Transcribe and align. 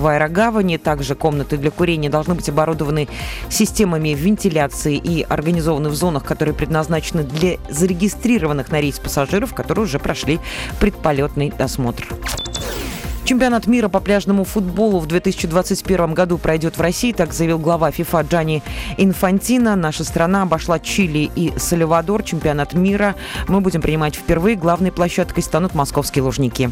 в 0.00 0.06
аэрогавани. 0.06 0.78
Также 0.78 1.14
комнаты 1.14 1.56
для 1.56 1.70
курения 1.70 2.08
должны 2.08 2.34
быть 2.34 2.48
оборудованы 2.48 3.08
системами 3.48 4.10
вентиляции 4.10 4.96
и 4.96 5.22
организованы 5.22 5.90
в 5.90 5.94
зонах, 5.94 6.24
которые 6.24 6.54
предназначены 6.54 7.22
для 7.22 7.58
зарегистрированных 7.68 8.70
на 8.70 8.80
рейс 8.80 8.98
пассажиров, 8.98 9.54
которые 9.54 9.84
уже 9.84 9.98
прошли 9.98 10.40
предполетный 10.80 11.52
досмотр. 11.56 12.08
Чемпионат 13.24 13.68
мира 13.68 13.88
по 13.88 14.00
пляжному 14.00 14.42
футболу 14.42 14.98
в 14.98 15.06
2021 15.06 16.14
году 16.14 16.36
пройдет 16.36 16.76
в 16.76 16.80
России, 16.80 17.12
так 17.12 17.32
заявил 17.32 17.60
глава 17.60 17.92
ФИФА 17.92 18.22
Джани 18.22 18.62
Инфантино. 18.96 19.76
Наша 19.76 20.02
страна 20.02 20.42
обошла 20.42 20.80
Чили 20.80 21.30
и 21.36 21.52
Сальвадор. 21.56 22.24
Чемпионат 22.24 22.74
мира 22.74 23.14
мы 23.46 23.60
будем 23.60 23.82
принимать 23.82 24.16
впервые. 24.16 24.56
Главной 24.56 24.90
площадкой 24.90 25.42
станут 25.42 25.74
московские 25.76 26.24
лужники. 26.24 26.70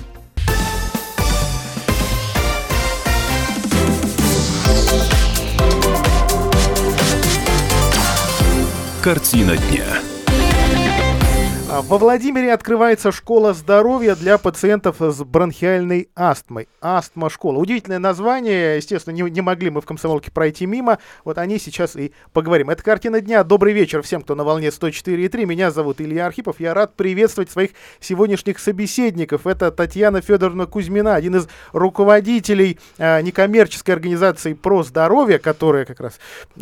Картина 9.02 9.56
дня. 9.56 9.97
Во 11.82 11.96
Владимире 11.96 12.52
открывается 12.52 13.12
школа 13.12 13.54
здоровья 13.54 14.16
для 14.16 14.36
пациентов 14.36 14.96
с 15.00 15.22
бронхиальной 15.22 16.08
астмой. 16.16 16.68
Астма 16.80 17.30
школа. 17.30 17.58
Удивительное 17.58 18.00
название. 18.00 18.78
Естественно, 18.78 19.14
не, 19.14 19.22
не 19.22 19.40
могли 19.42 19.70
мы 19.70 19.80
в 19.80 19.86
комсомолке 19.86 20.32
пройти 20.32 20.66
мимо. 20.66 20.98
Вот 21.24 21.38
они 21.38 21.58
сейчас 21.60 21.94
и 21.94 22.12
поговорим. 22.32 22.70
Это 22.70 22.82
картина 22.82 23.20
дня. 23.20 23.44
Добрый 23.44 23.72
вечер 23.74 24.02
всем, 24.02 24.22
кто 24.22 24.34
на 24.34 24.42
волне 24.42 24.68
104.3. 24.68 25.44
Меня 25.46 25.70
зовут 25.70 26.00
Илья 26.00 26.26
Архипов. 26.26 26.58
Я 26.58 26.74
рад 26.74 26.94
приветствовать 26.96 27.50
своих 27.50 27.70
сегодняшних 28.00 28.58
собеседников. 28.58 29.46
Это 29.46 29.70
Татьяна 29.70 30.20
Федоровна 30.20 30.66
Кузьмина, 30.66 31.14
один 31.14 31.36
из 31.36 31.48
руководителей 31.72 32.78
э, 32.98 33.20
некоммерческой 33.20 33.94
организации 33.94 34.54
про 34.54 34.82
здоровье, 34.82 35.38
которая 35.38 35.84
как 35.84 36.00
раз 36.00 36.18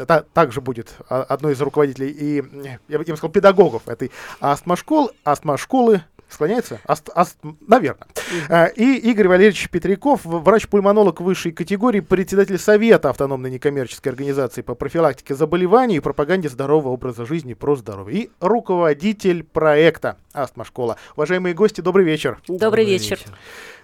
та, 0.06 0.24
также 0.34 0.60
будет 0.60 0.94
а, 1.08 1.22
одной 1.22 1.54
из 1.54 1.60
руководителей 1.60 2.10
и, 2.10 2.44
я, 2.88 2.98
бы 2.98 3.04
сказал, 3.04 3.30
педагогов 3.30 3.88
этой 3.88 4.10
астма 4.40 4.76
школы 5.06 5.16
астма 5.24 5.56
школы, 5.58 6.02
склоняется? 6.28 6.80
Аст, 6.86 7.10
аст, 7.14 7.38
наверное. 7.66 8.08
Mm. 8.48 8.74
И 8.74 9.10
Игорь 9.10 9.28
Валерьевич 9.28 9.68
Петряков, 9.70 10.24
врач-пульмонолог 10.24 11.20
высшей 11.20 11.52
категории, 11.52 12.00
председатель 12.00 12.58
Совета 12.58 13.10
автономной 13.10 13.50
некоммерческой 13.50 14.12
организации 14.12 14.62
по 14.62 14.74
профилактике 14.74 15.34
заболеваний 15.34 15.96
и 15.96 16.00
пропаганде 16.00 16.48
здорового 16.48 16.92
образа 16.92 17.26
жизни 17.26 17.54
про 17.54 17.76
здоровье. 17.76 18.22
И 18.22 18.30
руководитель 18.40 19.44
проекта 19.44 20.16
«Астма 20.32 20.64
школа». 20.64 20.96
Уважаемые 21.16 21.54
гости, 21.54 21.80
добрый 21.80 22.04
вечер. 22.04 22.38
Добрый, 22.46 22.58
добрый 22.58 22.84
вечер. 22.84 23.18
вечер. 23.18 23.32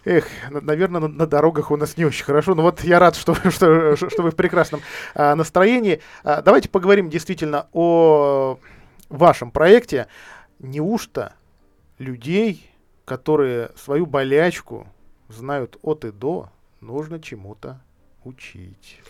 Эх, 0.04 0.26
наверное, 0.50 1.02
на, 1.02 1.08
на 1.08 1.26
дорогах 1.26 1.70
у 1.70 1.76
нас 1.76 1.96
не 1.96 2.04
очень 2.04 2.24
хорошо, 2.24 2.56
но 2.56 2.62
вот 2.62 2.82
я 2.82 2.98
рад, 2.98 3.14
что, 3.16 3.34
что, 3.50 3.96
что 3.96 4.22
вы 4.22 4.30
в 4.30 4.36
прекрасном 4.36 4.80
а, 5.14 5.36
настроении. 5.36 6.00
А, 6.24 6.42
давайте 6.42 6.68
поговорим 6.68 7.08
действительно 7.08 7.68
о 7.72 8.58
вашем 9.12 9.50
проекте 9.50 10.08
неужто 10.62 11.34
людей, 11.98 12.70
которые 13.04 13.70
свою 13.76 14.06
болячку 14.06 14.86
знают 15.28 15.78
от 15.82 16.04
и 16.04 16.12
до, 16.12 16.50
нужно 16.80 17.20
чему-то 17.20 17.80
учить? 18.24 19.00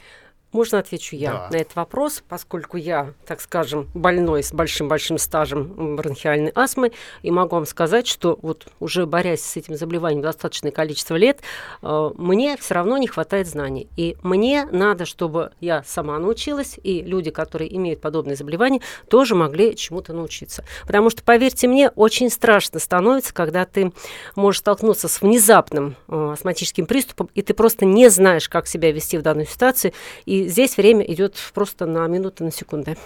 Можно 0.53 0.78
отвечу 0.78 1.17
я 1.17 1.33
да. 1.33 1.48
на 1.50 1.56
этот 1.56 1.75
вопрос, 1.77 2.22
поскольку 2.28 2.77
я, 2.77 3.14
так 3.27 3.41
скажем, 3.41 3.89
больной 3.95 4.42
с 4.42 4.53
большим-большим 4.53 5.17
стажем 5.17 5.97
бронхиальной 5.97 6.53
астмы, 6.55 6.92
и 7.22 7.31
могу 7.31 7.56
вам 7.56 7.64
сказать, 7.64 8.06
что 8.06 8.39
вот 8.42 8.67
уже 8.78 9.06
борясь 9.06 9.41
с 9.41 9.56
этим 9.56 9.77
заболеванием 9.77 10.20
достаточное 10.20 10.70
количество 10.70 11.17
лет, 11.17 11.41
э, 11.80 12.11
мне 12.17 12.58
все 12.58 12.75
равно 12.75 12.98
не 12.98 13.06
хватает 13.06 13.48
знаний. 13.48 13.89
И 13.97 14.17
мне 14.23 14.69
надо, 14.70 15.06
чтобы 15.06 15.53
я 15.61 15.83
сама 15.84 16.19
научилась, 16.19 16.78
и 16.83 17.00
люди, 17.00 17.30
которые 17.30 17.75
имеют 17.75 18.03
подобные 18.03 18.36
заболевания, 18.36 18.83
тоже 19.08 19.34
могли 19.34 19.75
чему-то 19.75 20.12
научиться. 20.12 20.64
Потому 20.86 21.08
что, 21.08 21.23
поверьте 21.23 21.67
мне, 21.67 21.89
очень 21.91 22.29
страшно 22.29 22.79
становится, 22.79 23.33
когда 23.33 23.64
ты 23.64 23.92
можешь 24.36 24.61
столкнуться 24.61 25.08
с 25.08 25.23
внезапным 25.23 25.96
э, 26.08 26.33
астматическим 26.35 26.85
приступом, 26.85 27.30
и 27.35 27.41
ты 27.41 27.55
просто 27.55 27.86
не 27.86 28.11
знаешь, 28.11 28.51
как 28.51 28.67
себя 28.67 28.92
вести 28.92 29.17
в 29.17 29.23
данной 29.23 29.46
ситуации, 29.46 29.95
и 30.27 30.42
здесь 30.48 30.77
время 30.77 31.05
идет 31.05 31.36
просто 31.55 31.86
на 31.86 32.07
минуты, 32.07 32.45
на 32.45 32.53
секунды. 32.53 32.97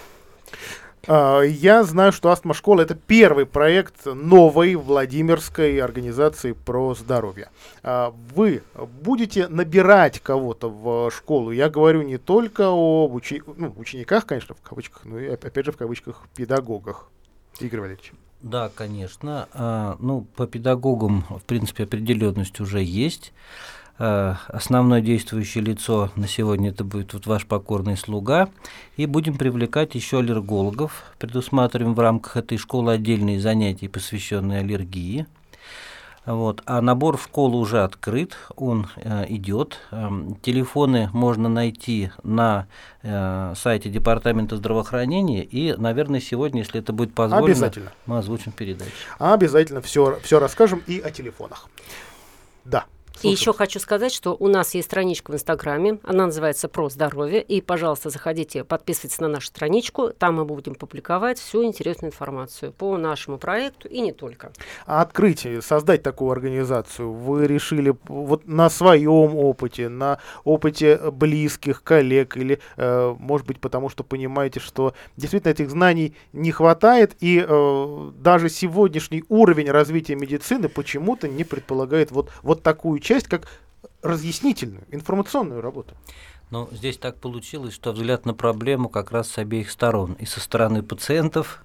А, 1.07 1.41
я 1.41 1.83
знаю, 1.83 2.11
что 2.11 2.29
Астма 2.29 2.53
Школа 2.53 2.81
это 2.81 2.95
первый 2.95 3.45
проект 3.45 4.05
новой 4.05 4.75
Владимирской 4.75 5.79
организации 5.79 6.51
про 6.51 6.93
здоровье. 6.95 7.49
А, 7.81 8.13
вы 8.35 8.61
будете 9.01 9.47
набирать 9.47 10.19
кого-то 10.19 10.69
в 10.69 11.11
школу. 11.11 11.51
Я 11.51 11.69
говорю 11.69 12.01
не 12.01 12.17
только 12.17 12.69
о 12.69 13.07
учи... 13.07 13.41
ну, 13.55 13.73
учениках, 13.77 14.25
конечно, 14.25 14.55
в 14.55 14.61
кавычках, 14.61 15.05
но 15.05 15.19
и 15.19 15.27
опять 15.27 15.65
же 15.65 15.71
в 15.71 15.77
кавычках 15.77 16.27
педагогах. 16.35 17.09
Игорь 17.59 17.79
Валерьевич. 17.81 18.11
Да, 18.41 18.69
конечно. 18.73 19.47
А, 19.53 19.95
ну, 19.99 20.27
по 20.35 20.45
педагогам, 20.45 21.25
в 21.29 21.43
принципе, 21.43 21.85
определенность 21.85 22.59
уже 22.59 22.83
есть. 22.83 23.33
Э, 23.99 24.35
основное 24.47 25.01
действующее 25.01 25.63
лицо 25.63 26.11
на 26.15 26.27
сегодня 26.27 26.69
это 26.69 26.83
будет 26.83 27.13
вот 27.13 27.25
ваш 27.25 27.45
покорный 27.45 27.97
слуга. 27.97 28.49
И 28.95 29.05
будем 29.05 29.37
привлекать 29.37 29.95
еще 29.95 30.19
аллергологов. 30.19 31.03
Предусматриваем 31.19 31.95
в 31.95 31.99
рамках 31.99 32.37
этой 32.37 32.57
школы 32.57 32.93
отдельные 32.93 33.39
занятия, 33.39 33.89
посвященные 33.89 34.59
аллергии. 34.59 35.25
Вот. 36.27 36.61
А 36.65 36.81
набор 36.81 37.15
в 37.15 37.23
школу 37.23 37.57
уже 37.57 37.83
открыт, 37.83 38.35
он 38.57 38.89
э, 38.97 39.25
идет. 39.29 39.79
Э, 39.91 40.09
телефоны 40.41 41.09
можно 41.13 41.47
найти 41.47 42.11
на 42.21 42.67
э, 43.01 43.53
сайте 43.55 43.89
Департамента 43.89 44.57
здравоохранения. 44.57 45.45
И, 45.45 45.73
наверное, 45.77 46.19
сегодня, 46.19 46.59
если 46.59 46.81
это 46.81 46.91
будет 46.91 47.13
позволено, 47.13 47.45
Обязательно. 47.45 47.93
мы 48.05 48.17
озвучим 48.17 48.51
передачу. 48.51 48.91
Обязательно 49.19 49.81
все, 49.81 50.19
все 50.21 50.39
расскажем 50.39 50.83
и 50.85 50.99
о 50.99 51.11
телефонах. 51.11 51.69
Да. 52.65 52.83
Слушай. 53.19 53.33
И 53.33 53.35
еще 53.35 53.51
хочу 53.51 53.79
сказать, 53.79 54.13
что 54.13 54.35
у 54.39 54.47
нас 54.47 54.75
есть 54.75 54.87
страничка 54.87 55.31
в 55.31 55.33
Инстаграме, 55.33 55.97
она 56.03 56.27
называется 56.27 56.67
«Про 56.67 56.89
здоровье», 56.89 57.41
и, 57.41 57.61
пожалуйста, 57.61 58.11
заходите, 58.11 58.63
подписывайтесь 58.63 59.19
на 59.19 59.27
нашу 59.27 59.47
страничку, 59.47 60.09
там 60.09 60.35
мы 60.35 60.45
будем 60.45 60.75
публиковать 60.75 61.39
всю 61.39 61.63
интересную 61.63 62.11
информацию 62.11 62.71
по 62.73 62.95
нашему 62.97 63.39
проекту 63.39 63.87
и 63.87 64.01
не 64.01 64.11
только. 64.11 64.51
А 64.85 65.01
открытие, 65.01 65.63
создать 65.63 66.03
такую 66.03 66.31
организацию 66.31 67.11
вы 67.11 67.47
решили 67.47 67.95
вот 68.07 68.45
на 68.45 68.69
своем 68.69 69.35
опыте, 69.35 69.89
на 69.89 70.19
опыте 70.43 70.99
близких, 71.11 71.81
коллег, 71.83 72.37
или, 72.37 72.59
э, 72.75 73.15
может 73.17 73.47
быть, 73.47 73.59
потому 73.59 73.89
что 73.89 74.03
понимаете, 74.03 74.59
что 74.59 74.93
действительно 75.15 75.51
этих 75.51 75.71
знаний 75.71 76.13
не 76.33 76.51
хватает, 76.51 77.15
и 77.19 77.43
э, 77.47 78.11
даже 78.19 78.49
сегодняшний 78.49 79.23
уровень 79.27 79.71
развития 79.71 80.15
медицины 80.15 80.69
почему-то 80.69 81.27
не 81.27 81.43
предполагает 81.43 82.11
вот, 82.11 82.29
вот 82.43 82.61
такую 82.61 82.99
часть 83.07 83.27
как 83.27 83.47
разъяснительную, 84.01 84.83
информационную 84.91 85.61
работу. 85.61 85.95
Ну, 86.49 86.67
здесь 86.71 86.97
так 86.97 87.15
получилось, 87.17 87.73
что 87.73 87.93
взгляд 87.93 88.25
на 88.25 88.33
проблему 88.33 88.89
как 88.89 89.11
раз 89.11 89.29
с 89.29 89.37
обеих 89.37 89.71
сторон. 89.71 90.13
И 90.13 90.25
со 90.25 90.41
стороны 90.41 90.83
пациентов, 90.83 91.63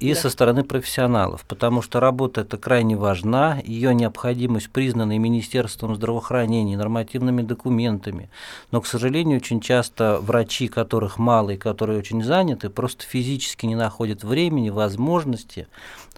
и 0.00 0.14
со 0.14 0.30
стороны 0.30 0.64
профессионалов. 0.64 1.44
Потому 1.46 1.82
что 1.82 2.00
работа 2.00 2.42
эта 2.42 2.56
крайне 2.56 2.96
важна, 2.96 3.60
ее 3.64 3.94
необходимость 3.94 4.70
признана 4.70 5.16
и 5.16 5.18
Министерством 5.18 5.94
здравоохранения, 5.94 6.76
нормативными 6.76 7.42
документами. 7.42 8.30
Но, 8.70 8.80
к 8.80 8.86
сожалению, 8.86 9.38
очень 9.38 9.60
часто 9.60 10.18
врачи, 10.20 10.68
которых 10.68 11.18
мало 11.18 11.50
и 11.50 11.56
которые 11.56 11.98
очень 11.98 12.22
заняты, 12.22 12.70
просто 12.70 13.04
физически 13.04 13.66
не 13.66 13.74
находят 13.74 14.24
времени, 14.24 14.70
возможности, 14.70 15.68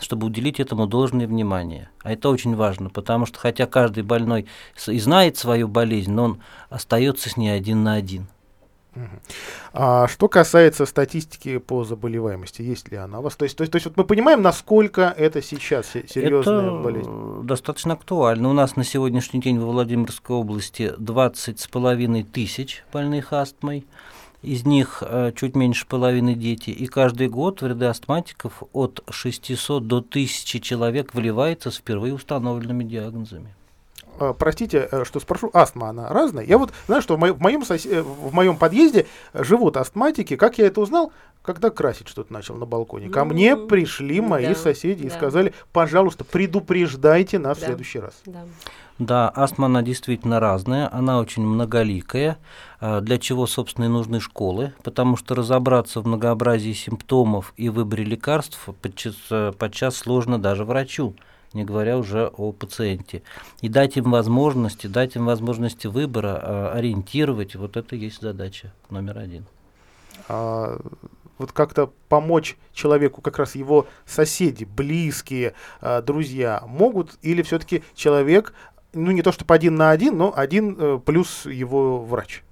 чтобы 0.00 0.26
уделить 0.26 0.60
этому 0.60 0.86
должное 0.86 1.26
внимание. 1.26 1.88
А 2.02 2.12
это 2.12 2.28
очень 2.28 2.54
важно, 2.54 2.90
потому 2.90 3.26
что 3.26 3.38
хотя 3.38 3.66
каждый 3.66 4.02
больной 4.02 4.46
и 4.86 4.98
знает 4.98 5.36
свою 5.36 5.68
болезнь, 5.68 6.12
но 6.12 6.24
он 6.24 6.42
остается 6.70 7.28
с 7.28 7.36
ней 7.36 7.50
один 7.50 7.82
на 7.82 7.94
один. 7.94 8.28
А 9.72 10.08
что 10.08 10.28
касается 10.28 10.86
статистики 10.86 11.58
по 11.58 11.84
заболеваемости, 11.84 12.62
есть 12.62 12.90
ли 12.90 12.96
она 12.96 13.20
у 13.20 13.22
вас? 13.22 13.36
То 13.36 13.44
есть, 13.44 13.56
то 13.56 13.62
есть, 13.62 13.72
то 13.72 13.76
есть 13.76 13.86
вот 13.86 13.96
мы 13.96 14.04
понимаем, 14.04 14.42
насколько 14.42 15.14
это 15.16 15.42
сейчас 15.42 15.86
серьезная 15.88 16.62
это 16.62 16.82
болезнь? 16.82 17.42
достаточно 17.42 17.94
актуально. 17.94 18.50
У 18.50 18.52
нас 18.52 18.76
на 18.76 18.84
сегодняшний 18.84 19.40
день 19.40 19.58
во 19.58 19.70
Владимирской 19.70 20.36
области 20.36 20.92
20 20.98 21.60
с 21.60 21.66
половиной 21.66 22.24
тысяч 22.24 22.84
больных 22.92 23.32
астмой. 23.32 23.86
Из 24.42 24.64
них 24.64 25.02
э, 25.04 25.32
чуть 25.34 25.56
меньше 25.56 25.84
половины 25.86 26.34
дети. 26.34 26.70
И 26.70 26.86
каждый 26.86 27.28
год 27.28 27.60
в 27.60 27.66
ряды 27.66 27.86
астматиков 27.86 28.62
от 28.72 29.02
600 29.10 29.86
до 29.86 29.98
1000 29.98 30.60
человек 30.60 31.12
вливается 31.12 31.72
с 31.72 31.78
впервые 31.78 32.14
установленными 32.14 32.84
диагнозами. 32.84 33.57
Э, 34.18 34.34
простите, 34.38 34.88
э, 34.90 35.04
что 35.04 35.20
спрошу, 35.20 35.50
астма 35.52 35.88
она 35.90 36.08
разная? 36.08 36.44
Я 36.44 36.58
вот 36.58 36.72
знаю, 36.86 37.02
что 37.02 37.16
в 37.16 37.18
моем, 37.18 37.34
в 37.34 37.40
моем, 37.40 37.64
сос... 37.64 37.84
в 37.84 38.32
моем 38.34 38.56
подъезде 38.56 39.06
живут 39.34 39.76
астматики. 39.76 40.36
Как 40.36 40.58
я 40.58 40.66
это 40.66 40.80
узнал? 40.80 41.12
Когда 41.42 41.70
красить 41.70 42.08
что-то 42.08 42.32
начал 42.32 42.56
на 42.56 42.66
балконе. 42.66 43.08
Ко 43.08 43.24
мне 43.24 43.56
пришли 43.56 44.20
мои 44.20 44.48
да, 44.48 44.54
соседи 44.54 45.06
и 45.06 45.10
сказали, 45.10 45.54
пожалуйста, 45.72 46.24
предупреждайте 46.24 47.38
нас 47.38 47.58
да, 47.58 47.64
в 47.64 47.66
следующий 47.66 48.00
раз. 48.00 48.20
Да. 48.26 48.44
Да, 48.98 49.32
астма, 49.32 49.66
она 49.66 49.82
действительно 49.82 50.40
разная, 50.40 50.92
она 50.92 51.20
очень 51.20 51.44
многоликая, 51.44 52.36
для 52.80 53.18
чего, 53.18 53.46
собственно, 53.46 53.84
и 53.84 53.88
нужны 53.88 54.18
школы, 54.18 54.72
потому 54.82 55.16
что 55.16 55.36
разобраться 55.36 56.00
в 56.00 56.06
многообразии 56.06 56.72
симптомов 56.72 57.54
и 57.56 57.68
выборе 57.68 58.02
лекарств 58.02 58.58
подчас, 58.82 59.14
подчас 59.56 59.96
сложно 59.96 60.40
даже 60.40 60.64
врачу 60.64 61.14
не 61.52 61.64
говоря 61.64 61.98
уже 61.98 62.26
о 62.26 62.52
пациенте. 62.52 63.22
И 63.60 63.68
дать 63.68 63.96
им 63.96 64.10
возможности, 64.10 64.86
дать 64.86 65.16
им 65.16 65.26
возможности 65.26 65.86
выбора, 65.86 66.40
а, 66.40 66.72
ориентировать, 66.74 67.54
вот 67.56 67.76
это 67.76 67.96
и 67.96 67.98
есть 67.98 68.20
задача 68.20 68.72
номер 68.90 69.18
один. 69.18 69.46
А, 70.28 70.80
вот 71.38 71.52
как-то 71.52 71.90
помочь 72.08 72.56
человеку, 72.72 73.22
как 73.22 73.38
раз 73.38 73.54
его 73.54 73.86
соседи, 74.04 74.64
близкие, 74.64 75.54
а, 75.80 76.02
друзья 76.02 76.62
могут, 76.66 77.18
или 77.22 77.42
все-таки 77.42 77.82
человек, 77.94 78.52
ну 78.92 79.10
не 79.10 79.22
то 79.22 79.32
чтобы 79.32 79.54
один 79.54 79.76
на 79.76 79.90
один, 79.90 80.16
но 80.16 80.32
один 80.34 80.76
э, 80.78 81.00
плюс 81.04 81.46
его 81.46 82.02
врач? 82.02 82.42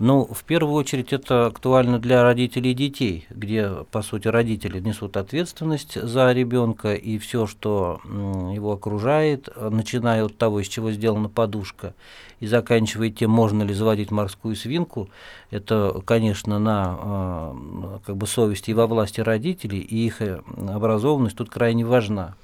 Ну, 0.00 0.24
в 0.24 0.42
первую 0.42 0.74
очередь 0.74 1.12
это 1.12 1.46
актуально 1.46 2.00
для 2.00 2.24
родителей 2.24 2.72
и 2.72 2.74
детей, 2.74 3.26
где, 3.30 3.70
по 3.92 4.02
сути, 4.02 4.26
родители 4.26 4.80
несут 4.80 5.16
ответственность 5.16 6.00
за 6.00 6.32
ребенка 6.32 6.94
и 6.94 7.16
все, 7.18 7.46
что 7.46 8.00
его 8.04 8.72
окружает, 8.72 9.48
начиная 9.56 10.24
от 10.24 10.36
того, 10.36 10.60
из 10.60 10.66
чего 10.66 10.90
сделана 10.90 11.28
подушка, 11.28 11.94
и 12.40 12.46
заканчивая 12.46 13.10
тем, 13.10 13.30
можно 13.30 13.62
ли 13.62 13.72
заводить 13.72 14.10
морскую 14.10 14.56
свинку, 14.56 15.08
это, 15.50 16.02
конечно, 16.04 16.58
на 16.58 16.84
а, 16.86 18.00
как 18.04 18.16
бы 18.16 18.26
совести 18.26 18.72
и 18.72 18.74
во 18.74 18.88
власти 18.88 19.20
родителей, 19.20 19.78
и 19.78 20.06
их 20.06 20.20
э, 20.20 20.42
образованность 20.68 21.36
тут 21.36 21.50
крайне 21.50 21.86
важна. 21.86 22.34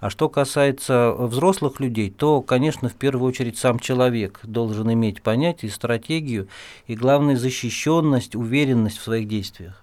А 0.00 0.10
что 0.10 0.28
касается 0.28 1.12
взрослых 1.12 1.80
людей, 1.80 2.10
то, 2.10 2.42
конечно, 2.42 2.88
в 2.88 2.94
первую 2.94 3.28
очередь 3.28 3.58
сам 3.58 3.78
человек 3.78 4.40
должен 4.42 4.92
иметь 4.92 5.22
понятие, 5.22 5.70
стратегию 5.70 6.48
и, 6.86 6.94
главное, 6.94 7.36
защищенность, 7.36 8.34
уверенность 8.36 8.98
в 8.98 9.02
своих 9.02 9.28
действиях. 9.28 9.82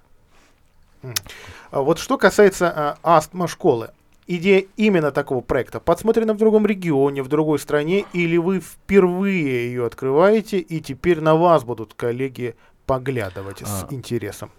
А 1.71 1.81
вот 1.81 1.99
что 1.99 2.17
касается 2.17 2.71
а, 2.71 2.97
астма 3.03 3.47
школы, 3.47 3.89
идея 4.27 4.65
именно 4.77 5.11
такого 5.11 5.41
проекта 5.41 5.79
подсмотрена 5.79 6.33
в 6.33 6.37
другом 6.37 6.65
регионе, 6.65 7.23
в 7.23 7.27
другой 7.27 7.59
стране, 7.59 8.05
или 8.13 8.37
вы 8.37 8.59
впервые 8.59 9.67
ее 9.67 9.85
открываете, 9.85 10.59
и 10.59 10.79
теперь 10.79 11.19
на 11.19 11.35
вас 11.35 11.63
будут 11.63 11.93
коллеги 11.93 12.55
поглядывать 12.85 13.61
а, 13.63 13.65
с 13.65 13.91
интересом? 13.91 14.51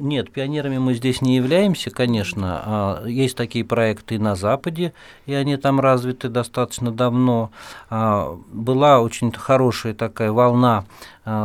Нет, 0.00 0.30
пионерами 0.32 0.78
мы 0.78 0.94
здесь 0.94 1.22
не 1.22 1.36
являемся, 1.36 1.90
конечно. 1.90 2.62
А, 2.64 3.06
есть 3.06 3.36
такие 3.36 3.64
проекты 3.64 4.16
и 4.16 4.18
на 4.18 4.34
Западе, 4.34 4.92
и 5.26 5.34
они 5.34 5.56
там 5.56 5.80
развиты 5.80 6.28
достаточно 6.28 6.90
давно. 6.90 7.50
А, 7.90 8.38
была 8.52 9.00
очень 9.00 9.32
хорошая 9.32 9.94
такая 9.94 10.32
волна 10.32 10.84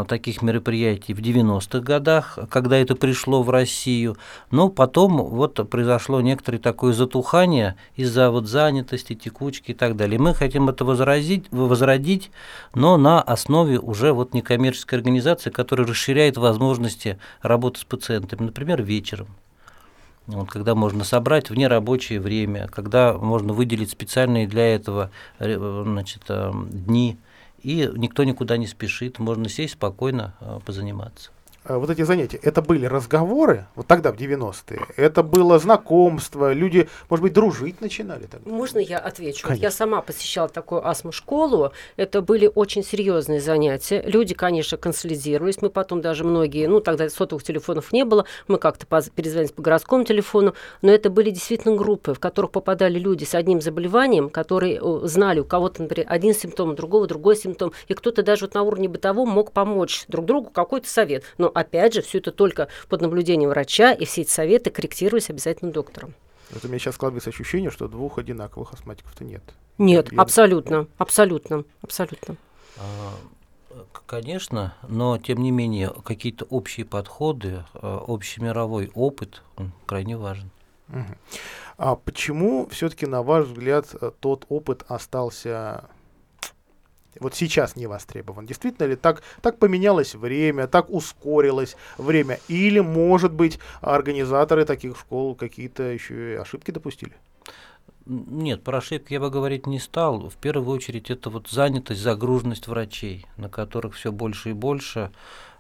таких 0.07 0.44
мероприятий 0.44 1.16
в 1.16 1.19
90-х 1.19 1.80
годах, 1.80 2.38
когда 2.50 2.78
это 2.78 2.95
пришло 2.95 3.42
в 3.42 3.50
Россию. 3.50 4.16
Но 4.51 4.69
потом 4.69 5.18
вот 5.18 5.68
произошло 5.69 6.22
некоторое 6.22 6.60
такое 6.60 6.94
затухание 6.94 7.75
из-за 7.95 8.30
вот 8.30 8.48
занятости, 8.48 9.16
текучки 9.16 9.72
и 9.72 9.74
так 9.74 9.95
далее. 9.95 10.19
мы 10.19 10.36
хотим 10.36 10.69
это 10.69 10.86
возразить, 10.86 11.45
возродить, 11.50 12.30
но 12.75 12.98
на 12.98 13.22
основе 13.22 13.80
уже 13.80 14.13
вот 14.13 14.36
некоммерческой 14.36 15.00
организации, 15.00 15.50
которая 15.50 15.88
расширяет 15.88 16.38
возможности 16.38 17.18
работы 17.42 17.80
с 17.80 17.83
пациентами, 17.83 18.44
например, 18.44 18.83
вечером. 18.83 19.30
Вот, 20.28 20.50
когда 20.50 20.75
можно 20.75 21.04
собрать 21.04 21.50
в 21.50 21.56
нерабочее 21.56 22.19
время, 22.19 22.68
когда 22.68 23.13
можно 23.13 23.54
выделить 23.54 23.89
специальные 23.89 24.48
для 24.48 24.75
этого 24.75 25.10
э, 25.39 25.83
значит, 25.86 26.22
э, 26.30 26.51
дни– 26.72 27.18
и 27.63 27.89
никто 27.95 28.23
никуда 28.23 28.57
не 28.57 28.67
спешит, 28.67 29.19
можно 29.19 29.49
сесть 29.49 29.73
спокойно 29.73 30.35
а, 30.39 30.59
позаниматься. 30.59 31.31
А 31.63 31.77
вот 31.77 31.91
эти 31.91 32.01
занятия, 32.01 32.39
это 32.41 32.63
были 32.63 32.87
разговоры, 32.87 33.67
вот 33.75 33.85
тогда, 33.85 34.11
в 34.11 34.15
90-е, 34.15 34.81
это 34.95 35.21
было 35.21 35.59
знакомство, 35.59 36.53
люди, 36.53 36.89
может 37.07 37.21
быть, 37.21 37.33
дружить 37.33 37.81
начинали 37.81 38.25
тогда? 38.25 38.49
Можно 38.49 38.79
я 38.79 38.97
отвечу? 38.97 39.47
Вот 39.47 39.57
я 39.57 39.69
сама 39.69 40.01
посещала 40.01 40.49
такую 40.49 40.87
астму-школу, 40.87 41.71
это 41.97 42.23
были 42.23 42.51
очень 42.53 42.83
серьезные 42.83 43.39
занятия, 43.39 44.01
люди, 44.01 44.33
конечно, 44.33 44.75
консолидировались, 44.75 45.61
мы 45.61 45.69
потом 45.69 46.01
даже 46.01 46.23
многие, 46.23 46.65
ну, 46.65 46.79
тогда 46.79 47.07
сотовых 47.09 47.43
телефонов 47.43 47.93
не 47.93 48.05
было, 48.05 48.25
мы 48.47 48.57
как-то 48.57 48.87
перезвонились 49.11 49.51
по 49.51 49.61
городскому 49.61 50.03
телефону, 50.03 50.55
но 50.81 50.91
это 50.91 51.11
были 51.11 51.29
действительно 51.29 51.75
группы, 51.75 52.15
в 52.15 52.19
которых 52.19 52.49
попадали 52.49 52.97
люди 52.97 53.23
с 53.23 53.35
одним 53.35 53.61
заболеванием, 53.61 54.31
которые 54.31 54.81
знали, 55.07 55.41
у 55.41 55.45
кого-то, 55.45 55.83
например, 55.83 56.07
один 56.09 56.33
симптом, 56.33 56.71
у 56.71 56.73
другого 56.73 57.05
другой 57.05 57.35
симптом, 57.35 57.71
и 57.87 57.93
кто-то 57.93 58.23
даже 58.23 58.45
вот 58.45 58.55
на 58.55 58.63
уровне 58.63 58.89
бытовом 58.89 59.29
мог 59.29 59.51
помочь 59.51 60.05
друг 60.07 60.25
другу 60.25 60.49
какой-то 60.49 60.89
совет, 60.89 61.23
но 61.37 61.50
опять 61.53 61.94
же, 61.94 62.01
все 62.01 62.19
это 62.19 62.31
только 62.31 62.68
под 62.89 63.01
наблюдением 63.01 63.50
врача, 63.50 63.94
и 63.94 64.06
все 64.06 64.21
эти 64.21 64.30
советы 64.30 64.69
корректировались 64.69 65.30
обязательно 65.30 65.71
доктором. 65.71 66.13
Вот 66.51 66.65
у 66.65 66.68
меня 66.68 66.80
сейчас 66.80 66.95
складывается 66.95 67.30
ощущение, 67.30 67.71
что 67.71 67.88
двух 67.88 68.18
одинаковых 68.18 68.74
астматиков-то 68.74 69.24
нет. 69.24 69.44
Нет, 69.77 70.12
Я... 70.12 70.21
абсолютно, 70.21 70.88
абсолютно, 70.98 71.63
абсолютно. 71.81 72.36
А, 72.77 73.13
конечно, 74.06 74.75
но 74.88 75.18
тем 75.18 75.39
не 75.39 75.51
менее 75.51 75.94
какие-то 76.03 76.45
общие 76.45 76.86
подходы, 76.86 77.63
а, 77.74 78.04
общемировой 78.07 78.92
опыт, 78.94 79.44
он 79.56 79.71
крайне 79.86 80.18
важен. 80.18 80.51
Угу. 80.89 81.15
А 81.77 81.95
почему 81.95 82.68
все-таки, 82.69 83.06
на 83.06 83.24
ваш 83.24 83.45
взгляд, 83.47 83.88
тот 84.19 84.45
опыт 84.50 84.83
остался 84.88 85.86
вот 87.19 87.35
сейчас 87.35 87.75
не 87.75 87.87
востребован. 87.87 88.45
Действительно 88.45 88.87
ли 88.87 88.95
так, 88.95 89.21
так 89.41 89.57
поменялось 89.57 90.15
время, 90.15 90.67
так 90.67 90.89
ускорилось 90.89 91.75
время? 91.97 92.39
Или, 92.47 92.79
может 92.79 93.33
быть, 93.33 93.59
организаторы 93.81 94.65
таких 94.65 94.97
школ 94.97 95.35
какие-то 95.35 95.83
еще 95.83 96.39
ошибки 96.41 96.71
допустили? 96.71 97.13
Нет, 98.05 98.63
про 98.63 98.79
ошибки 98.79 99.13
я 99.13 99.19
бы 99.19 99.29
говорить 99.29 99.67
не 99.67 99.79
стал. 99.79 100.29
В 100.29 100.35
первую 100.35 100.75
очередь 100.75 101.11
это 101.11 101.29
вот 101.29 101.49
занятость, 101.49 102.01
загруженность 102.01 102.67
врачей, 102.67 103.25
на 103.37 103.47
которых 103.49 103.95
все 103.95 104.11
больше 104.11 104.49
и 104.49 104.53
больше 104.53 105.11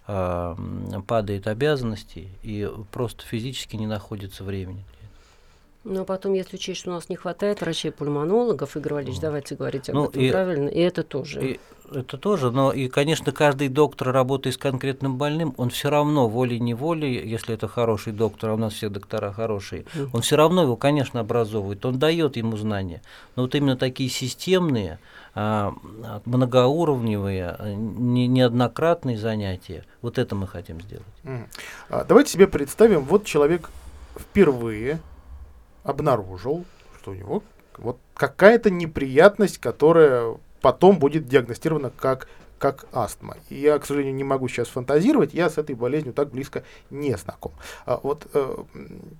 э, 0.07 0.55
падает 1.07 1.47
обязанностей 1.47 2.29
и 2.41 2.69
просто 2.91 3.25
физически 3.25 3.75
не 3.75 3.85
находится 3.85 4.43
времени. 4.43 4.83
Ну, 5.83 6.01
а 6.01 6.05
потом, 6.05 6.33
если 6.33 6.57
учесть, 6.57 6.81
что 6.81 6.91
у 6.91 6.93
нас 6.93 7.09
не 7.09 7.15
хватает 7.15 7.61
врачей-пульмонологов, 7.61 8.77
Игорь 8.77 8.93
Валерьевич, 8.93 9.17
ну, 9.17 9.27
давайте 9.27 9.55
говорить 9.55 9.89
об 9.89 9.95
ну, 9.95 10.05
этом 10.05 10.21
и, 10.21 10.31
правильно, 10.31 10.69
и 10.69 10.79
это 10.79 11.03
тоже. 11.03 11.43
И, 11.43 11.59
это 11.91 12.17
тоже, 12.17 12.51
но 12.51 12.71
и, 12.71 12.87
конечно, 12.87 13.31
каждый 13.31 13.67
доктор, 13.67 14.11
работая 14.11 14.53
с 14.53 14.57
конкретным 14.57 15.17
больным, 15.17 15.53
он 15.57 15.69
все 15.71 15.89
равно 15.89 16.29
волей-неволей, 16.29 17.27
если 17.27 17.55
это 17.55 17.67
хороший 17.67 18.13
доктор, 18.13 18.51
а 18.51 18.53
у 18.53 18.57
нас 18.57 18.73
все 18.73 18.89
доктора 18.89 19.33
хорошие, 19.33 19.85
он 20.13 20.21
все 20.21 20.35
равно 20.35 20.63
его, 20.63 20.77
конечно, 20.77 21.19
образовывает, 21.19 21.85
он 21.85 21.99
дает 21.99 22.37
ему 22.37 22.57
знания. 22.57 23.01
Но 23.35 23.43
вот 23.43 23.55
именно 23.55 23.75
такие 23.75 24.09
системные, 24.09 24.99
а, 25.33 25.73
многоуровневые, 26.25 27.57
не, 27.75 28.27
неоднократные 28.27 29.17
занятия, 29.17 29.83
вот 30.01 30.17
это 30.17 30.35
мы 30.35 30.47
хотим 30.47 30.79
сделать. 30.81 31.05
А, 31.89 32.05
давайте 32.05 32.31
себе 32.31 32.47
представим, 32.47 33.01
вот 33.01 33.25
человек 33.25 33.69
впервые 34.17 34.99
обнаружил, 35.83 36.65
что 36.99 37.11
у 37.11 37.13
него 37.13 37.43
вот 37.77 37.97
какая-то 38.13 38.69
неприятность, 38.69 39.57
которая 39.57 40.35
потом 40.61 40.99
будет 40.99 41.27
диагностирована 41.27 41.89
как, 41.89 42.27
как 42.59 42.85
астма. 42.93 43.37
И 43.49 43.55
я, 43.55 43.79
к 43.79 43.85
сожалению, 43.85 44.15
не 44.15 44.23
могу 44.23 44.47
сейчас 44.47 44.67
фантазировать, 44.67 45.33
я 45.33 45.49
с 45.49 45.57
этой 45.57 45.75
болезнью 45.75 46.13
так 46.13 46.29
близко 46.29 46.63
не 46.89 47.15
знаком. 47.17 47.53
А 47.85 47.99
вот 48.01 48.27
э, 48.33 48.57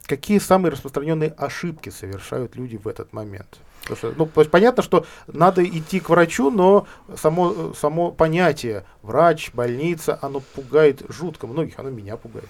какие 0.06 0.40
самые 0.40 0.72
распространенные 0.72 1.32
ошибки 1.32 1.90
совершают 1.90 2.56
люди 2.56 2.78
в 2.78 2.88
этот 2.88 3.14
момент? 3.14 3.60
Потому 3.82 3.98
что, 3.98 4.14
ну, 4.16 4.26
то 4.28 4.42
есть 4.42 4.52
понятно, 4.52 4.84
что 4.84 5.06
надо 5.26 5.66
идти 5.66 6.00
к 6.00 6.10
врачу, 6.10 6.52
но 6.52 6.86
само, 7.18 7.74
само 7.74 8.12
понятие 8.12 8.86
врач, 9.02 9.52
больница, 9.54 10.20
оно 10.22 10.40
пугает 10.40 11.02
жутко 11.10 11.48
многих, 11.48 11.80
оно 11.80 11.90
меня 11.90 12.16
пугает. 12.16 12.50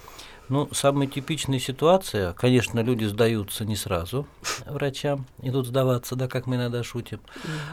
Ну, 0.52 0.68
самая 0.70 1.08
типичная 1.08 1.58
ситуация, 1.58 2.34
конечно, 2.34 2.80
люди 2.80 3.06
сдаются 3.06 3.64
не 3.64 3.74
сразу 3.74 4.26
врачам, 4.66 5.24
идут 5.40 5.66
сдаваться, 5.66 6.14
да, 6.14 6.28
как 6.28 6.46
мы 6.46 6.56
иногда 6.56 6.82
шутим. 6.82 7.20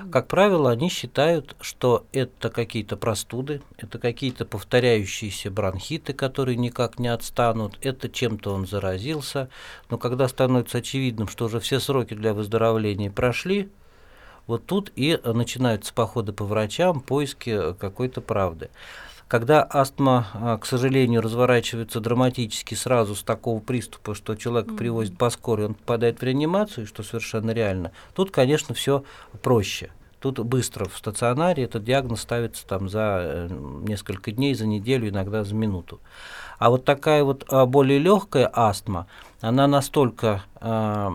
Как 0.10 0.30
правило, 0.30 0.72
они 0.72 0.88
считают, 0.90 1.58
что 1.60 2.06
это 2.14 2.50
какие-то 2.50 2.96
простуды, 2.96 3.62
это 3.76 4.00
какие-то 4.00 4.46
повторяющиеся 4.46 5.52
бронхиты, 5.52 6.14
которые 6.14 6.56
никак 6.56 7.00
не 7.00 7.10
отстанут, 7.10 7.78
это 7.82 8.08
чем-то 8.08 8.54
он 8.54 8.66
заразился. 8.66 9.50
Но 9.90 9.98
когда 9.98 10.30
становится 10.30 10.78
очевидным, 10.78 11.28
что 11.28 11.48
уже 11.48 11.60
все 11.60 11.82
сроки 11.82 12.14
для 12.14 12.34
выздоровления 12.34 13.12
прошли, 13.12 13.70
Вот 14.50 14.66
тут 14.66 14.92
и 14.96 15.20
начинаются 15.24 15.94
походы 15.94 16.34
по 16.34 16.44
врачам, 16.44 17.02
поиски 17.02 17.74
какой-то 17.74 18.20
правды. 18.20 18.72
Когда 19.30 19.64
астма, 19.70 20.26
а, 20.34 20.58
к 20.58 20.66
сожалению, 20.66 21.22
разворачивается 21.22 22.00
драматически 22.00 22.74
сразу 22.74 23.16
с 23.16 23.22
такого 23.22 23.60
приступа, 23.60 24.16
что 24.16 24.34
человек 24.34 24.72
mm-hmm. 24.72 24.78
привозит 24.78 25.18
по 25.20 25.30
скорой, 25.30 25.68
он 25.68 25.76
попадает 25.76 26.20
в 26.20 26.24
реанимацию, 26.24 26.88
что 26.88 27.04
совершенно 27.04 27.52
реально, 27.52 27.92
тут, 28.16 28.32
конечно, 28.32 28.74
все 28.74 29.04
проще. 29.44 29.92
Тут 30.20 30.40
быстро 30.40 30.90
в 30.90 30.98
стационаре 30.98 31.64
этот 31.64 31.84
диагноз 31.84 32.22
ставится 32.22 32.66
там 32.66 32.90
за 32.90 33.20
э, 33.22 33.50
несколько 33.88 34.32
дней, 34.32 34.56
за 34.56 34.66
неделю, 34.66 35.08
иногда 35.08 35.44
за 35.44 35.54
минуту. 35.54 36.02
А 36.58 36.72
вот 36.72 36.84
такая 36.84 37.24
вот 37.24 37.46
а, 37.50 37.68
более 37.68 38.00
легкая 38.00 38.50
астма, 38.52 39.06
она 39.42 39.68
настолько 39.68 40.44
э, 40.60 41.10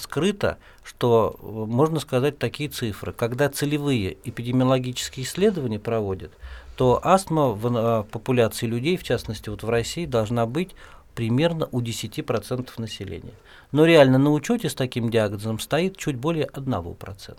скрыта, 0.00 0.58
что 0.82 1.38
можно 1.40 2.00
сказать 2.00 2.38
такие 2.38 2.68
цифры. 2.68 3.12
Когда 3.12 3.48
целевые 3.48 4.18
эпидемиологические 4.24 5.24
исследования 5.24 5.78
проводят, 5.78 6.32
то 6.76 7.00
астма 7.02 7.48
в 7.48 7.66
э, 7.66 8.04
популяции 8.10 8.66
людей, 8.66 8.96
в 8.96 9.02
частности 9.02 9.48
вот 9.48 9.62
в 9.62 9.68
России, 9.68 10.06
должна 10.06 10.46
быть 10.46 10.74
примерно 11.14 11.68
у 11.72 11.80
10% 11.80 12.70
населения. 12.78 13.34
Но 13.70 13.84
реально 13.84 14.18
на 14.18 14.32
учете 14.32 14.68
с 14.68 14.74
таким 14.74 15.10
диагнозом 15.10 15.58
стоит 15.58 15.96
чуть 15.96 16.16
более 16.16 16.46
1%. 16.46 17.36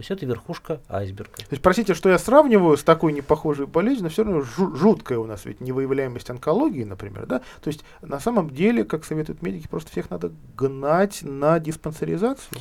То 0.00 0.02
есть 0.02 0.10
это 0.10 0.24
верхушка 0.24 0.80
айсберга. 0.88 1.36
То 1.36 1.46
есть, 1.50 1.62
простите, 1.62 1.94
что 1.94 2.08
я 2.08 2.18
сравниваю 2.18 2.76
с 2.76 2.84
такой 2.84 3.12
непохожей 3.12 3.66
болезнью, 3.66 4.04
но 4.04 4.08
все 4.08 4.22
равно 4.22 4.42
жуткая 4.42 5.18
у 5.18 5.26
нас 5.26 5.44
ведь 5.44 5.60
невыявляемость 5.60 6.30
онкологии, 6.30 6.84
например, 6.84 7.26
да? 7.26 7.40
То 7.60 7.68
есть, 7.68 7.84
на 8.00 8.20
самом 8.20 8.50
деле, 8.50 8.84
как 8.84 9.04
советуют 9.04 9.42
медики, 9.42 9.66
просто 9.66 9.90
всех 9.90 10.08
надо 10.08 10.30
гнать 10.56 11.22
на 11.22 11.58
диспансеризацию? 11.58 12.60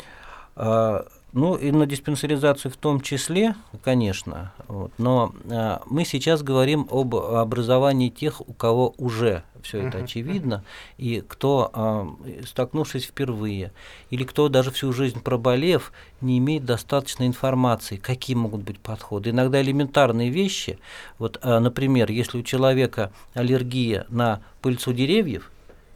А, 0.56 1.06
ну, 1.32 1.56
и 1.56 1.72
на 1.72 1.86
диспансеризацию 1.86 2.72
в 2.72 2.78
том 2.78 3.02
числе, 3.02 3.56
конечно. 3.84 4.52
Вот, 4.68 4.92
но 4.98 5.34
а, 5.50 5.82
мы 5.86 6.04
сейчас 6.06 6.42
говорим 6.42 6.88
об 6.90 7.16
образовании 7.16 8.10
тех, 8.10 8.42
у 8.42 8.54
кого 8.54 8.96
уже 8.98 9.44
все 9.62 9.88
это 9.88 10.00
очевидно, 10.00 10.64
и 10.98 11.22
кто, 11.26 11.70
а, 11.74 12.08
столкнувшись 12.46 13.06
впервые, 13.06 13.72
или 14.10 14.24
кто 14.24 14.50
даже 14.50 14.72
всю 14.72 14.92
жизнь 14.92 15.22
проболев, 15.22 15.92
не 16.22 16.38
имеет 16.40 16.66
достаточной 16.66 17.28
информации, 17.28 17.98
какие 17.98 18.36
могут 18.36 18.62
быть 18.62 18.80
подходы. 18.80 19.30
Иногда 19.30 19.62
элементарные 19.62 20.30
вещи, 20.30 20.80
вот, 21.20 21.40
а, 21.42 21.60
например, 21.60 22.10
если 22.10 22.40
у 22.40 22.44
человека 22.44 23.12
аллергия 23.34 24.06
на 24.10 24.42
пыльцу 24.62 24.94
деревьев, 24.94 25.52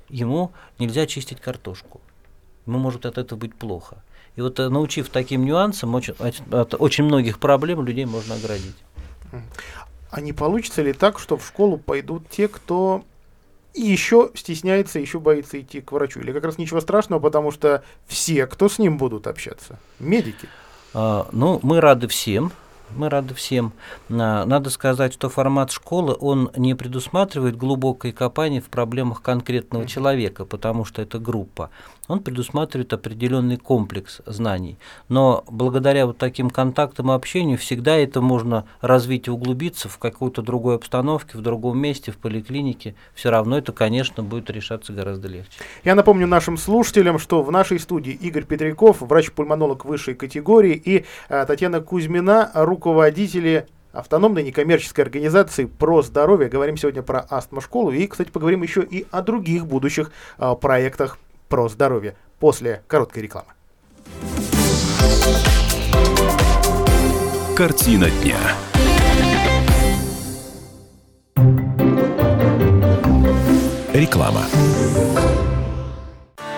ему 0.09 0.51
нельзя 0.77 1.07
чистить 1.07 1.41
картошку. 1.41 2.01
Ему 2.65 2.79
может 2.79 3.05
от 3.05 3.17
этого 3.17 3.39
быть 3.39 3.55
плохо. 3.55 4.03
И 4.35 4.41
вот 4.41 4.59
э, 4.59 4.69
научив 4.69 5.09
таким 5.09 5.45
нюансам, 5.45 5.93
очень, 5.95 6.15
от 6.51 6.75
очень 6.79 7.03
многих 7.03 7.39
проблем 7.39 7.85
людей 7.85 8.05
можно 8.05 8.35
оградить. 8.35 8.75
А 10.09 10.21
не 10.21 10.33
получится 10.33 10.81
ли 10.81 10.93
так, 10.93 11.19
что 11.19 11.37
в 11.37 11.45
школу 11.45 11.77
пойдут 11.77 12.29
те, 12.29 12.47
кто 12.47 13.03
еще 13.73 14.29
стесняется, 14.35 14.99
еще 14.99 15.19
боится 15.19 15.59
идти 15.59 15.81
к 15.81 15.91
врачу? 15.91 16.19
Или 16.19 16.31
как 16.31 16.43
раз 16.43 16.57
ничего 16.57 16.81
страшного, 16.81 17.19
потому 17.19 17.51
что 17.51 17.83
все, 18.05 18.45
кто 18.45 18.69
с 18.69 18.77
ним 18.77 18.97
будут 18.97 19.25
общаться, 19.27 19.79
медики? 19.99 20.47
А, 20.93 21.27
ну, 21.31 21.59
мы 21.63 21.81
рады 21.81 22.07
всем, 22.07 22.51
мы 22.95 23.09
рады 23.09 23.33
всем. 23.33 23.73
Надо 24.09 24.69
сказать, 24.69 25.13
что 25.13 25.29
формат 25.29 25.71
школы, 25.71 26.15
он 26.19 26.51
не 26.55 26.75
предусматривает 26.75 27.57
глубокой 27.57 28.11
копания 28.11 28.61
в 28.61 28.65
проблемах 28.65 29.21
конкретного 29.21 29.87
человека, 29.87 30.45
потому 30.45 30.85
что 30.85 31.01
это 31.01 31.19
группа. 31.19 31.69
Он 32.09 32.21
предусматривает 32.21 32.91
определенный 32.91 33.57
комплекс 33.57 34.21
знаний. 34.25 34.77
Но 35.07 35.45
благодаря 35.49 36.05
вот 36.05 36.17
таким 36.17 36.49
контактам 36.49 37.11
и 37.11 37.15
общению 37.15 37.57
всегда 37.57 37.95
это 37.95 38.19
можно 38.19 38.65
развить 38.81 39.27
и 39.27 39.31
углубиться 39.31 39.87
в 39.87 39.97
какой-то 39.97 40.41
другой 40.41 40.75
обстановке, 40.75 41.37
в 41.37 41.41
другом 41.41 41.79
месте, 41.79 42.11
в 42.11 42.17
поликлинике. 42.17 42.95
Все 43.13 43.29
равно 43.29 43.57
это, 43.57 43.71
конечно, 43.71 44.21
будет 44.21 44.49
решаться 44.49 44.91
гораздо 44.91 45.29
легче. 45.29 45.51
Я 45.85 45.95
напомню 45.95 46.27
нашим 46.27 46.57
слушателям, 46.57 47.19
что 47.19 47.41
в 47.41 47.51
нашей 47.51 47.79
студии 47.79 48.11
Игорь 48.11 48.43
Петряков, 48.43 48.99
врач-пульмонолог 48.99 49.85
высшей 49.85 50.15
категории, 50.15 50.73
и 50.73 51.05
а, 51.29 51.45
Татьяна 51.45 51.79
Кузьмина, 51.79 52.51
руководители 52.53 53.67
автономной 53.93 54.43
некоммерческой 54.43 55.05
организации 55.05 55.65
про 55.65 56.01
здоровье. 56.01 56.49
Говорим 56.49 56.75
сегодня 56.75 57.01
про 57.03 57.19
астмошколу 57.21 57.91
и, 57.91 58.07
кстати, 58.07 58.29
поговорим 58.29 58.63
еще 58.63 58.81
и 58.83 59.05
о 59.11 59.21
других 59.21 59.67
будущих 59.67 60.11
а, 60.37 60.55
проектах 60.55 61.17
про 61.53 61.69
здоровье 61.69 62.15
после 62.39 62.81
короткой 62.87 63.21
рекламы. 63.21 63.49
Картина 67.55 68.09
дня. 68.09 68.39
Реклама. 73.93 74.41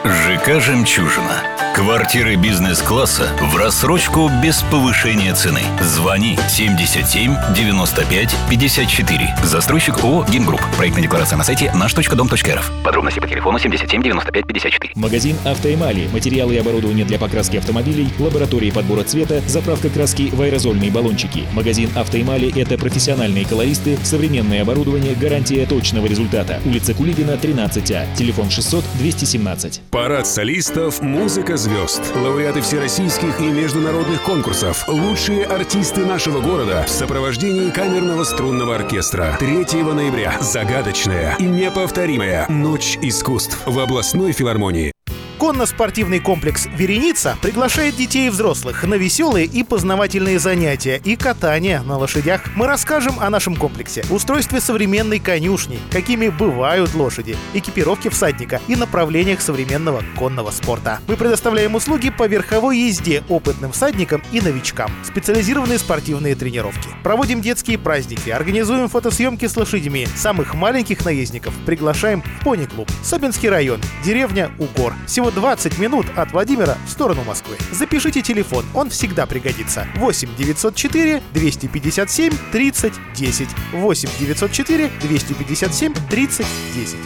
ЖК 0.05 0.61
«Жемчужина» 0.61 1.54
Квартиры 1.75 2.37
бизнес-класса 2.37 3.35
в 3.51 3.57
рассрочку 3.57 4.31
без 4.41 4.61
повышения 4.71 5.33
цены. 5.33 5.59
Звони 5.81 6.39
77 6.47 7.35
95 7.53 8.35
54. 8.49 9.35
Застройщик 9.43 10.01
ООО 10.01 10.25
«Гимгрупп». 10.31 10.61
Проектная 10.77 11.03
декларация 11.03 11.35
на 11.35 11.43
сайте 11.43 11.73
наш.дом.рф. 11.75 12.71
Подробности 12.81 13.19
по 13.19 13.27
телефону 13.27 13.59
77 13.59 14.01
95 14.01 14.47
54. 14.47 14.93
Магазин 14.95 15.35
«Автоэмали». 15.43 16.07
Материалы 16.13 16.53
и 16.55 16.57
оборудование 16.59 17.03
для 17.03 17.19
покраски 17.19 17.57
автомобилей, 17.57 18.07
лаборатории 18.19 18.71
подбора 18.71 19.03
цвета, 19.03 19.41
заправка 19.45 19.89
краски 19.89 20.29
в 20.31 20.41
аэрозольные 20.41 20.91
баллончики. 20.91 21.43
Магазин 21.51 21.89
«Автоэмали»— 21.93 22.53
это 22.57 22.77
профессиональные 22.77 23.45
колористы, 23.45 23.97
современное 24.01 24.61
оборудование, 24.61 25.13
гарантия 25.13 25.65
точного 25.65 26.05
результата. 26.05 26.61
Улица 26.63 26.93
Кулибина, 26.93 27.31
13А. 27.31 28.07
Телефон 28.15 28.49
600 28.49 28.85
217. 28.97 29.81
Парад 29.91 30.25
солистов, 30.25 31.01
музыка 31.01 31.57
звезд, 31.65 32.15
лауреаты 32.15 32.61
всероссийских 32.61 33.41
и 33.41 33.49
международных 33.49 34.21
конкурсов, 34.23 34.87
лучшие 34.87 35.45
артисты 35.45 36.05
нашего 36.05 36.39
города 36.39 36.85
в 36.87 36.89
сопровождении 36.89 37.71
камерного 37.71 38.23
струнного 38.23 38.75
оркестра. 38.75 39.35
3 39.39 39.81
ноября. 39.81 40.37
Загадочная 40.39 41.35
и 41.39 41.43
неповторимая 41.43 42.45
Ночь 42.49 42.97
искусств 43.01 43.59
в 43.65 43.79
областной 43.79 44.31
филармонии. 44.31 44.94
Конно-спортивный 45.39 46.19
комплекс 46.19 46.65
«Вереница» 46.77 47.37
приглашает 47.41 47.97
детей 47.97 48.27
и 48.27 48.29
взрослых 48.29 48.83
на 48.83 48.95
веселые 48.95 49.45
и 49.45 49.63
познавательные 49.63 50.39
занятия 50.39 51.01
и 51.03 51.17
катание 51.17 51.81
на 51.81 51.97
лошадях. 51.97 52.41
Мы 52.55 52.67
расскажем 52.67 53.19
о 53.19 53.29
нашем 53.29 53.55
комплексе, 53.55 54.03
устройстве 54.09 54.61
современной 54.61 55.19
конюшни, 55.19 55.77
какими 55.91 56.29
бывают 56.29 56.93
лошади, 56.93 57.35
экипировке 57.53 58.09
всадника 58.09 58.61
и 58.69 58.77
направлениях 58.77 59.41
современного 59.41 60.03
конного 60.17 60.51
спорта. 60.51 60.99
Мы 61.07 61.17
предоставляем 61.17 61.75
услуги 61.75 62.09
по 62.09 62.27
верховой 62.27 62.77
езде 62.77 63.21
опытным 63.27 63.73
всадникам 63.73 64.23
и 64.31 64.39
новичкам, 64.39 64.89
специализированные 65.03 65.79
спортивные 65.79 66.35
тренировки. 66.35 66.87
Проводим 67.03 67.41
детские 67.41 67.77
праздники, 67.77 68.29
организуем 68.29 68.87
фотосъемки 68.87 69.47
с 69.47 69.57
лошадьми. 69.57 70.07
Самых 70.15 70.53
маленьких 70.53 71.03
наездников 71.03 71.53
приглашаем 71.65 72.21
в 72.21 72.43
пони-клуб. 72.43 72.89
Собинский 73.03 73.49
район, 73.49 73.81
деревня 74.03 74.49
Угор. 74.59 74.93
Всего 75.05 75.25
20 75.35 75.77
минут 75.77 76.07
от 76.15 76.31
Владимира 76.31 76.77
в 76.87 76.89
сторону 76.89 77.23
Москвы. 77.23 77.57
Запишите 77.71 78.21
телефон, 78.21 78.65
он 78.73 78.89
всегда 78.89 79.25
пригодится. 79.25 79.87
8 79.95 80.35
904 80.35 81.21
257 81.33 82.33
30 82.51 82.93
10. 83.13 83.49
8 83.73 84.09
904 84.19 84.91
257 85.01 85.93
30 86.09 86.45
10. 86.73 86.97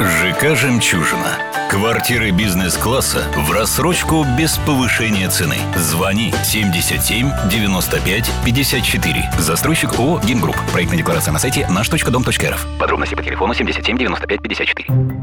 ЖК 0.00 0.56
«Жемчужина». 0.56 1.38
Квартиры 1.70 2.32
бизнес-класса 2.32 3.24
в 3.36 3.52
рассрочку 3.52 4.26
без 4.36 4.58
повышения 4.58 5.28
цены. 5.28 5.56
Звони 5.76 6.34
77 6.44 7.30
95 7.48 8.30
54. 8.44 9.30
Застройщик 9.38 9.98
ООО 9.98 10.20
«Гимгрупп». 10.20 10.56
Проектная 10.72 10.98
декларация 10.98 11.32
на 11.32 11.38
сайте 11.38 11.66
наш.дом.рф. 11.68 12.66
Подробности 12.78 13.14
по 13.14 13.22
телефону 13.22 13.54
77 13.54 13.96
95 13.96 14.42
54. 14.42 15.21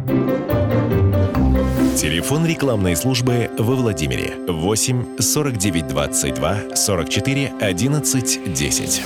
Телефон 1.99 2.45
рекламной 2.45 2.95
службы 2.95 3.51
во 3.57 3.75
Владимире 3.75 4.33
8 4.47 5.17
49 5.17 5.87
22 5.89 6.73
44 6.73 7.53
11 7.59 8.53
10. 8.53 9.01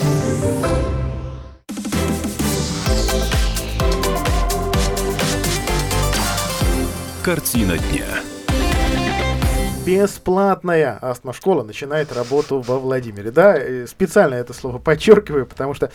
Картина 7.24 7.80
дня. 7.80 8.23
Бесплатная 9.86 10.98
астмошкола 11.02 11.64
начинает 11.64 12.14
работу 12.14 12.62
во 12.62 12.80
Владимире. 12.80 13.32
Да, 13.32 13.60
специально 13.88 14.36
это 14.36 14.54
слово 14.54 14.78
подчеркиваю, 14.78 15.46
потому 15.46 15.74
что 15.74 15.92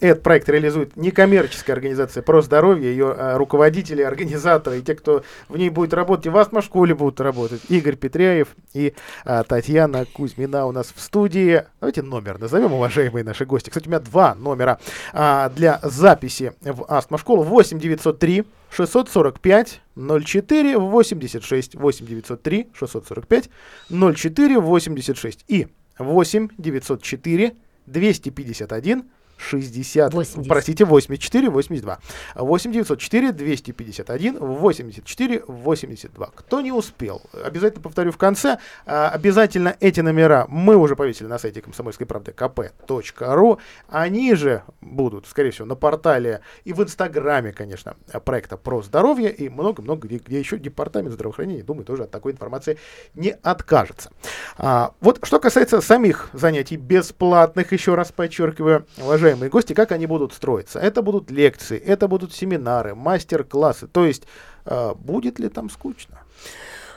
этот 0.00 0.22
проект 0.22 0.48
реализует 0.48 0.96
некоммерческая 0.96 1.74
организация 1.74 2.22
про 2.22 2.40
здоровье, 2.42 2.90
ее 2.90 3.14
а, 3.16 3.36
руководители, 3.36 4.02
организаторы 4.02 4.78
и 4.78 4.82
те, 4.82 4.94
кто 4.94 5.24
в 5.48 5.56
ней 5.56 5.70
будет 5.70 5.92
работать, 5.92 6.26
и 6.26 6.28
в 6.28 6.36
астмошколе 6.36 6.94
будут 6.94 7.20
работать. 7.20 7.60
Игорь 7.68 7.96
Петряев 7.96 8.48
и 8.74 8.94
а, 9.24 9.42
Татьяна 9.42 10.04
Кузьмина 10.04 10.66
у 10.66 10.72
нас 10.72 10.92
в 10.94 11.00
студии. 11.00 11.64
Давайте 11.80 12.02
номер 12.02 12.38
назовем, 12.38 12.72
уважаемые 12.72 13.24
наши 13.24 13.44
гости. 13.44 13.70
Кстати, 13.70 13.86
у 13.86 13.90
меня 13.90 14.00
два 14.00 14.34
номера 14.34 14.78
а, 15.12 15.48
для 15.50 15.80
записи 15.82 16.52
в 16.60 16.84
астмошколу. 16.88 17.42
8 17.42 17.78
903 17.78 18.44
645 18.72 19.80
04 19.96 20.76
86 20.76 21.76
8 21.76 21.76
903 21.76 22.66
645 22.72 23.50
04 23.90 24.58
86 24.58 25.44
и 25.48 25.66
8 25.98 26.48
904 26.58 27.52
251 27.86 29.04
60, 29.42 30.12
80. 30.12 30.48
простите, 30.48 30.84
84, 30.84 31.50
82. 31.50 31.98
8 32.34 32.72
904 32.72 33.32
251 33.32 34.38
84 34.38 35.44
82. 35.46 36.30
Кто 36.34 36.60
не 36.60 36.72
успел, 36.72 37.22
обязательно 37.44 37.82
повторю 37.82 38.12
в 38.12 38.18
конце, 38.18 38.58
а, 38.86 39.08
обязательно 39.08 39.76
эти 39.80 40.00
номера 40.00 40.46
мы 40.48 40.76
уже 40.76 40.96
повесили 40.96 41.26
на 41.26 41.38
сайте 41.38 41.60
комсомольской 41.60 42.06
правды 42.06 42.32
kp.ru. 42.32 43.58
Они 43.88 44.34
же 44.34 44.62
будут, 44.80 45.26
скорее 45.26 45.50
всего, 45.50 45.66
на 45.66 45.74
портале 45.74 46.40
и 46.64 46.72
в 46.72 46.82
инстаграме, 46.82 47.52
конечно, 47.52 47.96
проекта 48.24 48.56
про 48.56 48.82
здоровье 48.82 49.32
и 49.32 49.48
много-много 49.48 50.06
где, 50.06 50.18
где 50.18 50.38
еще 50.38 50.58
департамент 50.58 51.12
здравоохранения, 51.12 51.62
думаю, 51.62 51.84
тоже 51.84 52.04
от 52.04 52.10
такой 52.10 52.32
информации 52.32 52.78
не 53.14 53.30
откажется. 53.42 54.10
А, 54.56 54.92
вот 55.00 55.20
что 55.22 55.40
касается 55.40 55.80
самих 55.80 56.30
занятий 56.32 56.76
бесплатных, 56.76 57.72
еще 57.72 57.94
раз 57.94 58.12
подчеркиваю, 58.12 58.86
уважаемые 58.98 59.31
уважаемые 59.32 59.50
гости, 59.50 59.72
как 59.72 59.92
они 59.92 60.06
будут 60.06 60.32
строиться. 60.32 60.78
Это 60.78 61.02
будут 61.02 61.30
лекции, 61.30 61.78
это 61.78 62.08
будут 62.08 62.32
семинары, 62.32 62.94
мастер-классы. 62.94 63.86
То 63.86 64.04
есть, 64.04 64.24
э, 64.66 64.94
будет 64.94 65.38
ли 65.38 65.48
там 65.48 65.70
скучно? 65.70 66.21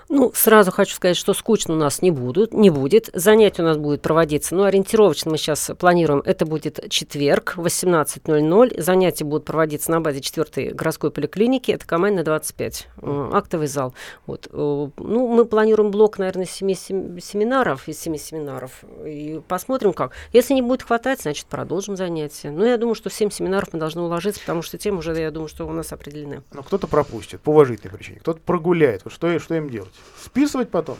Ну, 0.07 0.31
сразу 0.35 0.71
хочу 0.71 0.95
сказать, 0.95 1.17
что 1.17 1.33
скучно 1.33 1.73
у 1.73 1.77
нас 1.77 2.01
не, 2.01 2.11
будут, 2.11 2.53
не 2.53 2.69
будет. 2.69 3.09
Занятие 3.13 3.63
у 3.63 3.65
нас 3.65 3.77
будет 3.77 4.01
проводиться, 4.01 4.55
ну, 4.55 4.63
ориентировочно 4.63 5.31
мы 5.31 5.37
сейчас 5.37 5.71
планируем, 5.79 6.21
это 6.23 6.45
будет 6.45 6.79
четверг, 6.89 7.55
18.00. 7.57 8.81
Занятия 8.81 9.25
будут 9.25 9.45
проводиться 9.45 9.89
на 9.89 10.01
базе 10.01 10.21
4 10.21 10.73
городской 10.73 11.09
поликлиники, 11.09 11.71
это 11.71 11.87
Камайна 11.87 12.23
25, 12.23 12.87
э, 13.01 13.29
актовый 13.33 13.67
зал. 13.67 13.95
Вот. 14.27 14.47
Э, 14.51 14.89
ну, 14.97 15.27
мы 15.27 15.45
планируем 15.45 15.89
блок, 15.89 16.19
наверное, 16.19 16.45
7 16.45 16.73
семинаров, 16.75 17.87
из 17.87 17.99
7 17.99 18.15
семинаров, 18.17 18.83
и 19.03 19.41
посмотрим 19.47 19.93
как. 19.93 20.11
Если 20.33 20.53
не 20.53 20.61
будет 20.61 20.83
хватать, 20.83 21.21
значит, 21.21 21.47
продолжим 21.47 21.97
занятия. 21.97 22.51
Но 22.51 22.65
я 22.65 22.77
думаю, 22.77 22.93
что 22.93 23.09
7 23.09 23.31
семинаров 23.31 23.73
мы 23.73 23.79
должны 23.79 24.01
уложиться, 24.01 24.39
потому 24.41 24.61
что 24.61 24.77
темы 24.77 24.99
уже, 24.99 25.19
я 25.19 25.31
думаю, 25.31 25.49
что 25.49 25.65
у 25.65 25.71
нас 25.71 25.91
определены. 25.91 26.43
Но 26.53 26.61
кто-то 26.61 26.85
пропустит 26.85 27.41
по 27.41 27.49
уважительной 27.49 27.97
причине, 27.97 28.19
кто-то 28.19 28.39
прогуляет. 28.39 29.03
Вот 29.03 29.13
что, 29.13 29.39
что 29.39 29.55
им 29.55 29.69
делать? 29.69 29.94
Списывать 30.23 30.71
потом 30.71 30.97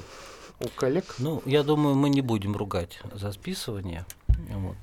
у 0.59 0.67
коллег? 0.67 1.15
Ну, 1.19 1.41
я 1.45 1.63
думаю, 1.63 1.95
мы 1.95 2.09
не 2.09 2.21
будем 2.21 2.55
ругать 2.55 2.99
за 3.13 3.31
списывание. 3.31 4.05
Вот. 4.27 4.75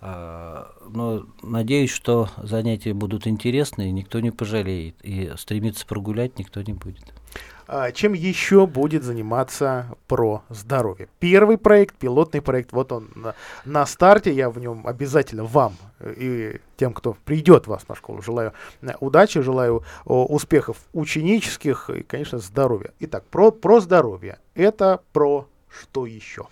А, 0.00 0.72
но 0.88 1.26
надеюсь, 1.42 1.90
что 1.90 2.30
занятия 2.42 2.94
будут 2.94 3.26
интересные, 3.26 3.90
никто 3.90 4.20
не 4.20 4.30
пожалеет, 4.30 4.96
и 5.02 5.32
стремиться 5.36 5.86
прогулять 5.86 6.38
никто 6.38 6.62
не 6.62 6.72
будет. 6.72 7.12
А, 7.70 7.92
чем 7.92 8.14
еще 8.14 8.66
будет 8.66 9.04
заниматься 9.04 9.88
про 10.06 10.42
здоровье. 10.48 11.06
Первый 11.18 11.58
проект, 11.58 11.96
пилотный 11.96 12.40
проект, 12.40 12.72
вот 12.72 12.92
он 12.92 13.10
на, 13.14 13.34
на 13.66 13.84
старте, 13.84 14.32
я 14.32 14.48
в 14.48 14.58
нем 14.58 14.86
обязательно 14.86 15.44
вам 15.44 15.76
и 16.00 16.60
тем, 16.78 16.94
кто 16.94 17.14
придет 17.26 17.66
в 17.66 17.68
вас 17.68 17.86
на 17.86 17.94
школу, 17.94 18.22
желаю 18.22 18.54
э, 18.80 18.92
удачи, 19.00 19.42
желаю 19.42 19.84
успехов 20.06 20.78
ученических 20.94 21.90
и, 21.90 22.02
конечно, 22.04 22.38
здоровья. 22.38 22.92
Итак, 23.00 23.24
про, 23.24 23.50
про 23.50 23.80
здоровье. 23.80 24.38
Это 24.54 25.02
про 25.12 25.46
что 25.68 26.06
еще? 26.06 26.46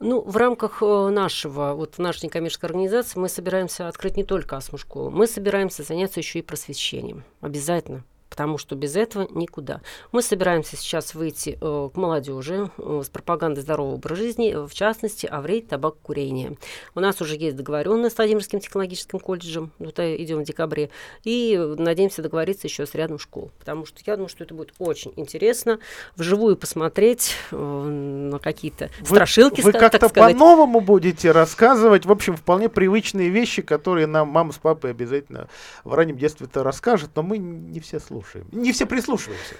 Ну, 0.00 0.22
в 0.22 0.36
рамках 0.36 0.82
э, 0.82 1.08
нашего, 1.10 1.74
вот 1.74 1.98
нашей 1.98 2.24
некоммерческой 2.24 2.70
организации 2.70 3.16
мы 3.20 3.28
собираемся 3.28 3.86
открыть 3.86 4.16
не 4.16 4.24
только 4.24 4.56
астму-школу, 4.56 5.10
мы 5.10 5.28
собираемся 5.28 5.84
заняться 5.84 6.18
еще 6.18 6.40
и 6.40 6.42
просвещением. 6.42 7.22
Обязательно 7.40 8.02
потому 8.28 8.58
что 8.58 8.76
без 8.76 8.96
этого 8.96 9.26
никуда. 9.30 9.80
Мы 10.12 10.22
собираемся 10.22 10.76
сейчас 10.76 11.14
выйти 11.14 11.58
э, 11.60 11.90
к 11.92 11.96
молодежи 11.96 12.70
э, 12.78 13.02
с 13.04 13.08
пропагандой 13.08 13.60
здорового 13.60 13.94
образа 13.94 14.16
жизни, 14.16 14.54
в 14.66 14.72
частности, 14.74 15.26
о 15.26 15.40
вреде 15.40 15.68
табакокурения. 15.68 16.56
У 16.94 17.00
нас 17.00 17.20
уже 17.20 17.36
есть 17.36 17.56
договоренность 17.56 18.16
с 18.16 18.18
Владимирским 18.18 18.60
технологическим 18.60 19.18
колледжем, 19.18 19.70
вот 19.78 19.98
идем 19.98 20.40
в 20.40 20.44
декабре, 20.44 20.90
и 21.24 21.56
надеемся 21.78 22.22
договориться 22.22 22.66
еще 22.66 22.86
с 22.86 22.94
рядом 22.94 23.18
школ, 23.18 23.50
потому 23.58 23.86
что 23.86 23.98
я 24.06 24.16
думаю, 24.16 24.28
что 24.28 24.44
это 24.44 24.54
будет 24.54 24.74
очень 24.78 25.12
интересно 25.16 25.78
вживую 26.16 26.56
посмотреть 26.56 27.34
э, 27.50 27.56
на 27.56 28.38
какие-то 28.38 28.90
вы, 29.00 29.06
страшилки, 29.06 29.60
Вы 29.60 29.72
как-то 29.72 30.08
по-новому 30.08 30.80
будете 30.80 31.30
рассказывать, 31.32 32.06
в 32.06 32.12
общем, 32.12 32.36
вполне 32.36 32.68
привычные 32.68 33.30
вещи, 33.30 33.62
которые 33.62 34.06
нам 34.06 34.28
мама 34.28 34.52
с 34.52 34.58
папой 34.58 34.90
обязательно 34.90 35.48
в 35.84 35.94
раннем 35.94 36.18
детстве-то 36.18 36.62
расскажут, 36.62 37.10
но 37.14 37.22
мы 37.22 37.38
не 37.38 37.80
все 37.80 38.00
слушаем 38.00 38.17
слушаем. 38.18 38.46
Не 38.52 38.72
все 38.72 38.86
прислушиваемся. 38.86 39.54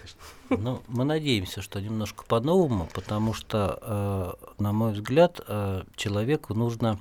Ну, 0.51 0.83
мы 0.89 1.05
надеемся, 1.05 1.63
что 1.63 1.81
немножко 1.81 2.25
по-новому, 2.25 2.89
потому 2.95 3.35
что, 3.35 3.79
э, 3.83 4.63
на 4.63 4.73
мой 4.73 4.93
взгляд, 4.93 5.41
э, 5.47 5.83
человеку 5.97 6.55
нужно 6.55 6.99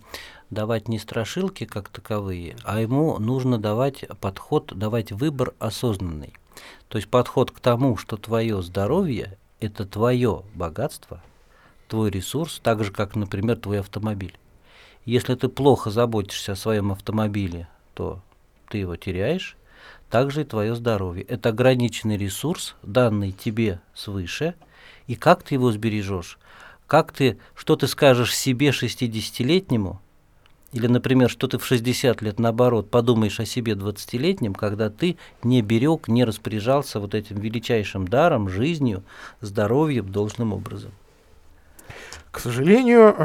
давать 0.49 0.87
не 0.87 0.99
страшилки 0.99 1.65
как 1.65 1.89
таковые, 1.89 2.55
а 2.63 2.79
ему 2.81 3.17
нужно 3.19 3.57
давать 3.57 4.05
подход, 4.19 4.77
давать 4.77 5.11
выбор 5.11 5.53
осознанный. 5.59 6.33
То 6.89 6.97
есть 6.97 7.09
подход 7.09 7.51
к 7.51 7.59
тому, 7.59 7.97
что 7.97 8.17
твое 8.17 8.61
здоровье– 8.61 9.37
это 9.59 9.85
твое 9.85 10.43
богатство, 10.53 11.21
твой 11.87 12.11
ресурс, 12.11 12.59
так 12.61 12.83
же, 12.83 12.91
как, 12.91 13.15
например, 13.15 13.57
твой 13.57 13.79
автомобиль. 13.79 14.37
Если 15.05 15.35
ты 15.35 15.47
плохо 15.47 15.89
заботишься 15.89 16.53
о 16.53 16.57
своем 16.57 16.91
автомобиле, 16.91 17.69
то 17.93 18.19
ты 18.69 18.79
его 18.79 18.97
теряешь, 18.97 19.55
также 20.09 20.41
и 20.41 20.45
твое 20.45 20.75
здоровье. 20.75 21.23
Это 21.23 21.49
ограниченный 21.49 22.17
ресурс, 22.17 22.75
данный 22.83 23.31
тебе 23.31 23.79
свыше, 23.93 24.55
и 25.07 25.15
как 25.15 25.43
ты 25.43 25.55
его 25.55 25.71
сбережешь, 25.71 26.39
как 26.85 27.11
ты, 27.11 27.37
что 27.55 27.75
ты 27.75 27.87
скажешь 27.87 28.35
себе 28.35 28.69
60-летнему, 28.69 30.01
или, 30.73 30.87
например, 30.87 31.29
что 31.29 31.47
ты 31.47 31.57
в 31.57 31.65
60 31.65 32.21
лет, 32.21 32.39
наоборот, 32.39 32.89
подумаешь 32.89 33.39
о 33.39 33.45
себе 33.45 33.73
20-летнем, 33.73 34.53
когда 34.53 34.89
ты 34.89 35.17
не 35.41 35.61
берег, 35.61 36.09
не 36.09 36.25
распоряжался 36.25 36.99
вот 36.99 37.15
этим 37.15 37.39
величайшим 37.39 38.07
даром, 38.07 38.49
жизнью, 38.49 39.03
здоровьем 39.39 40.11
должным 40.11 40.51
образом. 40.51 40.91
К 42.31 42.39
сожалению, 42.39 43.15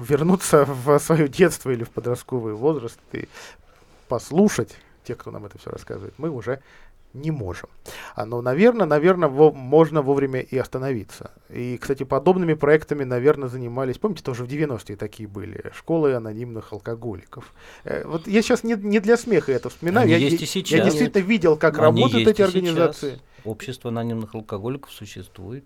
вернуться 0.00 0.64
в 0.64 0.98
свое 1.00 1.28
детство 1.28 1.70
или 1.70 1.82
в 1.82 1.90
подростковый 1.90 2.54
возраст 2.54 3.00
и 3.12 3.28
послушать 4.08 4.76
те, 5.06 5.14
кто 5.14 5.30
нам 5.30 5.46
это 5.46 5.58
все 5.58 5.70
рассказывает, 5.70 6.14
мы 6.18 6.30
уже 6.30 6.60
не 7.14 7.30
можем. 7.30 7.68
А, 8.14 8.26
но, 8.26 8.42
наверное, 8.42 8.86
наверное, 8.86 9.28
во, 9.28 9.52
можно 9.52 10.02
вовремя 10.02 10.40
и 10.40 10.56
остановиться. 10.58 11.30
И, 11.48 11.78
кстати, 11.78 12.02
подобными 12.02 12.54
проектами, 12.54 13.04
наверное, 13.04 13.48
занимались, 13.48 13.98
помните, 13.98 14.22
тоже 14.22 14.44
в 14.44 14.48
90-е 14.48 14.96
такие 14.96 15.28
были, 15.28 15.72
школы 15.74 16.14
анонимных 16.14 16.72
алкоголиков. 16.72 17.52
Э, 17.84 18.06
вот 18.06 18.26
я 18.26 18.42
сейчас 18.42 18.64
не, 18.64 18.74
не 18.74 19.00
для 19.00 19.16
смеха 19.16 19.52
это 19.52 19.70
вспоминаю. 19.70 20.04
Они 20.04 20.12
я, 20.12 20.18
есть 20.18 20.42
и 20.42 20.46
сейчас. 20.46 20.78
я 20.78 20.84
действительно 20.84 21.22
видел, 21.22 21.56
как 21.56 21.78
Они 21.78 22.02
работают 22.02 22.28
эти 22.28 22.42
организации. 22.42 23.10
Сейчас. 23.12 23.20
Общество 23.44 23.90
анонимных 23.90 24.34
алкоголиков 24.34 24.92
существует. 24.92 25.64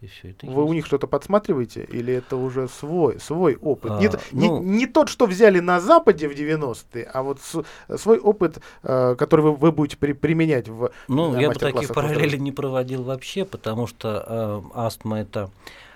И 0.00 0.06
все 0.06 0.30
это 0.30 0.46
Вы 0.46 0.62
есть. 0.62 0.70
у 0.70 0.72
них 0.72 0.86
что-то 0.86 1.08
подсматриваете? 1.08 1.82
Или 1.82 2.14
это 2.14 2.36
уже 2.36 2.68
свой, 2.68 3.18
свой 3.18 3.56
опыт? 3.56 3.92
А, 3.92 4.00
не, 4.00 4.08
ну, 4.30 4.62
не, 4.62 4.78
не 4.78 4.86
тот, 4.86 5.08
что 5.08 5.26
взяли 5.26 5.58
на 5.58 5.80
Западе 5.80 6.28
в 6.28 6.32
90-е, 6.32 7.02
а 7.12 7.22
вот 7.24 7.40
с, 7.40 7.64
свой 7.98 8.18
опыт, 8.18 8.58
э, 8.84 9.16
который 9.18 9.40
вы, 9.40 9.52
вы 9.56 9.72
будете 9.72 9.96
при, 9.96 10.12
применять 10.12 10.68
в 10.68 10.92
Ну, 11.08 11.38
я 11.38 11.48
бы 11.48 11.54
таких 11.56 11.92
параллелей 11.92 12.38
не 12.38 12.52
проводил 12.52 13.02
вообще, 13.02 13.44
потому 13.44 13.88
что 13.88 14.62
э, 14.72 14.78
астма 14.78 15.20
это... 15.20 15.50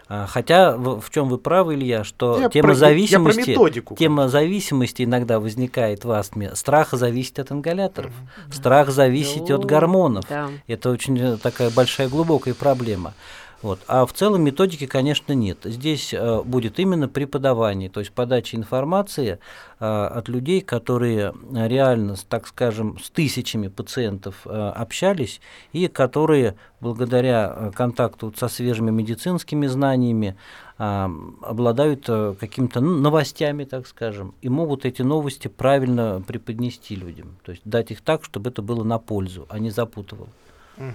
Э, 0.09 0.27
хотя 0.29 0.77
в, 0.77 1.01
в 1.01 1.11
чем 1.11 1.29
вы 1.29 1.39
правы, 1.39 1.75
Илья, 1.75 2.03
что 2.03 2.41
я 2.41 2.49
тема 2.49 2.71
про, 2.71 2.75
зависимости, 2.75 3.39
я 3.39 3.47
методику, 3.47 3.95
тема 3.95 4.29
зависимости 4.29 5.05
иногда 5.05 5.39
возникает 5.39 6.05
в 6.05 6.11
астме. 6.11 6.57
Страх 6.57 6.91
зависит 6.91 7.39
от 7.39 7.53
ингаляторов, 7.53 8.11
mm-hmm. 8.11 8.53
страх 8.53 8.91
зависит 8.91 9.49
ну, 9.49 9.55
от 9.55 9.65
гормонов. 9.65 10.25
Да. 10.29 10.51
Это 10.67 10.91
очень 10.91 11.17
э, 11.21 11.37
такая 11.37 11.71
большая 11.71 12.09
глубокая 12.09 12.55
проблема. 12.55 13.15
Вот. 13.63 13.79
А 13.87 14.05
в 14.07 14.13
целом 14.13 14.43
методики, 14.43 14.87
конечно, 14.87 15.33
нет. 15.33 15.59
Здесь 15.65 16.13
э, 16.13 16.43
будет 16.43 16.81
именно 16.81 17.09
преподавание, 17.09 17.89
то 17.89 18.01
есть 18.01 18.11
подача 18.13 18.57
информации 18.57 19.39
э, 19.79 19.85
от 19.85 20.29
людей, 20.29 20.61
которые 20.61 21.33
реально, 21.53 22.17
так 22.29 22.49
скажем, 22.49 22.99
с 22.99 23.09
тысячами 23.11 23.69
пациентов 23.69 24.47
э, 24.47 24.51
общались 24.51 25.41
и 25.73 25.87
которые 25.87 26.57
благодаря 26.81 27.55
э, 27.55 27.71
контакту 27.73 28.35
со 28.37 28.49
свежими 28.49 28.91
медицинскими 28.91 29.69
знаниями 29.69 30.37
э, 30.79 31.09
обладают 31.43 32.07
э, 32.09 32.35
какими-то 32.41 32.81
новостями, 32.81 33.63
так 33.63 33.87
скажем, 33.87 34.35
и 34.43 34.49
могут 34.49 34.85
эти 34.85 35.03
новости 35.03 35.47
правильно 35.47 36.21
преподнести 36.27 36.97
людям, 36.97 37.37
то 37.45 37.53
есть 37.53 37.63
дать 37.65 37.93
их 37.93 38.01
так, 38.01 38.25
чтобы 38.25 38.51
это 38.51 38.61
было 38.61 38.83
на 38.83 38.99
пользу, 38.99 39.47
а 39.49 39.61
не 39.61 39.71
запутывало. 39.71 40.29
Угу. 40.79 40.95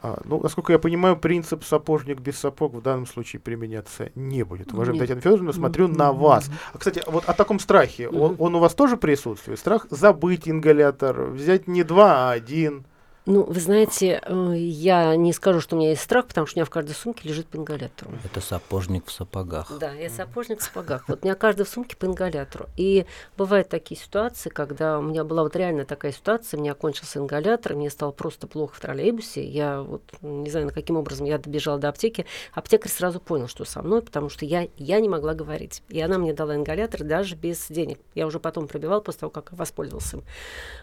А, 0.00 0.20
ну, 0.24 0.40
насколько 0.40 0.72
я 0.72 0.78
понимаю, 0.78 1.16
принцип 1.16 1.64
сапожник 1.64 2.20
без 2.20 2.38
сапог 2.38 2.74
в 2.74 2.82
данном 2.82 3.06
случае 3.06 3.40
применяться 3.40 4.10
не 4.14 4.44
будет. 4.44 4.72
Уважаемая 4.72 5.00
Татьяна 5.00 5.20
Федоровна, 5.20 5.52
смотрю 5.52 5.88
на 5.88 6.12
вас. 6.12 6.50
А, 6.72 6.78
кстати, 6.78 7.02
вот 7.06 7.24
о 7.26 7.32
таком 7.32 7.58
страхе, 7.58 8.08
он, 8.08 8.36
он 8.38 8.54
у 8.54 8.58
вас 8.60 8.74
тоже 8.74 8.96
присутствует? 8.96 9.58
Страх 9.58 9.86
забыть 9.90 10.48
ингалятор, 10.48 11.24
взять 11.24 11.66
не 11.66 11.82
два, 11.82 12.28
а 12.28 12.32
один? 12.32 12.84
Ну, 13.30 13.42
вы 13.42 13.60
знаете, 13.60 14.22
э, 14.24 14.54
я 14.56 15.14
не 15.14 15.34
скажу, 15.34 15.60
что 15.60 15.76
у 15.76 15.78
меня 15.78 15.90
есть 15.90 16.00
страх, 16.00 16.26
потому 16.28 16.46
что 16.46 16.56
у 16.56 16.58
меня 16.60 16.64
в 16.64 16.70
каждой 16.70 16.94
сумке 16.94 17.28
лежит 17.28 17.46
по 17.46 17.56
ингалятору. 17.56 18.10
Это 18.24 18.40
сапожник 18.40 19.04
в 19.04 19.12
сапогах. 19.12 19.70
Да, 19.78 19.92
я 19.92 20.08
сапожник 20.08 20.60
в 20.60 20.62
сапогах. 20.62 21.06
Вот 21.08 21.18
у 21.20 21.26
меня 21.26 21.34
каждый 21.34 21.66
в 21.66 21.68
сумке 21.68 21.94
по 21.94 22.06
ингалятору. 22.06 22.70
И 22.78 23.04
бывают 23.36 23.68
такие 23.68 24.00
ситуации, 24.00 24.48
когда 24.48 24.98
у 24.98 25.02
меня 25.02 25.24
была 25.24 25.42
вот 25.42 25.54
реально 25.56 25.84
такая 25.84 26.12
ситуация, 26.12 26.56
у 26.56 26.62
меня 26.62 26.72
кончился 26.72 27.18
ингалятор, 27.18 27.74
мне 27.74 27.90
стало 27.90 28.12
просто 28.12 28.46
плохо 28.46 28.76
в 28.76 28.80
троллейбусе. 28.80 29.46
Я 29.46 29.82
вот 29.82 30.04
не 30.22 30.48
знаю, 30.48 30.64
на 30.64 30.72
каким 30.72 30.96
образом 30.96 31.26
я 31.26 31.36
добежала 31.36 31.78
до 31.78 31.90
аптеки. 31.90 32.24
Аптекарь 32.54 32.90
сразу 32.90 33.20
понял, 33.20 33.46
что 33.46 33.66
со 33.66 33.82
мной, 33.82 34.00
потому 34.00 34.30
что 34.30 34.46
я, 34.46 34.68
я 34.78 35.00
не 35.00 35.08
могла 35.10 35.34
говорить. 35.34 35.82
И 35.90 36.00
она 36.00 36.16
мне 36.16 36.32
дала 36.32 36.56
ингалятор 36.56 37.04
даже 37.04 37.36
без 37.36 37.66
денег. 37.68 37.98
Я 38.14 38.26
уже 38.26 38.40
потом 38.40 38.68
пробивала 38.68 39.00
после 39.00 39.20
того, 39.20 39.30
как 39.30 39.52
воспользовался 39.52 40.16
им. 40.16 40.24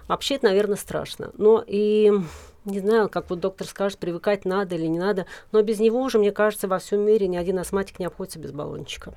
Вообще 0.07 0.35
это, 0.35 0.45
наверное, 0.45 0.77
страшно. 0.77 1.31
Но 1.39 1.63
и 1.65 2.13
не 2.65 2.79
знаю, 2.79 3.09
как 3.09 3.29
вот 3.29 3.39
доктор 3.39 3.67
скажет, 3.67 3.99
привыкать 3.99 4.45
надо 4.45 4.75
или 4.75 4.87
не 4.87 4.99
надо, 4.99 5.25
но 5.51 5.61
без 5.61 5.79
него 5.79 6.01
уже, 6.01 6.17
мне 6.17 6.31
кажется, 6.31 6.67
во 6.67 6.79
всем 6.79 7.01
мире 7.01 7.27
ни 7.27 7.37
один 7.37 7.59
астматик 7.59 7.99
не 7.99 8.05
обходится 8.05 8.39
без 8.39 8.51
баллончика. 8.51 9.13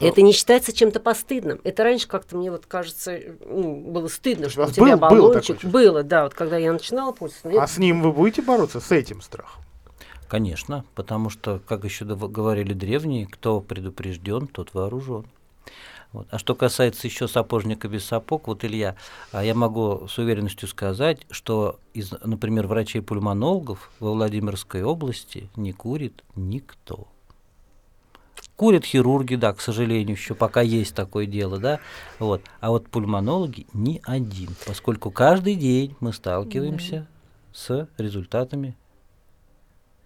И 0.00 0.04
это 0.04 0.20
не 0.20 0.32
считается 0.32 0.72
чем-то 0.72 1.00
постыдным. 1.00 1.60
Это 1.64 1.84
раньше 1.84 2.06
как-то 2.06 2.36
мне 2.36 2.50
вот 2.50 2.66
кажется, 2.66 3.18
ну, 3.46 3.76
было 3.76 4.08
стыдно, 4.08 4.50
что 4.50 4.64
у 4.64 4.70
тебя 4.70 4.96
был, 4.96 5.08
баллончик. 5.08 5.62
Был 5.62 5.70
было, 5.70 6.02
да, 6.02 6.24
вот 6.24 6.34
когда 6.34 6.58
я 6.58 6.72
начинала 6.72 7.12
пользоваться. 7.12 7.48
А 7.48 7.64
это... 7.64 7.72
с 7.72 7.78
ним 7.78 8.02
вы 8.02 8.12
будете 8.12 8.42
бороться, 8.42 8.80
с 8.80 8.92
этим 8.92 9.22
страхом? 9.22 9.62
Конечно, 10.28 10.84
потому 10.94 11.30
что, 11.30 11.60
как 11.66 11.84
еще 11.84 12.04
говорили 12.04 12.72
древние, 12.74 13.26
кто 13.26 13.60
предупрежден, 13.60 14.48
тот 14.48 14.74
вооружен. 14.74 15.24
Вот. 16.16 16.28
А 16.30 16.38
что 16.38 16.54
касается 16.54 17.06
еще 17.06 17.28
сапожника 17.28 17.88
без 17.88 18.06
сапог, 18.06 18.46
вот 18.46 18.64
Илья, 18.64 18.96
а 19.32 19.44
я 19.44 19.54
могу 19.54 20.08
с 20.08 20.16
уверенностью 20.16 20.66
сказать, 20.66 21.26
что 21.30 21.78
из, 21.92 22.10
например, 22.24 22.66
врачей-пульмонологов 22.66 23.90
во 24.00 24.12
Владимирской 24.12 24.82
области 24.82 25.50
не 25.56 25.74
курит 25.74 26.24
никто. 26.34 27.06
Курят 28.56 28.86
хирурги, 28.86 29.34
да, 29.34 29.52
к 29.52 29.60
сожалению, 29.60 30.16
еще 30.16 30.34
пока 30.34 30.62
есть 30.62 30.94
такое 30.94 31.26
дело, 31.26 31.58
да, 31.58 31.80
вот. 32.18 32.40
А 32.60 32.70
вот 32.70 32.88
пульмонологи 32.88 33.66
ни 33.74 34.00
один, 34.02 34.56
поскольку 34.66 35.10
каждый 35.10 35.56
день 35.56 35.96
мы 36.00 36.14
сталкиваемся 36.14 37.00
да. 37.00 37.06
с 37.52 37.88
результатами 37.98 38.74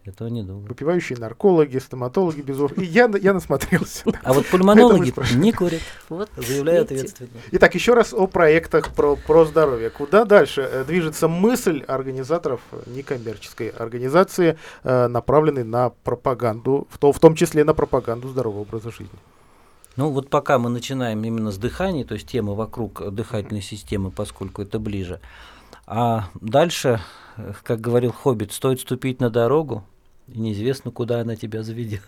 этого 0.04 0.28
недолго. 0.28 0.68
Выпивающие 0.68 1.18
наркологи, 1.18 1.78
стоматологи 1.78 2.40
без 2.40 2.58
И 2.76 2.84
я, 2.84 3.10
я 3.20 3.34
насмотрелся. 3.34 4.04
А 4.22 4.32
вот 4.32 4.46
пульмонологи 4.46 5.12
не 5.36 5.52
курят. 5.52 5.80
Вот, 6.08 6.30
заявляю 6.36 6.82
ответственно. 6.82 7.30
Итак, 7.52 7.74
еще 7.74 7.94
раз 7.94 8.12
о 8.12 8.26
проектах 8.26 8.94
про, 8.94 9.16
про 9.16 9.44
здоровье. 9.44 9.90
Куда 9.90 10.24
дальше 10.24 10.62
э, 10.62 10.84
движется 10.84 11.28
мысль 11.28 11.84
организаторов 11.86 12.60
некоммерческой 12.86 13.68
организации, 13.68 14.58
э, 14.84 15.06
направленной 15.08 15.64
на 15.64 15.90
пропаганду, 15.90 16.86
в, 16.90 16.98
то, 16.98 17.12
в 17.12 17.20
том 17.20 17.34
числе 17.34 17.64
на 17.64 17.74
пропаганду 17.74 18.28
здорового 18.28 18.62
образа 18.62 18.90
жизни? 18.90 19.18
Ну 19.96 20.10
вот 20.10 20.30
пока 20.30 20.58
мы 20.58 20.70
начинаем 20.70 21.22
именно 21.24 21.50
с 21.50 21.58
дыхания, 21.58 22.04
то 22.04 22.14
есть 22.14 22.26
темы 22.26 22.54
вокруг 22.54 23.12
дыхательной 23.12 23.60
системы, 23.60 24.10
поскольку 24.10 24.62
это 24.62 24.78
ближе, 24.78 25.20
а 25.92 26.30
дальше, 26.40 27.00
э, 27.36 27.52
как 27.64 27.80
говорил 27.80 28.12
Хоббит, 28.12 28.52
стоит 28.52 28.80
ступить 28.80 29.18
на 29.18 29.28
дорогу, 29.28 29.84
и 30.28 30.38
неизвестно, 30.38 30.92
куда 30.92 31.20
она 31.20 31.34
тебя 31.34 31.64
заведет. 31.64 32.02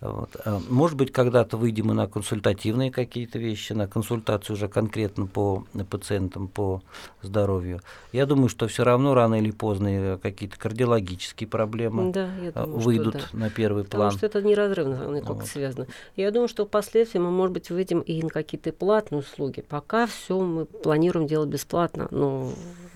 Вот. 0.00 0.36
А, 0.44 0.60
может 0.68 0.96
быть, 0.96 1.10
когда-то 1.10 1.56
выйдем 1.56 1.90
и 1.90 1.94
на 1.94 2.06
консультативные 2.06 2.90
какие-то 2.90 3.38
вещи, 3.38 3.72
на 3.72 3.88
консультацию 3.88 4.54
уже 4.54 4.68
конкретно 4.68 5.26
по 5.26 5.64
пациентам, 5.88 6.48
по 6.48 6.82
здоровью. 7.22 7.80
Я 8.12 8.26
думаю, 8.26 8.48
что 8.50 8.68
все 8.68 8.84
равно 8.84 9.14
рано 9.14 9.36
или 9.36 9.50
поздно 9.50 9.88
э, 9.88 10.18
какие-то 10.18 10.58
кардиологические 10.58 11.48
проблемы 11.48 12.12
да, 12.12 12.28
думаю, 12.54 12.78
выйдут 12.78 13.14
да. 13.14 13.38
на 13.38 13.50
первый 13.50 13.84
Потому 13.84 14.02
план. 14.02 14.14
Потому 14.14 14.30
что 14.30 14.38
это 14.38 14.46
неразрывно 14.46 15.20
как 15.20 15.36
вот. 15.36 15.46
связано. 15.46 15.86
Я 16.14 16.30
думаю, 16.30 16.48
что 16.48 16.66
впоследствии 16.66 17.18
мы, 17.18 17.30
может 17.30 17.54
быть, 17.54 17.70
выйдем 17.70 18.00
и 18.00 18.22
на 18.22 18.28
какие-то 18.28 18.72
платные 18.72 19.20
услуги. 19.20 19.62
Пока 19.62 20.06
все 20.06 20.38
мы 20.38 20.66
планируем 20.66 21.26
делать 21.26 21.48
бесплатно, 21.48 22.08
но 22.10 22.52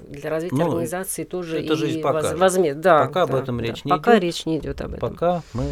для 0.06 0.28
развития 0.28 0.56
ну, 0.56 0.68
организации 0.68 1.24
тоже 1.24 1.60
это 1.60 1.72
и 1.74 2.02
воз, 2.02 2.32
возьмет. 2.34 2.80
Да, 2.80 3.06
пока 3.06 3.26
да, 3.26 3.32
об 3.32 3.42
этом 3.42 3.58
да. 3.58 3.64
речь 3.64 3.84
не 3.84 3.90
пока 3.90 4.12
идет. 4.12 4.22
речь 4.22 4.44
не 4.44 4.58
идет 4.58 4.80
об 4.82 4.94
этом. 4.94 5.10
Пока 5.10 5.42
мы 5.54 5.64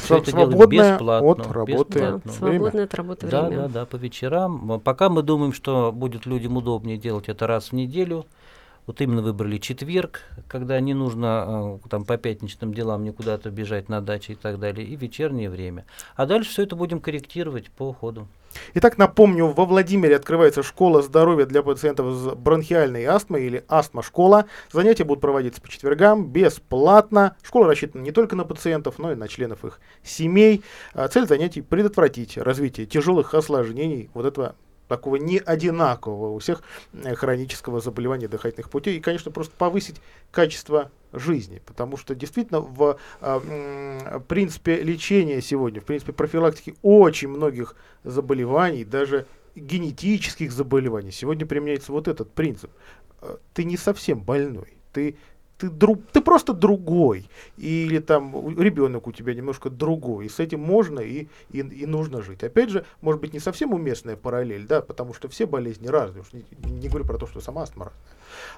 все 0.00 0.18
это 0.18 0.30
свободное 0.30 0.92
бесплатно, 0.92 1.28
от 1.28 1.46
работы 1.52 1.98
да, 1.98 2.06
время. 2.06 2.20
Свободное 2.32 2.84
от 2.84 2.94
работы 2.94 3.26
да, 3.26 3.46
время. 3.48 3.62
Да, 3.62 3.68
да, 3.68 3.86
по 3.86 3.96
вечерам. 3.96 4.80
Пока 4.80 5.08
мы 5.08 5.22
думаем, 5.22 5.52
что 5.52 5.92
будет 5.92 6.26
людям 6.26 6.56
удобнее 6.56 6.96
делать 6.96 7.28
это 7.28 7.46
раз 7.46 7.68
в 7.68 7.72
неделю, 7.72 8.26
вот 8.86 9.00
именно 9.00 9.22
выбрали 9.22 9.58
четверг, 9.58 10.22
когда 10.48 10.78
не 10.80 10.94
нужно 10.94 11.80
э, 11.84 11.88
там 11.88 12.04
по 12.04 12.16
пятничным 12.16 12.72
делам 12.72 13.04
никуда-то 13.04 13.50
бежать 13.50 13.88
на 13.88 14.00
даче 14.00 14.34
и 14.34 14.36
так 14.36 14.58
далее, 14.58 14.86
и 14.86 14.96
вечернее 14.96 15.50
время. 15.50 15.84
А 16.14 16.26
дальше 16.26 16.50
все 16.50 16.62
это 16.62 16.76
будем 16.76 17.00
корректировать 17.00 17.70
по 17.70 17.92
ходу. 17.92 18.28
Итак, 18.74 18.96
напомню, 18.96 19.48
во 19.48 19.64
Владимире 19.64 20.16
открывается 20.16 20.62
школа 20.62 21.02
здоровья 21.02 21.46
для 21.46 21.62
пациентов 21.62 22.14
с 22.14 22.34
бронхиальной 22.34 23.04
астмой 23.04 23.44
или 23.44 23.64
астма-школа. 23.68 24.46
Занятия 24.72 25.04
будут 25.04 25.20
проводиться 25.20 25.60
по 25.60 25.68
четвергам 25.68 26.26
бесплатно. 26.26 27.36
Школа 27.42 27.66
рассчитана 27.66 28.02
не 28.02 28.12
только 28.12 28.36
на 28.36 28.44
пациентов, 28.44 28.98
но 28.98 29.12
и 29.12 29.14
на 29.14 29.28
членов 29.28 29.64
их 29.64 29.80
семей. 30.02 30.62
А 30.94 31.08
цель 31.08 31.26
занятий 31.26 31.60
предотвратить 31.60 32.38
развитие 32.38 32.86
тяжелых 32.86 33.34
осложнений 33.34 34.10
вот 34.14 34.24
этого 34.24 34.54
такого 34.88 35.16
не 35.16 35.38
одинакового 35.38 36.30
у 36.30 36.38
всех 36.38 36.62
э, 36.92 37.14
хронического 37.14 37.80
заболевания 37.80 38.28
дыхательных 38.28 38.70
путей 38.70 38.96
и, 38.96 39.00
конечно, 39.00 39.30
просто 39.30 39.54
повысить 39.56 40.00
качество 40.30 40.90
жизни, 41.12 41.62
потому 41.64 41.96
что 41.96 42.14
действительно 42.14 42.60
в 42.60 42.98
э, 43.20 44.20
принципе 44.28 44.82
лечения 44.82 45.40
сегодня, 45.40 45.80
в 45.80 45.84
принципе 45.84 46.12
профилактики 46.12 46.74
очень 46.82 47.28
многих 47.28 47.76
заболеваний, 48.04 48.84
даже 48.84 49.26
генетических 49.54 50.52
заболеваний, 50.52 51.10
сегодня 51.10 51.46
применяется 51.46 51.92
вот 51.92 52.08
этот 52.08 52.32
принцип. 52.32 52.70
Э, 53.22 53.36
ты 53.54 53.64
не 53.64 53.76
совсем 53.76 54.20
больной, 54.20 54.76
ты 54.92 55.16
ты, 55.58 55.70
друг, 55.70 56.00
ты 56.12 56.20
просто 56.20 56.52
другой. 56.52 57.28
Или 57.56 57.98
там 57.98 58.58
ребенок 58.58 59.06
у 59.06 59.12
тебя 59.12 59.34
немножко 59.34 59.70
другой. 59.70 60.26
И 60.26 60.28
с 60.28 60.38
этим 60.38 60.60
можно 60.60 61.00
и, 61.00 61.28
и, 61.50 61.60
и 61.60 61.86
нужно 61.86 62.22
жить. 62.22 62.44
Опять 62.44 62.70
же, 62.70 62.84
может 63.00 63.20
быть, 63.20 63.32
не 63.32 63.40
совсем 63.40 63.72
уместная 63.72 64.16
параллель, 64.16 64.66
да, 64.66 64.82
потому 64.82 65.14
что 65.14 65.28
все 65.28 65.46
болезни 65.46 65.88
разные. 65.88 66.22
Уж 66.22 66.32
не, 66.32 66.44
не 66.70 66.88
говорю 66.88 67.06
про 67.06 67.18
то, 67.18 67.26
что 67.26 67.40
сама 67.40 67.62
астма 67.62 67.86
разная. 67.86 68.02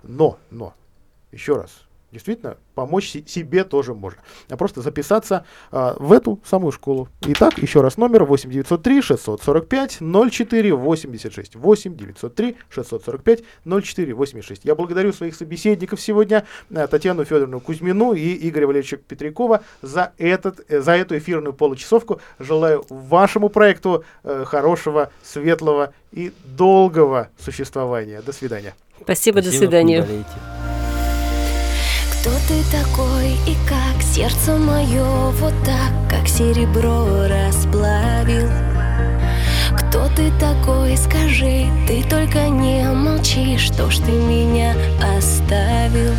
Но, 0.02 0.38
но, 0.50 0.74
еще 1.30 1.56
раз, 1.56 1.87
Действительно, 2.10 2.56
помочь 2.74 3.10
себе 3.26 3.64
тоже 3.64 3.92
можно. 3.92 4.20
А 4.48 4.56
просто 4.56 4.80
записаться 4.80 5.44
а, 5.70 5.94
в 5.98 6.12
эту 6.12 6.40
самую 6.42 6.72
школу. 6.72 7.08
Итак, 7.20 7.58
еще 7.58 7.82
раз 7.82 7.98
номер 7.98 8.24
8 8.24 8.50
903 8.50 9.02
645 9.02 9.98
04 10.00 10.74
86. 10.74 11.56
8 11.56 11.96
903 11.96 12.56
645 12.70 13.42
04 13.64 14.14
86. 14.14 14.64
Я 14.64 14.74
благодарю 14.74 15.12
своих 15.12 15.34
собеседников 15.34 16.00
сегодня, 16.00 16.46
а, 16.74 16.86
Татьяну 16.86 17.26
Федоровну 17.26 17.60
Кузьмину 17.60 18.14
и 18.14 18.48
Игоря 18.48 18.66
Валерьевича 18.66 18.96
Петрякова 18.96 19.62
за, 19.82 20.12
этот, 20.16 20.64
э, 20.68 20.80
за 20.80 20.92
эту 20.92 21.18
эфирную 21.18 21.52
получасовку. 21.52 22.22
Желаю 22.38 22.86
вашему 22.88 23.50
проекту 23.50 24.04
э, 24.24 24.44
хорошего, 24.46 25.12
светлого 25.22 25.92
и 26.12 26.32
долгого 26.44 27.28
существования. 27.38 28.22
До 28.22 28.32
свидания. 28.32 28.74
Спасибо, 29.02 29.40
Спасибо 29.40 29.42
до 29.42 29.50
свидания. 29.50 30.06
Кто 32.28 32.36
ты 32.46 32.62
такой 32.70 33.30
и 33.46 33.56
как 33.66 34.02
сердце 34.02 34.54
мое 34.58 35.30
вот 35.40 35.54
так, 35.64 35.92
как 36.10 36.28
серебро 36.28 37.26
расплавил? 37.26 38.50
Кто 39.74 40.08
ты 40.14 40.30
такой, 40.38 40.94
скажи, 40.98 41.70
ты 41.86 42.02
только 42.02 42.50
не 42.50 42.82
молчи, 42.90 43.56
что 43.56 43.90
ж 43.90 43.96
ты 44.00 44.12
меня 44.12 44.74
оставил? 45.16 46.12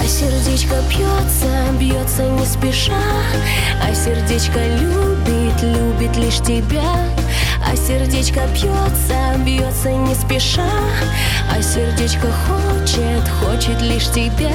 А 0.00 0.06
сердечко 0.06 0.76
бьется, 0.88 1.72
бьется 1.78 2.22
не 2.22 2.46
спеша 2.46 3.02
А 3.82 3.94
сердечко 3.94 4.60
любит, 4.78 5.62
любит 5.62 6.16
лишь 6.16 6.38
тебя 6.38 7.06
А 7.66 7.76
сердечко 7.76 8.40
бьется, 8.54 9.38
бьется 9.44 9.90
не 9.90 10.14
спеша 10.14 10.70
А 11.50 11.62
сердечко 11.62 12.28
хочет, 12.46 13.23
хочет 13.64 13.80
лишь 13.80 14.08
тебя 14.10 14.50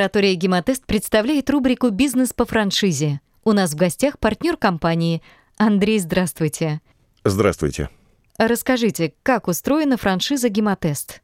Лаборатория 0.00 0.34
«Гемотест» 0.34 0.86
представляет 0.86 1.50
рубрику 1.50 1.90
«Бизнес 1.90 2.32
по 2.32 2.46
франшизе». 2.46 3.20
У 3.44 3.52
нас 3.52 3.72
в 3.72 3.76
гостях 3.76 4.18
партнер 4.18 4.56
компании. 4.56 5.20
Андрей, 5.58 5.98
здравствуйте. 5.98 6.80
Здравствуйте. 7.22 7.90
Расскажите, 8.38 9.12
как 9.22 9.46
устроена 9.46 9.98
франшиза 9.98 10.48
«Гемотест»? 10.48 11.20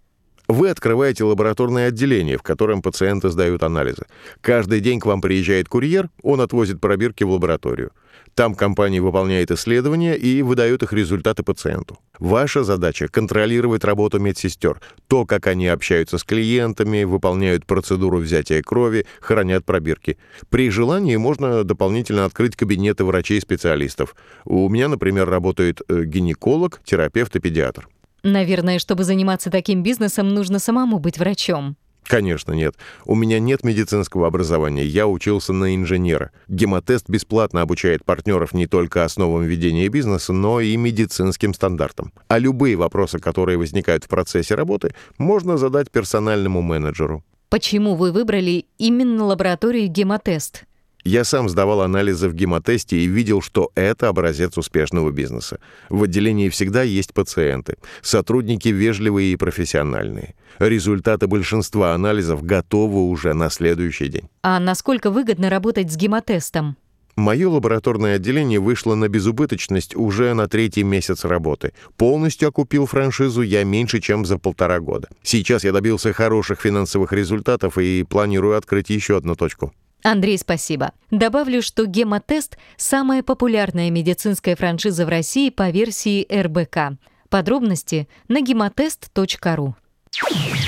Вы 0.46 0.68
открываете 0.68 1.24
лабораторное 1.24 1.88
отделение, 1.88 2.36
в 2.36 2.42
котором 2.42 2.82
пациенты 2.82 3.30
сдают 3.30 3.62
анализы. 3.62 4.04
Каждый 4.42 4.80
день 4.80 5.00
к 5.00 5.06
вам 5.06 5.22
приезжает 5.22 5.70
курьер, 5.70 6.10
он 6.22 6.42
отвозит 6.42 6.78
пробирки 6.78 7.24
в 7.24 7.30
лабораторию. 7.30 7.92
Там 8.36 8.54
компания 8.54 9.00
выполняет 9.00 9.50
исследования 9.50 10.14
и 10.14 10.42
выдает 10.42 10.82
их 10.82 10.92
результаты 10.92 11.42
пациенту. 11.42 11.98
Ваша 12.18 12.64
задача— 12.64 13.08
контролировать 13.10 13.82
работу 13.82 14.18
медсестер, 14.18 14.82
то, 15.08 15.24
как 15.24 15.46
они 15.46 15.68
общаются 15.68 16.18
с 16.18 16.22
клиентами, 16.22 17.04
выполняют 17.04 17.64
процедуру 17.64 18.18
взятия 18.18 18.60
крови, 18.60 19.06
хранят 19.22 19.64
пробирки. 19.64 20.18
При 20.50 20.68
желании 20.68 21.16
можно 21.16 21.64
дополнительно 21.64 22.26
открыть 22.26 22.56
кабинеты 22.56 23.04
врачей-специалистов. 23.04 24.14
У 24.44 24.68
меня, 24.68 24.88
например, 24.88 25.30
работает 25.30 25.80
э, 25.88 26.04
гинеколог, 26.04 26.82
терапевт 26.84 27.36
и 27.36 27.40
педиатр. 27.40 27.88
Наверное, 28.22 28.78
чтобы 28.78 29.04
заниматься 29.04 29.50
таким 29.50 29.82
бизнесом, 29.82 30.28
нужно 30.28 30.58
самому 30.58 30.98
быть 30.98 31.16
врачом. 31.16 31.78
Конечно, 32.06 32.52
нет. 32.52 32.76
У 33.04 33.14
меня 33.14 33.38
нет 33.40 33.64
медицинского 33.64 34.26
образования, 34.26 34.84
я 34.84 35.06
учился 35.06 35.52
на 35.52 35.74
инженера. 35.74 36.30
Гемотест 36.48 37.08
бесплатно 37.08 37.62
обучает 37.62 38.04
партнеров 38.04 38.52
не 38.52 38.66
только 38.66 39.04
основам 39.04 39.42
ведения 39.42 39.88
бизнеса, 39.88 40.32
но 40.32 40.60
и 40.60 40.76
медицинским 40.76 41.54
стандартам. 41.54 42.12
А 42.28 42.38
любые 42.38 42.76
вопросы, 42.76 43.18
которые 43.18 43.58
возникают 43.58 44.04
в 44.04 44.08
процессе 44.08 44.54
работы, 44.54 44.94
можно 45.18 45.56
задать 45.56 45.90
персональному 45.90 46.62
менеджеру. 46.62 47.24
Почему 47.48 47.94
вы 47.94 48.12
выбрали 48.12 48.66
именно 48.78 49.24
лабораторию 49.24 49.88
гемотест? 49.88 50.64
Я 51.06 51.22
сам 51.22 51.48
сдавал 51.48 51.82
анализы 51.82 52.28
в 52.28 52.34
гемотесте 52.34 52.96
и 52.96 53.06
видел, 53.06 53.40
что 53.40 53.70
это 53.76 54.08
образец 54.08 54.58
успешного 54.58 55.12
бизнеса. 55.12 55.60
В 55.88 56.02
отделении 56.02 56.48
всегда 56.48 56.82
есть 56.82 57.14
пациенты, 57.14 57.76
сотрудники 58.02 58.70
вежливые 58.70 59.32
и 59.32 59.36
профессиональные. 59.36 60.34
Результаты 60.58 61.28
большинства 61.28 61.94
анализов 61.94 62.42
готовы 62.42 63.08
уже 63.08 63.34
на 63.34 63.50
следующий 63.50 64.08
день. 64.08 64.28
А 64.42 64.58
насколько 64.58 65.12
выгодно 65.12 65.48
работать 65.48 65.92
с 65.92 65.96
гемотестом? 65.96 66.76
Мое 67.14 67.48
лабораторное 67.48 68.16
отделение 68.16 68.58
вышло 68.58 68.96
на 68.96 69.08
безубыточность 69.08 69.94
уже 69.94 70.34
на 70.34 70.48
третий 70.48 70.82
месяц 70.82 71.24
работы. 71.24 71.72
Полностью 71.96 72.48
окупил 72.48 72.86
франшизу 72.86 73.42
я 73.42 73.62
меньше, 73.62 74.00
чем 74.00 74.26
за 74.26 74.38
полтора 74.38 74.80
года. 74.80 75.08
Сейчас 75.22 75.62
я 75.62 75.70
добился 75.70 76.12
хороших 76.12 76.60
финансовых 76.60 77.12
результатов 77.12 77.78
и 77.78 78.02
планирую 78.02 78.56
открыть 78.58 78.90
еще 78.90 79.16
одну 79.16 79.36
точку. 79.36 79.72
Андрей, 80.02 80.38
спасибо. 80.38 80.92
Добавлю, 81.10 81.62
что 81.62 81.86
гемотест– 81.86 82.58
самая 82.76 83.22
популярная 83.22 83.90
медицинская 83.90 84.54
франшиза 84.56 85.04
в 85.04 85.08
России 85.08 85.50
по 85.50 85.70
версии 85.70 86.26
РБК. 86.30 86.98
Подробности 87.28 88.08
на 88.28 88.40
гемотест.ру. 88.40 89.74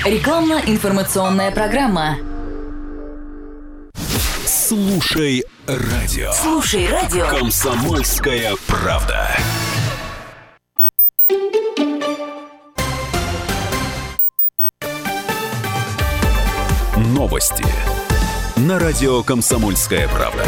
Рекламно-информационная 0.05 1.51
программа. 1.51 2.17
Слушай 4.45 5.43
радио. 5.67 6.31
Слушай 6.31 6.87
радио. 6.87 7.27
Комсомольская 7.27 8.55
правда. 8.67 9.29
Новости 16.97 17.65
на 18.59 18.77
радио 18.77 19.23
«Комсомольская 19.23 20.09
правда». 20.09 20.43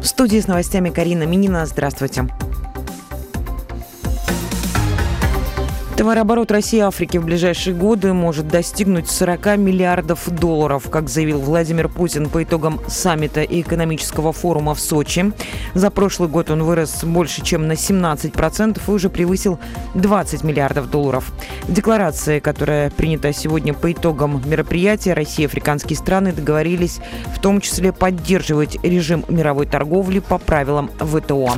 В 0.00 0.04
студии 0.04 0.38
с 0.38 0.46
новостями 0.46 0.90
Карина 0.90 1.24
Минина. 1.24 1.66
Здравствуйте. 1.66 2.28
Товарооборот 5.96 6.50
России 6.50 6.76
и 6.76 6.80
Африки 6.80 7.16
в 7.16 7.24
ближайшие 7.24 7.74
годы 7.74 8.12
может 8.12 8.48
достигнуть 8.48 9.10
40 9.10 9.56
миллиардов 9.56 10.28
долларов, 10.28 10.90
как 10.90 11.08
заявил 11.08 11.40
Владимир 11.40 11.88
Путин 11.88 12.28
по 12.28 12.42
итогам 12.42 12.82
саммита 12.86 13.40
и 13.40 13.62
экономического 13.62 14.34
форума 14.34 14.74
в 14.74 14.80
Сочи. 14.80 15.32
За 15.72 15.90
прошлый 15.90 16.28
год 16.28 16.50
он 16.50 16.64
вырос 16.64 17.02
больше, 17.02 17.42
чем 17.42 17.66
на 17.66 17.72
17% 17.72 18.78
и 18.86 18.90
уже 18.90 19.08
превысил 19.08 19.58
20 19.94 20.44
миллиардов 20.44 20.90
долларов. 20.90 21.32
В 21.62 21.72
декларации, 21.72 22.40
которая 22.40 22.90
принята 22.90 23.32
сегодня 23.32 23.72
по 23.72 23.90
итогам 23.90 24.42
мероприятия, 24.44 25.14
Россия 25.14 25.46
и 25.46 25.48
африканские 25.48 25.96
страны 25.96 26.32
договорились 26.32 27.00
в 27.34 27.40
том 27.40 27.62
числе 27.62 27.94
поддерживать 27.94 28.76
режим 28.84 29.24
мировой 29.28 29.64
торговли 29.64 30.18
по 30.18 30.36
правилам 30.36 30.90
ВТО. 30.98 31.54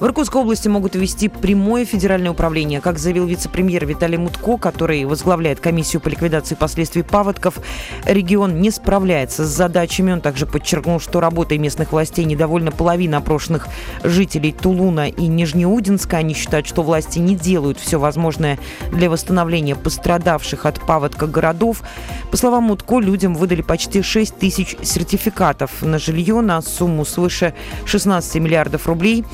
В 0.00 0.04
Иркутской 0.04 0.42
области 0.42 0.68
могут 0.68 0.94
ввести 0.94 1.26
прямое 1.26 1.84
федеральное 1.84 2.30
управление. 2.30 2.80
Как 2.80 3.00
заявил 3.00 3.26
вице-премьер 3.26 3.84
Виталий 3.84 4.16
Мутко, 4.16 4.56
который 4.56 5.04
возглавляет 5.04 5.58
комиссию 5.58 6.00
по 6.00 6.06
ликвидации 6.06 6.54
последствий 6.54 7.02
паводков, 7.02 7.58
регион 8.04 8.60
не 8.60 8.70
справляется 8.70 9.44
с 9.44 9.48
задачами. 9.48 10.12
Он 10.12 10.20
также 10.20 10.46
подчеркнул, 10.46 11.00
что 11.00 11.18
работой 11.18 11.58
местных 11.58 11.90
властей 11.90 12.24
недовольна 12.26 12.70
половина 12.70 13.16
опрошенных 13.16 13.66
жителей 14.04 14.52
Тулуна 14.52 15.08
и 15.08 15.26
Нижнеудинска. 15.26 16.18
Они 16.18 16.32
считают, 16.32 16.68
что 16.68 16.82
власти 16.82 17.18
не 17.18 17.34
делают 17.34 17.80
все 17.80 17.98
возможное 17.98 18.60
для 18.92 19.10
восстановления 19.10 19.74
пострадавших 19.74 20.64
от 20.64 20.80
паводка 20.80 21.26
городов. 21.26 21.82
По 22.30 22.36
словам 22.36 22.64
Мутко, 22.64 23.00
людям 23.00 23.34
выдали 23.34 23.62
почти 23.62 24.02
6 24.02 24.38
тысяч 24.38 24.76
сертификатов 24.80 25.82
на 25.82 25.98
жилье 25.98 26.40
на 26.40 26.62
сумму 26.62 27.04
свыше 27.04 27.52
16 27.84 28.36
миллиардов 28.36 28.86
рублей. 28.86 29.24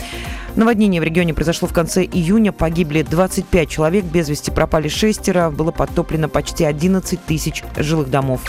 Наводнение 0.57 1.01
в 1.01 1.05
регионе 1.05 1.35
произошло 1.35 1.67
в 1.67 1.73
конце 1.73 2.05
июня. 2.05 2.53
Погибли 2.53 3.03
25 3.03 3.69
человек, 3.69 4.05
без 4.05 4.29
вести 4.29 4.53
пропали 4.53 4.87
шестеро. 4.89 5.51
Было 5.51 5.73
подтоплено 5.73 6.29
почти 6.29 6.65
11 6.65 7.25
тысяч 7.25 7.65
жилых 7.77 8.09
домов. 8.09 8.41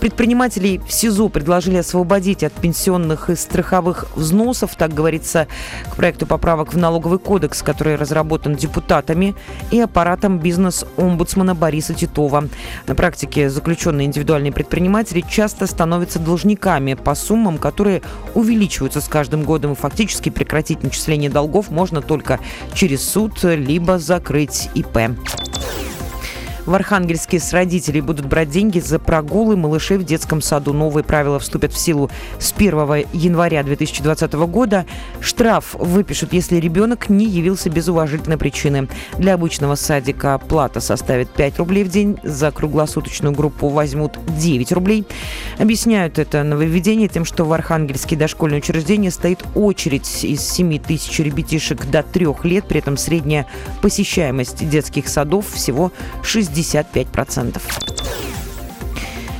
Предпринимателей 0.00 0.80
в 0.86 0.90
СИЗО 0.90 1.28
предложили 1.28 1.76
освободить 1.76 2.42
от 2.42 2.54
пенсионных 2.54 3.28
и 3.28 3.36
страховых 3.36 4.06
взносов, 4.16 4.74
так 4.74 4.94
говорится, 4.94 5.46
к 5.90 5.96
проекту 5.96 6.26
поправок 6.26 6.72
в 6.72 6.78
налоговый 6.78 7.18
кодекс, 7.18 7.62
который 7.62 7.96
разработан 7.96 8.54
депутатами 8.56 9.34
и 9.70 9.78
аппаратом 9.78 10.38
бизнес-омбудсмана 10.38 11.54
Бориса 11.54 11.92
Титова. 11.92 12.48
На 12.86 12.94
практике 12.94 13.50
заключенные 13.50 14.06
индивидуальные 14.06 14.52
предприниматели 14.52 15.20
часто 15.20 15.66
становятся 15.66 16.18
должниками 16.18 16.94
по 16.94 17.14
суммам, 17.14 17.58
которые 17.58 18.00
увеличиваются 18.34 19.02
с 19.02 19.08
каждым 19.08 19.42
годом, 19.42 19.72
и 19.72 19.76
фактически 19.76 20.30
прекратить 20.30 20.82
начисление 20.82 21.28
долгов 21.28 21.70
можно 21.70 22.00
только 22.00 22.40
через 22.72 23.06
суд, 23.06 23.42
либо 23.42 23.98
закрыть 23.98 24.70
ИП. 24.74 24.98
В 26.66 26.74
Архангельске 26.74 27.40
с 27.40 27.52
родителей 27.52 28.00
будут 28.00 28.26
брать 28.26 28.50
деньги 28.50 28.80
за 28.80 28.98
прогулы 28.98 29.56
малышей 29.56 29.96
в 29.96 30.04
детском 30.04 30.42
саду. 30.42 30.72
Новые 30.72 31.04
правила 31.04 31.38
вступят 31.38 31.72
в 31.72 31.78
силу 31.78 32.10
с 32.38 32.52
1 32.52 33.06
января 33.12 33.62
2020 33.62 34.32
года. 34.34 34.84
Штраф 35.20 35.74
выпишут, 35.74 36.32
если 36.32 36.56
ребенок 36.56 37.08
не 37.08 37.26
явился 37.26 37.70
без 37.70 37.88
уважительной 37.88 38.36
причины. 38.36 38.88
Для 39.18 39.34
обычного 39.34 39.74
садика 39.74 40.38
плата 40.38 40.80
составит 40.80 41.30
5 41.30 41.58
рублей 41.58 41.84
в 41.84 41.88
день, 41.88 42.18
за 42.22 42.50
круглосуточную 42.50 43.34
группу 43.34 43.68
возьмут 43.68 44.18
9 44.38 44.72
рублей. 44.72 45.06
Объясняют 45.58 46.18
это 46.18 46.42
нововведение 46.42 47.08
тем, 47.08 47.24
что 47.24 47.44
в 47.44 47.52
Архангельске 47.52 48.16
дошкольное 48.16 48.58
учреждение 48.58 49.10
стоит 49.10 49.42
очередь 49.54 50.24
из 50.24 50.42
7 50.42 50.78
тысяч 50.78 51.18
ребятишек 51.20 51.86
до 51.86 52.02
3 52.02 52.26
лет, 52.44 52.66
при 52.66 52.80
этом 52.80 52.96
средняя 52.96 53.46
посещаемость 53.80 54.68
детских 54.68 55.08
садов 55.08 55.50
всего 55.50 55.90
60 56.22 56.49
65%. 56.52 58.39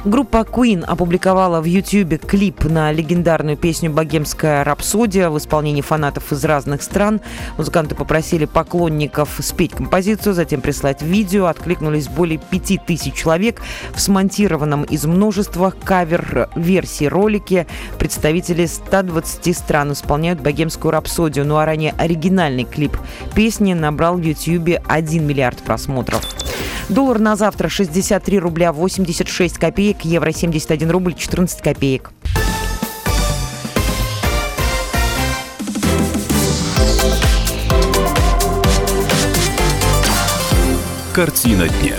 Группа 0.05 0.47
Queen 0.51 0.83
опубликовала 0.83 1.61
в 1.61 1.67
YouTube 1.67 2.25
клип 2.25 2.65
на 2.65 2.91
легендарную 2.91 3.59
песню 3.59 3.91
«Богемская 3.91 4.65
рапсодия» 4.65 5.29
в 5.29 5.37
исполнении 5.37 5.83
фанатов 5.83 6.33
из 6.33 6.43
разных 6.43 6.83
стран. 6.83 7.21
Музыканты 7.59 7.95
попросили 7.95 8.47
поклонников 8.47 9.29
спеть 9.41 9.73
композицию, 9.73 10.33
затем 10.33 10.63
прислать 10.63 11.03
видео. 11.03 11.47
Откликнулись 11.47 12.09
более 12.09 12.39
5000 12.39 13.13
человек. 13.13 13.61
В 13.93 14.01
смонтированном 14.01 14.85
из 14.85 15.05
множества 15.05 15.71
кавер-версий 15.85 17.09
ролике 17.09 17.67
представители 17.99 18.65
120 18.65 19.55
стран 19.55 19.93
исполняют 19.93 20.41
«Богемскую 20.41 20.93
рапсодию». 20.93 21.45
Ну 21.45 21.59
а 21.59 21.67
ранее 21.67 21.95
оригинальный 21.99 22.65
клип 22.65 22.97
песни 23.35 23.75
набрал 23.75 24.17
в 24.17 24.23
YouTube 24.23 24.83
1 24.89 25.27
миллиард 25.27 25.59
просмотров. 25.59 26.23
Доллар 26.91 27.21
на 27.21 27.37
завтра 27.37 27.69
63 27.69 28.41
рубля 28.41 28.73
86 28.73 29.59
копеек, 29.59 29.90
евро 30.05 30.33
71 30.33 30.91
рубль 30.91 31.15
14 31.15 31.61
копеек. 31.61 32.11
Картина 41.13 41.69
дня. 41.69 41.97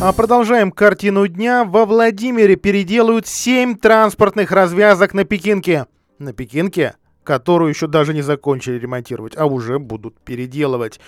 А 0.00 0.12
продолжаем 0.12 0.72
картину 0.72 1.28
дня. 1.28 1.64
Во 1.64 1.86
Владимире 1.86 2.56
переделают 2.56 3.26
7 3.26 3.76
транспортных 3.76 4.50
развязок 4.50 5.14
на 5.14 5.24
Пекинке. 5.24 5.86
На 6.18 6.32
Пекинке, 6.32 6.94
которую 7.22 7.70
еще 7.70 7.86
даже 7.86 8.12
не 8.12 8.22
закончили 8.22 8.78
ремонтировать, 8.78 9.36
а 9.36 9.46
уже 9.46 9.78
будут 9.78 10.18
переделывать. 10.20 11.00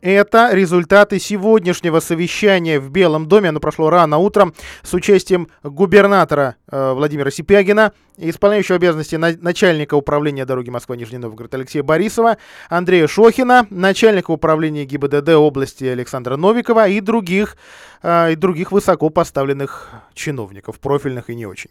Это 0.00 0.50
результаты 0.52 1.18
сегодняшнего 1.18 2.00
совещания 2.00 2.80
в 2.80 2.90
Белом 2.90 3.26
доме. 3.26 3.50
Оно 3.50 3.60
прошло 3.60 3.90
рано 3.90 4.16
утром 4.16 4.54
с 4.82 4.94
участием 4.94 5.48
губернатора 5.62 6.56
э, 6.70 6.92
Владимира 6.92 7.30
Сипягина, 7.30 7.92
исполняющего 8.16 8.76
обязанности 8.76 9.16
на, 9.16 9.36
начальника 9.38 9.94
управления 9.94 10.46
дороги 10.46 10.70
Москва-Нижний 10.70 11.18
Новгород 11.18 11.52
Алексея 11.54 11.82
Борисова, 11.82 12.38
Андрея 12.70 13.06
Шохина, 13.06 13.66
начальника 13.68 14.30
управления 14.30 14.86
ГИБДД 14.86 15.30
области 15.30 15.84
Александра 15.84 16.36
Новикова 16.36 16.88
и 16.88 17.00
других, 17.00 17.58
э, 18.02 18.32
и 18.32 18.36
других 18.36 18.72
высоко 18.72 19.10
поставленных 19.10 19.90
чиновников, 20.14 20.80
профильных 20.80 21.28
и 21.28 21.34
не 21.34 21.44
очень. 21.44 21.70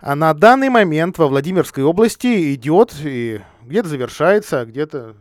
А 0.00 0.16
на 0.16 0.34
данный 0.34 0.70
момент 0.70 1.18
во 1.18 1.28
Владимирской 1.28 1.84
области 1.84 2.52
идет 2.52 2.94
и 3.04 3.42
где-то 3.62 3.88
завершается, 3.88 4.60
а 4.60 4.64
где-то 4.64 5.14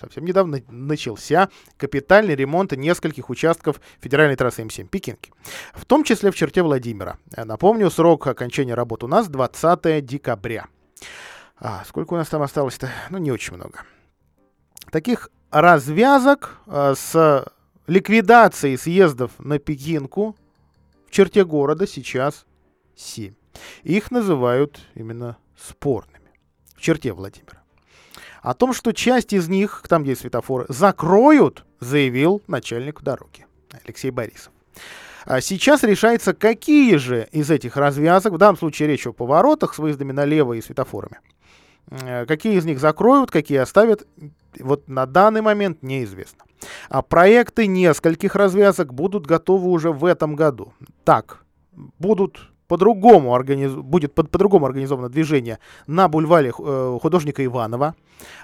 совсем 0.00 0.24
недавно 0.24 0.62
начался 0.68 1.48
капитальный 1.76 2.34
ремонт 2.34 2.72
нескольких 2.72 3.30
участков 3.30 3.80
федеральной 4.00 4.36
трассы 4.36 4.62
М7 4.62 4.88
Пекинки, 4.88 5.32
в 5.74 5.84
том 5.84 6.04
числе 6.04 6.30
в 6.30 6.36
черте 6.36 6.62
Владимира. 6.62 7.18
Напомню, 7.36 7.90
срок 7.90 8.26
окончания 8.26 8.74
работы 8.74 9.06
у 9.06 9.08
нас 9.08 9.28
20 9.28 10.04
декабря. 10.04 10.66
А, 11.60 11.84
сколько 11.86 12.14
у 12.14 12.16
нас 12.16 12.28
там 12.28 12.42
осталось-то? 12.42 12.90
Ну, 13.10 13.18
не 13.18 13.32
очень 13.32 13.54
много. 13.54 13.82
Таких 14.92 15.30
развязок 15.50 16.58
а, 16.66 16.94
с 16.94 17.44
ликвидацией 17.86 18.76
съездов 18.78 19.32
на 19.38 19.58
Пекинку 19.58 20.36
в 21.06 21.10
черте 21.10 21.44
города 21.44 21.86
сейчас 21.86 22.46
7. 22.96 23.34
Их 23.82 24.10
называют 24.10 24.80
именно 24.94 25.36
спорными 25.56 26.30
в 26.76 26.80
черте 26.80 27.12
Владимира. 27.12 27.62
О 28.42 28.54
том, 28.54 28.72
что 28.72 28.92
часть 28.92 29.32
из 29.32 29.48
них, 29.48 29.82
там 29.88 30.02
где 30.02 30.14
светофоры, 30.16 30.66
закроют, 30.68 31.64
заявил 31.80 32.42
начальник 32.46 33.02
дороги 33.02 33.46
Алексей 33.84 34.10
Борисов. 34.10 34.52
А 35.24 35.40
сейчас 35.40 35.82
решается, 35.82 36.32
какие 36.32 36.96
же 36.96 37.28
из 37.32 37.50
этих 37.50 37.76
развязок, 37.76 38.32
в 38.32 38.38
данном 38.38 38.56
случае 38.56 38.88
речь 38.88 39.06
о 39.06 39.12
поворотах 39.12 39.74
с 39.74 39.78
выездами 39.78 40.12
налево 40.12 40.54
и 40.54 40.62
светофорами, 40.62 41.20
э, 41.90 42.24
какие 42.26 42.56
из 42.56 42.64
них 42.64 42.78
закроют, 42.78 43.30
какие 43.30 43.58
оставят, 43.58 44.06
вот 44.58 44.88
на 44.88 45.04
данный 45.04 45.42
момент 45.42 45.82
неизвестно. 45.82 46.44
А 46.88 47.02
проекты 47.02 47.66
нескольких 47.66 48.34
развязок 48.36 48.94
будут 48.94 49.26
готовы 49.26 49.68
уже 49.68 49.92
в 49.92 50.04
этом 50.04 50.34
году. 50.34 50.72
Так, 51.04 51.44
будут 51.98 52.50
по-другому 52.68 53.34
организ... 53.34 53.72
будет 53.72 54.14
по- 54.14 54.24
по-другому 54.24 54.66
организовано 54.66 55.08
движение 55.08 55.58
на 55.86 56.08
бульваре 56.08 56.52
э, 56.56 56.98
художника 57.02 57.44
Иванова, 57.44 57.94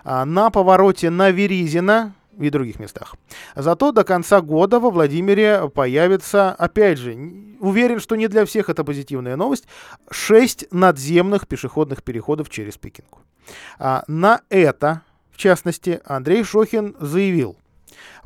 э, 0.04 0.24
на 0.24 0.50
повороте 0.50 1.10
на 1.10 1.30
Веризина 1.30 2.14
и 2.40 2.50
других 2.50 2.80
местах. 2.80 3.14
Зато 3.54 3.92
до 3.92 4.04
конца 4.04 4.40
года 4.40 4.80
во 4.80 4.90
Владимире 4.90 5.70
появится, 5.72 6.50
опять 6.50 6.98
же, 6.98 7.14
уверен, 7.60 8.00
что 8.00 8.16
не 8.16 8.28
для 8.28 8.44
всех 8.44 8.68
это 8.68 8.82
позитивная 8.82 9.36
новость, 9.36 9.66
6 10.10 10.66
надземных 10.72 11.46
пешеходных 11.46 12.02
переходов 12.02 12.50
через 12.50 12.76
Пекинку. 12.76 13.20
А 13.78 14.02
на 14.08 14.40
это, 14.48 15.02
в 15.30 15.36
частности, 15.36 16.00
Андрей 16.04 16.44
Шохин 16.44 16.96
заявил, 16.98 17.56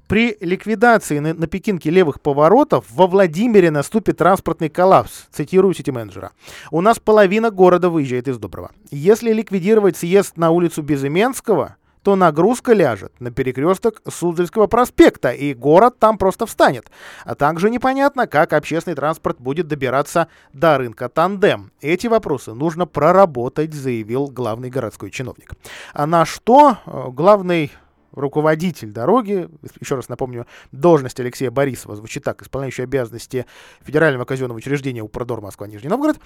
при 0.08 0.36
ликвидации 0.40 1.18
на, 1.18 1.34
на 1.34 1.46
Пекинке 1.46 1.90
левых 1.90 2.20
поворотов 2.20 2.86
во 2.90 3.06
Владимире 3.06 3.70
наступит 3.70 4.16
транспортный 4.16 4.70
коллапс, 4.70 5.26
цитирую 5.30 5.74
сити-менеджера. 5.74 6.32
У 6.70 6.80
нас 6.80 6.98
половина 6.98 7.50
города 7.50 7.90
выезжает 7.90 8.26
из 8.26 8.38
Доброго. 8.38 8.70
Если 8.90 9.32
ликвидировать 9.32 9.96
съезд 9.96 10.36
на 10.36 10.50
улицу 10.50 10.82
Безыменского, 10.82 11.76
то 12.02 12.16
нагрузка 12.16 12.72
ляжет 12.72 13.12
на 13.20 13.30
перекресток 13.30 14.00
Суздальского 14.08 14.66
проспекта, 14.66 15.30
и 15.30 15.52
город 15.52 15.98
там 15.98 16.16
просто 16.16 16.46
встанет. 16.46 16.90
А 17.24 17.34
также 17.34 17.68
непонятно, 17.68 18.26
как 18.26 18.54
общественный 18.54 18.94
транспорт 18.96 19.38
будет 19.40 19.68
добираться 19.68 20.28
до 20.54 20.78
рынка 20.78 21.10
Тандем. 21.10 21.70
Эти 21.82 22.06
вопросы 22.06 22.54
нужно 22.54 22.86
проработать, 22.86 23.74
заявил 23.74 24.28
главный 24.28 24.70
городской 24.70 25.10
чиновник. 25.10 25.52
А 25.92 26.06
на 26.06 26.24
что 26.24 26.78
э, 26.86 27.04
главный 27.10 27.72
руководитель 28.12 28.90
дороги, 28.90 29.48
еще 29.80 29.96
раз 29.96 30.08
напомню, 30.08 30.46
должность 30.72 31.18
Алексея 31.20 31.50
Борисова 31.50 31.96
звучит 31.96 32.24
так, 32.24 32.42
исполняющий 32.42 32.82
обязанности 32.82 33.46
Федерального 33.82 34.24
казенного 34.24 34.58
учреждения 34.58 35.02
Упродор 35.02 35.40
Москва, 35.40 35.66
Нижний 35.66 35.88
Новгород, 35.88 36.18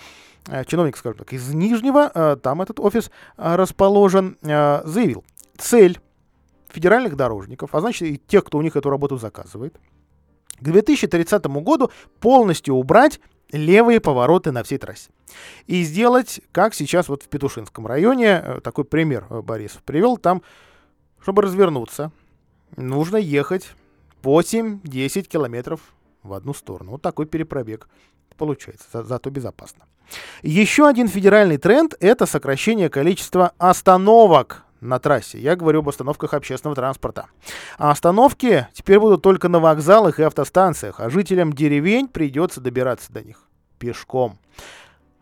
э, 0.48 0.64
чиновник, 0.64 0.96
скажем 0.96 1.18
так, 1.18 1.32
из 1.32 1.52
Нижнего, 1.52 2.10
э, 2.14 2.36
там 2.42 2.62
этот 2.62 2.80
офис 2.80 3.10
э, 3.36 3.56
расположен, 3.56 4.36
заявил, 4.42 5.24
цель 5.58 5.98
федеральных 6.68 7.16
дорожников, 7.16 7.74
а 7.74 7.80
значит 7.80 8.02
и 8.02 8.16
тех, 8.18 8.44
кто 8.44 8.58
у 8.58 8.62
них 8.62 8.76
эту 8.76 8.88
работу 8.90 9.18
заказывает, 9.18 9.78
к 10.58 10.64
2030 10.64 11.44
году 11.46 11.90
полностью 12.20 12.74
убрать 12.74 13.20
левые 13.50 14.00
повороты 14.00 14.52
на 14.52 14.62
всей 14.62 14.78
трассе. 14.78 15.10
И 15.66 15.82
сделать, 15.82 16.40
как 16.52 16.74
сейчас 16.74 17.08
вот 17.08 17.22
в 17.22 17.28
Петушинском 17.28 17.86
районе, 17.86 18.60
такой 18.62 18.84
пример 18.84 19.26
Борисов 19.42 19.82
привел, 19.82 20.16
там 20.16 20.42
чтобы 21.22 21.42
развернуться, 21.42 22.12
нужно 22.76 23.16
ехать 23.16 23.72
8-10 24.22 25.22
километров 25.22 25.80
в 26.22 26.32
одну 26.32 26.54
сторону. 26.54 26.92
Вот 26.92 27.02
такой 27.02 27.26
перепробег 27.26 27.88
получается, 28.42 28.86
за, 28.92 29.04
зато 29.04 29.30
безопасно. 29.30 29.84
Еще 30.42 30.88
один 30.88 31.06
федеральный 31.08 31.58
тренд– 31.58 31.94
это 32.00 32.26
сокращение 32.26 32.90
количества 32.90 33.52
остановок 33.58 34.64
на 34.80 34.98
трассе. 34.98 35.38
Я 35.38 35.54
говорю 35.54 35.78
об 35.78 35.88
остановках 35.88 36.34
общественного 36.34 36.74
транспорта. 36.74 37.26
А 37.78 37.92
остановки 37.92 38.66
теперь 38.72 38.98
будут 38.98 39.22
только 39.22 39.48
на 39.48 39.60
вокзалах 39.60 40.18
и 40.18 40.24
автостанциях, 40.24 40.98
а 40.98 41.08
жителям 41.08 41.52
деревень 41.52 42.08
придется 42.08 42.60
добираться 42.60 43.12
до 43.12 43.22
них 43.22 43.48
пешком. 43.78 44.38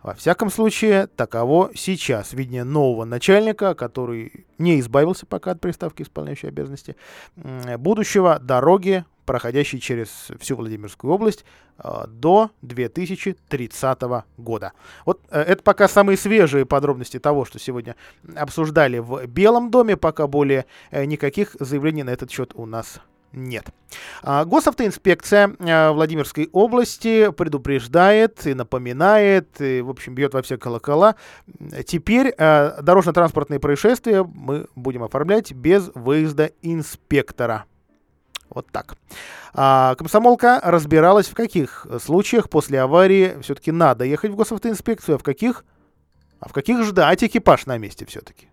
Во 0.03 0.15
всяком 0.15 0.51
случае, 0.51 1.09
таково 1.09 1.71
сейчас 1.75 2.33
видение 2.33 2.65
нового 2.65 3.05
начальника, 3.05 3.75
который 3.75 4.47
не 4.59 4.81
избавился 4.81 5.27
пока 5.27 5.53
от 5.53 5.61
приставки 5.61 6.03
исполняющей 6.03 6.49
обязанности, 6.49 6.97
будущего 7.37 8.39
дороги, 8.39 9.05
проходящей 9.31 9.79
через 9.79 10.09
всю 10.41 10.57
Владимирскую 10.57 11.13
область 11.13 11.45
э, 11.79 12.05
до 12.09 12.51
2030 12.63 14.01
года. 14.39 14.73
Вот 15.07 15.21
э, 15.31 15.41
это 15.41 15.63
пока 15.63 15.87
самые 15.87 16.17
свежие 16.17 16.67
подробности 16.67 17.21
того, 17.21 17.45
что 17.45 17.61
сегодня 17.61 17.95
обсуждали 18.35 18.99
в 18.99 19.25
Белом 19.27 19.71
доме, 19.71 19.97
пока 19.97 20.27
более 20.27 20.67
э, 20.91 21.05
никаких 21.05 21.55
заявлений 21.61 22.03
на 22.03 22.11
этот 22.11 22.33
счет 22.33 22.53
у 22.55 22.67
нас 22.67 23.01
нет. 23.33 23.67
А, 24.23 24.45
госавтоинспекция 24.45 25.55
а, 25.59 25.93
Владимирской 25.93 26.49
области 26.53 27.31
предупреждает 27.31 28.47
и 28.47 28.55
напоминает, 28.55 29.61
и, 29.61 29.81
в 29.81 29.91
общем, 29.91 30.15
бьет 30.15 30.35
во 30.35 30.43
все 30.43 30.59
колокола. 30.59 31.17
Теперь 31.87 32.35
а, 32.39 32.81
дорожно-транспортные 32.83 33.61
происшествия 33.61 34.25
мы 34.25 34.67
будем 34.75 35.03
оформлять 35.03 35.53
без 35.53 35.91
выезда 35.95 36.51
инспектора. 36.63 37.65
Вот 38.49 38.67
так. 38.73 38.97
А, 39.55 39.95
комсомолка 39.95 40.61
разбиралась, 40.63 41.29
в 41.29 41.35
каких 41.35 41.87
случаях 42.03 42.51
после 42.51 42.81
аварии 42.81 43.37
все-таки 43.43 43.71
надо 43.71 44.05
ехать 44.05 44.33
в 44.33 44.37
госавтоинспекцию, 44.37 45.17
а 45.17 45.19
в 45.19 45.23
каких, 45.23 45.65
а 46.41 46.49
в 46.49 46.53
каких 46.53 46.83
ждать 46.83 47.23
экипаж 47.23 47.67
на 47.67 47.79
месте 47.79 48.07
все-таки. 48.07 48.49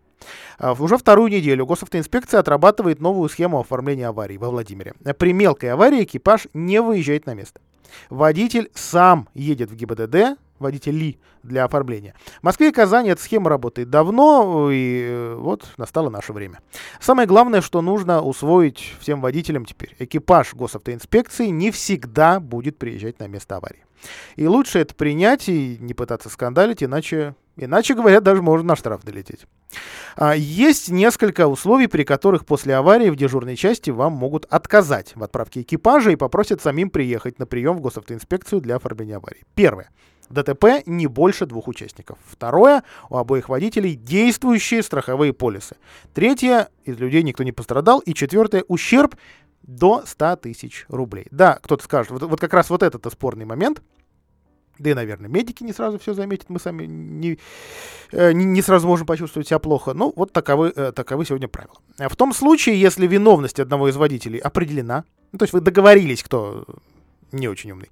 А, 0.58 0.74
уже 0.74 0.98
вторую 0.98 1.30
неделю 1.30 1.66
госавтоинспекция 1.66 2.40
отрабатывает 2.40 3.00
новую 3.00 3.30
схему 3.30 3.60
оформления 3.60 4.08
аварий 4.08 4.38
во 4.38 4.50
Владимире. 4.50 4.94
При 5.18 5.34
мелкой 5.34 5.72
аварии 5.72 6.04
экипаж 6.04 6.48
не 6.54 6.82
выезжает 6.82 7.26
на 7.26 7.34
место. 7.34 7.62
Водитель 8.10 8.70
сам 8.74 9.30
едет 9.34 9.72
в 9.72 9.76
ГИБДД, 9.76 10.38
водитель 10.60 10.96
Ли, 10.96 11.20
для 11.44 11.64
оформления. 11.64 12.14
В 12.42 12.44
Москве 12.44 12.70
и 12.70 12.72
Казани 12.72 13.10
эта 13.10 13.22
схема 13.22 13.50
работает 13.50 13.90
давно, 13.90 14.70
и 14.72 15.08
э, 15.08 15.36
вот 15.36 15.66
настало 15.78 16.10
наше 16.10 16.34
время. 16.34 16.60
Самое 17.00 17.28
главное, 17.28 17.62
что 17.62 17.82
нужно 17.82 18.22
усвоить 18.22 18.94
всем 19.00 19.22
водителям 19.22 19.66
теперь. 19.66 19.96
Экипаж 20.00 20.54
госавтоинспекции 20.54 21.48
не 21.48 21.72
всегда 21.72 22.40
будет 22.40 22.78
приезжать 22.78 23.20
на 23.20 23.28
место 23.28 23.58
аварии. 23.58 23.86
И 24.36 24.46
лучше 24.46 24.80
это 24.80 24.94
принять 24.94 25.48
и 25.48 25.78
не 25.80 25.94
пытаться 25.94 26.30
скандалить, 26.30 26.84
иначе, 26.84 27.36
иначе 27.58 27.94
говоря, 27.94 28.22
даже 28.22 28.42
можно 28.42 28.68
на 28.68 28.76
штраф 28.76 29.04
долететь. 29.04 29.46
А, 30.16 30.36
есть 30.36 30.90
несколько 30.90 31.48
условий, 31.48 31.88
при 31.88 32.04
которых 32.04 32.46
после 32.46 32.76
аварии 32.76 33.10
в 33.10 33.16
дежурной 33.16 33.56
части 33.56 33.90
вам 33.90 34.14
могут 34.14 34.46
отказать 34.46 35.14
в 35.16 35.24
отправке 35.24 35.62
экипажа 35.62 36.12
и 36.12 36.16
попросят 36.16 36.62
самим 36.62 36.90
приехать 36.90 37.40
на 37.40 37.46
прием 37.46 37.78
в 37.78 37.82
госавтоинспекцию 37.82 38.62
для 38.62 38.78
оформления 38.78 39.18
аварии. 39.18 39.44
Первое. 39.56 39.90
ДТП 40.30 40.84
не 40.86 41.08
больше 41.08 41.46
двух 41.46 41.68
участников. 41.68 42.18
Второе, 42.26 42.84
у 43.10 43.18
обоих 43.18 43.50
водителей 43.50 43.96
действующие 43.96 44.84
страховые 44.84 45.34
полисы. 45.34 45.78
Третье, 46.14 46.70
из 46.84 46.98
людей 46.98 47.24
никто 47.24 47.44
не 47.44 47.52
пострадал. 47.52 48.00
И 48.00 48.14
четвертое, 48.14 48.64
ущерб 48.68 49.16
до 49.64 50.04
100 50.06 50.38
тысяч 50.38 50.86
рублей. 50.90 51.28
Да, 51.32 51.60
кто-то 51.62 51.84
скажет, 51.84 52.12
вот, 52.12 52.24
вот 52.24 52.40
как 52.40 52.54
раз 52.54 52.70
вот 52.70 52.84
этот 52.84 53.06
спорный 53.12 53.46
момент, 53.46 53.82
да 54.80 54.92
и, 54.92 54.94
наверное, 54.94 55.30
медики 55.30 55.64
не 55.64 55.74
сразу 55.74 56.00
все 56.00 56.14
заметят, 56.14 56.50
мы 56.50 56.60
сами 56.60 56.86
не, 56.86 57.40
э, 58.12 58.32
не, 58.34 58.46
не 58.46 58.62
сразу 58.62 58.88
можем 58.88 59.06
почувствовать 59.06 59.48
себя 59.48 59.60
плохо. 59.60 59.94
Ну, 59.94 60.14
вот 60.16 60.32
таковы, 60.32 60.74
э, 60.76 60.92
таковы 60.92 61.26
сегодня 61.26 61.48
правила. 61.48 61.76
В 61.98 62.16
том 62.16 62.34
случае, 62.34 62.80
если 62.80 63.08
виновность 63.08 63.60
одного 63.60 63.90
из 63.90 63.96
водителей 63.96 64.40
определена, 64.40 65.04
ну, 65.32 65.40
то 65.40 65.44
есть 65.44 65.54
вы 65.54 65.62
договорились, 65.62 66.24
кто 66.24 66.66
не 67.32 67.48
очень 67.48 67.72
умный 67.72 67.90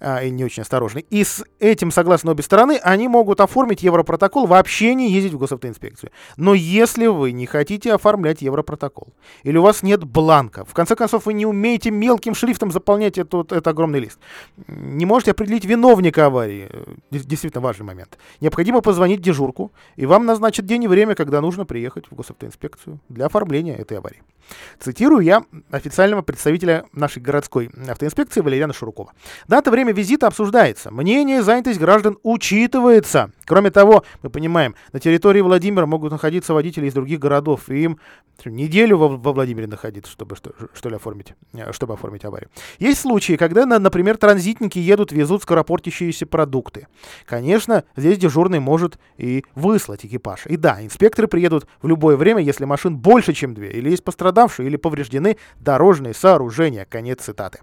а, 0.00 0.22
и 0.22 0.30
не 0.30 0.44
очень 0.44 0.62
осторожный. 0.62 1.06
И 1.10 1.24
с 1.24 1.44
этим, 1.58 1.90
согласно 1.90 2.32
обе 2.32 2.42
стороны, 2.42 2.78
они 2.82 3.08
могут 3.08 3.40
оформить 3.40 3.82
европротокол, 3.82 4.46
вообще 4.46 4.94
не 4.94 5.10
ездить 5.10 5.32
в 5.32 5.38
госавтоинспекцию. 5.38 6.10
Но 6.36 6.54
если 6.54 7.06
вы 7.06 7.32
не 7.32 7.46
хотите 7.46 7.92
оформлять 7.92 8.42
европротокол, 8.42 9.08
или 9.42 9.56
у 9.58 9.62
вас 9.62 9.82
нет 9.82 10.04
бланка, 10.04 10.64
в 10.64 10.74
конце 10.74 10.96
концов, 10.96 11.26
вы 11.26 11.32
не 11.32 11.46
умеете 11.46 11.90
мелким 11.90 12.34
шрифтом 12.34 12.72
заполнять 12.72 13.18
этот, 13.18 13.52
этот 13.52 13.66
огромный 13.68 14.00
лист, 14.00 14.18
не 14.66 15.06
можете 15.06 15.32
определить 15.32 15.64
виновника 15.64 16.26
аварии, 16.26 16.68
э, 16.70 16.84
действительно 17.10 17.62
важный 17.62 17.86
момент, 17.86 18.18
необходимо 18.40 18.80
позвонить 18.80 19.20
дежурку, 19.20 19.72
и 19.96 20.06
вам 20.06 20.26
назначат 20.26 20.66
день 20.66 20.84
и 20.84 20.88
время, 20.88 21.14
когда 21.14 21.40
нужно 21.40 21.64
приехать 21.66 22.10
в 22.10 22.14
госавтоинспекцию 22.14 23.00
для 23.08 23.26
оформления 23.26 23.74
этой 23.76 23.98
аварии. 23.98 24.22
Цитирую 24.78 25.22
я 25.22 25.42
официального 25.70 26.22
представителя 26.22 26.84
нашей 26.92 27.22
городской 27.22 27.70
автоинспекции 27.88 28.40
Валериана 28.40 28.72
Шурукова. 28.72 29.12
Дата, 29.48 29.70
время 29.70 29.92
визита 29.92 30.26
обсуждается. 30.26 30.90
Мнение 30.90 31.38
и 31.38 31.42
занятость 31.42 31.78
граждан 31.78 32.18
учитывается. 32.22 33.30
Кроме 33.46 33.70
того, 33.70 34.04
мы 34.22 34.30
понимаем, 34.30 34.74
на 34.92 35.00
территории 35.00 35.40
Владимира 35.40 35.86
могут 35.86 36.10
находиться 36.10 36.52
водители 36.52 36.86
из 36.86 36.94
других 36.94 37.20
городов, 37.20 37.68
и 37.68 37.84
им 37.84 37.98
неделю 38.44 38.98
во, 38.98 39.08
во 39.08 39.32
Владимире 39.32 39.66
находиться, 39.66 40.12
чтобы 40.12 40.36
что, 40.36 40.52
что 40.74 40.88
ли 40.88 40.96
оформить, 40.96 41.34
э, 41.54 41.72
чтобы 41.72 41.94
оформить 41.94 42.24
аварию. 42.24 42.50
Есть 42.78 43.00
случаи, 43.00 43.36
когда, 43.36 43.64
например, 43.66 44.16
транзитники 44.16 44.78
едут, 44.78 45.12
везут 45.12 45.42
скоропортящиеся 45.42 46.26
продукты. 46.26 46.86
Конечно, 47.24 47.84
здесь 47.96 48.18
дежурный 48.18 48.60
может 48.60 48.98
и 49.16 49.44
выслать 49.54 50.04
экипаж. 50.04 50.46
И 50.46 50.56
да, 50.56 50.84
инспекторы 50.84 51.28
приедут 51.28 51.66
в 51.80 51.88
любое 51.88 52.16
время, 52.16 52.42
если 52.42 52.64
машин 52.64 52.96
больше, 52.96 53.32
чем 53.32 53.54
две, 53.54 53.70
или 53.70 53.90
есть 53.90 54.04
пострадавшие, 54.04 54.35
или 54.60 54.76
повреждены 54.76 55.36
дорожные 55.58 56.14
сооружения. 56.14 56.86
Конец 56.88 57.22
цитаты. 57.22 57.60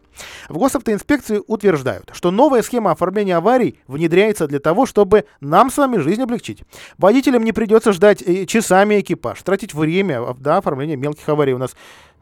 В 0.50 0.58
госавтоинспекции 0.58 1.42
утверждают, 1.48 2.12
что 2.14 2.32
новая 2.32 2.62
схема 2.62 2.92
оформления 2.92 3.38
аварий 3.38 3.80
внедряется 3.88 4.48
для 4.48 4.60
того, 4.60 4.86
чтобы 4.86 5.26
нам 5.40 5.72
с 5.72 5.78
вами 5.78 5.98
жизнь 5.98 6.22
облегчить. 6.22 6.64
Водителям 6.98 7.44
не 7.44 7.52
придется 7.52 7.94
ждать 7.94 8.22
э, 8.22 8.46
часами 8.46 9.00
экипаж, 9.00 9.42
тратить 9.42 9.74
время 9.74 10.34
да, 10.40 10.58
оформления 10.58 10.96
мелких 10.96 11.28
аварий 11.30 11.54
у 11.54 11.58
нас 11.58 11.76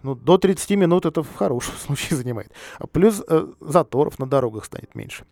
ну, 0.04 0.16
до 0.16 0.38
30 0.38 0.72
минут 0.72 1.06
это 1.06 1.24
в 1.24 1.36
хорошем 1.36 1.74
случае 1.86 2.18
занимает. 2.18 2.52
Плюс 2.92 3.22
э, 3.28 3.48
заторов 3.60 4.20
на 4.20 4.28
дорогах 4.28 4.66
станет 4.66 4.96
меньше. 4.96 5.26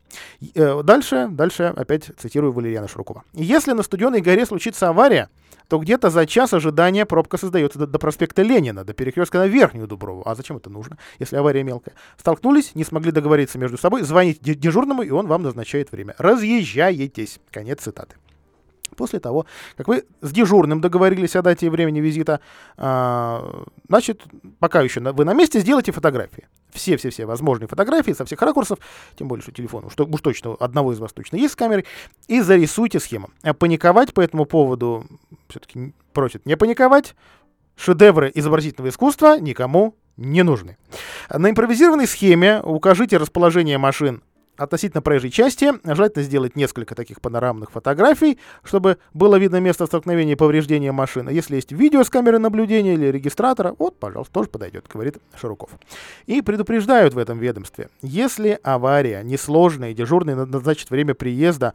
Э, 0.55 0.81
дальше, 0.83 1.27
дальше 1.29 1.73
опять 1.75 2.11
цитирую 2.17 2.53
Валерьяна 2.53 2.87
Шурукова. 2.87 3.23
Если 3.33 3.73
на 3.73 3.83
Студенной 3.83 4.21
горе 4.21 4.45
случится 4.45 4.89
авария, 4.89 5.29
то 5.67 5.77
где-то 5.77 6.09
за 6.09 6.25
час 6.25 6.53
ожидания 6.53 7.05
пробка 7.05 7.37
создается 7.37 7.79
до, 7.79 7.87
до 7.87 7.99
проспекта 7.99 8.41
Ленина, 8.41 8.83
до 8.83 8.93
перекрестка 8.93 9.37
на 9.37 9.47
Верхнюю 9.47 9.87
Дуброву. 9.87 10.23
А 10.25 10.35
зачем 10.35 10.57
это 10.57 10.69
нужно, 10.69 10.97
если 11.19 11.35
авария 11.37 11.63
мелкая? 11.63 11.95
Столкнулись, 12.17 12.73
не 12.75 12.83
смогли 12.83 13.11
договориться 13.11 13.59
между 13.59 13.77
собой, 13.77 14.01
звоните 14.01 14.55
дежурному, 14.55 15.03
и 15.03 15.11
он 15.11 15.27
вам 15.27 15.43
назначает 15.43 15.91
время. 15.91 16.15
Разъезжаетесь. 16.17 17.39
Конец 17.51 17.81
цитаты. 17.81 18.15
После 18.99 19.21
того, 19.21 19.45
как 19.77 19.87
вы 19.87 20.03
с 20.19 20.29
дежурным 20.33 20.81
договорились 20.81 21.33
о 21.37 21.41
дате 21.41 21.67
и 21.67 21.69
времени 21.69 22.01
визита, 22.01 22.41
а, 22.75 23.63
значит, 23.87 24.23
пока 24.59 24.81
еще 24.81 24.99
вы 24.99 25.23
на 25.23 25.33
месте, 25.33 25.61
сделайте 25.61 25.93
фотографии. 25.93 26.49
Все-все-все 26.73 27.25
возможные 27.25 27.69
фотографии 27.69 28.11
со 28.11 28.25
всех 28.25 28.41
ракурсов, 28.41 28.79
тем 29.15 29.29
более, 29.29 29.41
что 29.41 29.53
телефон 29.53 29.85
уж, 29.85 29.93
уж 29.97 30.19
точно, 30.21 30.55
одного 30.55 30.91
из 30.91 30.99
вас 30.99 31.13
точно 31.13 31.37
есть 31.37 31.53
с 31.53 31.55
камерой, 31.55 31.85
и 32.27 32.41
зарисуйте 32.41 32.99
схему. 32.99 33.29
А 33.41 33.53
паниковать 33.53 34.13
по 34.13 34.19
этому 34.19 34.43
поводу 34.43 35.05
все-таки 35.47 35.93
просят 36.11 36.45
не 36.45 36.57
паниковать. 36.57 37.15
Шедевры 37.77 38.29
изобразительного 38.35 38.89
искусства 38.89 39.39
никому 39.39 39.95
не 40.17 40.43
нужны. 40.43 40.75
На 41.33 41.49
импровизированной 41.49 42.05
схеме 42.05 42.59
укажите 42.61 43.15
расположение 43.15 43.77
машин 43.77 44.21
относительно 44.59 45.01
проезжей 45.01 45.31
части. 45.31 45.71
Желательно 45.83 46.23
сделать 46.23 46.55
несколько 46.55 46.95
таких 46.95 47.21
панорамных 47.21 47.71
фотографий, 47.71 48.37
чтобы 48.63 48.97
было 49.13 49.37
видно 49.37 49.59
место 49.59 49.85
столкновения 49.85 50.33
и 50.33 50.35
повреждения 50.35 50.91
машины. 50.91 51.29
Если 51.29 51.55
есть 51.55 51.71
видео 51.71 52.03
с 52.03 52.09
камеры 52.09 52.39
наблюдения 52.39 52.93
или 52.93 53.07
регистратора, 53.07 53.75
вот, 53.79 53.97
пожалуйста, 53.97 54.33
тоже 54.33 54.49
подойдет, 54.49 54.85
говорит 54.91 55.17
Широков. 55.39 55.69
И 56.25 56.41
предупреждают 56.41 57.13
в 57.13 57.17
этом 57.17 57.39
ведомстве, 57.39 57.89
если 58.01 58.59
авария 58.63 59.23
несложная 59.23 59.91
и 59.91 59.93
дежурный 59.93 60.35
назначит 60.35 60.89
время 60.89 61.13
приезда, 61.13 61.73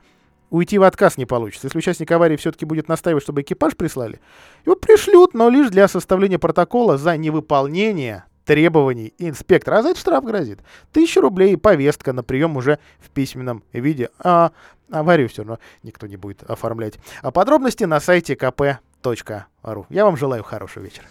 уйти 0.51 0.79
в 0.79 0.83
отказ 0.83 1.17
не 1.17 1.27
получится. 1.27 1.67
Если 1.67 1.79
участник 1.79 2.11
аварии 2.13 2.37
все-таки 2.37 2.65
будет 2.65 2.89
настаивать, 2.89 3.23
чтобы 3.23 3.43
экипаж 3.43 3.77
прислали, 3.77 4.21
его 4.65 4.77
пришлют, 4.77 5.35
но 5.35 5.49
лишь 5.49 5.71
для 5.71 5.89
составления 5.89 6.39
протокола 6.39 6.99
за 6.99 7.17
невыполнение 7.17 8.25
требований 8.45 9.15
инспектора. 9.19 9.79
А 9.79 9.83
за 9.83 9.91
это 9.91 10.01
штраф 10.01 10.25
грозит. 10.25 10.61
Тысяча 10.93 11.21
рублей 11.21 11.57
повестка 11.57 12.13
на 12.13 12.23
прием 12.23 12.57
уже 12.57 12.79
в 12.99 13.11
письменном 13.11 13.63
виде. 13.73 14.11
А 14.19 14.53
аварию 14.91 15.29
все 15.29 15.43
равно 15.43 15.59
никто 15.83 16.07
не 16.07 16.17
будет 16.17 16.43
оформлять. 16.43 16.95
А 17.23 17.31
подробности 17.31 17.85
на 17.85 18.01
сайте 18.01 18.35
kp.ru. 18.35 19.87
Я 19.89 20.05
вам 20.05 20.17
желаю 20.17 20.43
хорошего 20.43 20.85
вечера. 20.85 21.07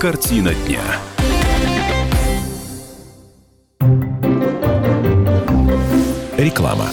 Картина 0.00 0.54
дня. 0.54 0.80
Реклама. 6.38 6.86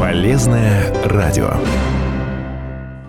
Полезное 0.00 0.94
радио. 1.04 1.52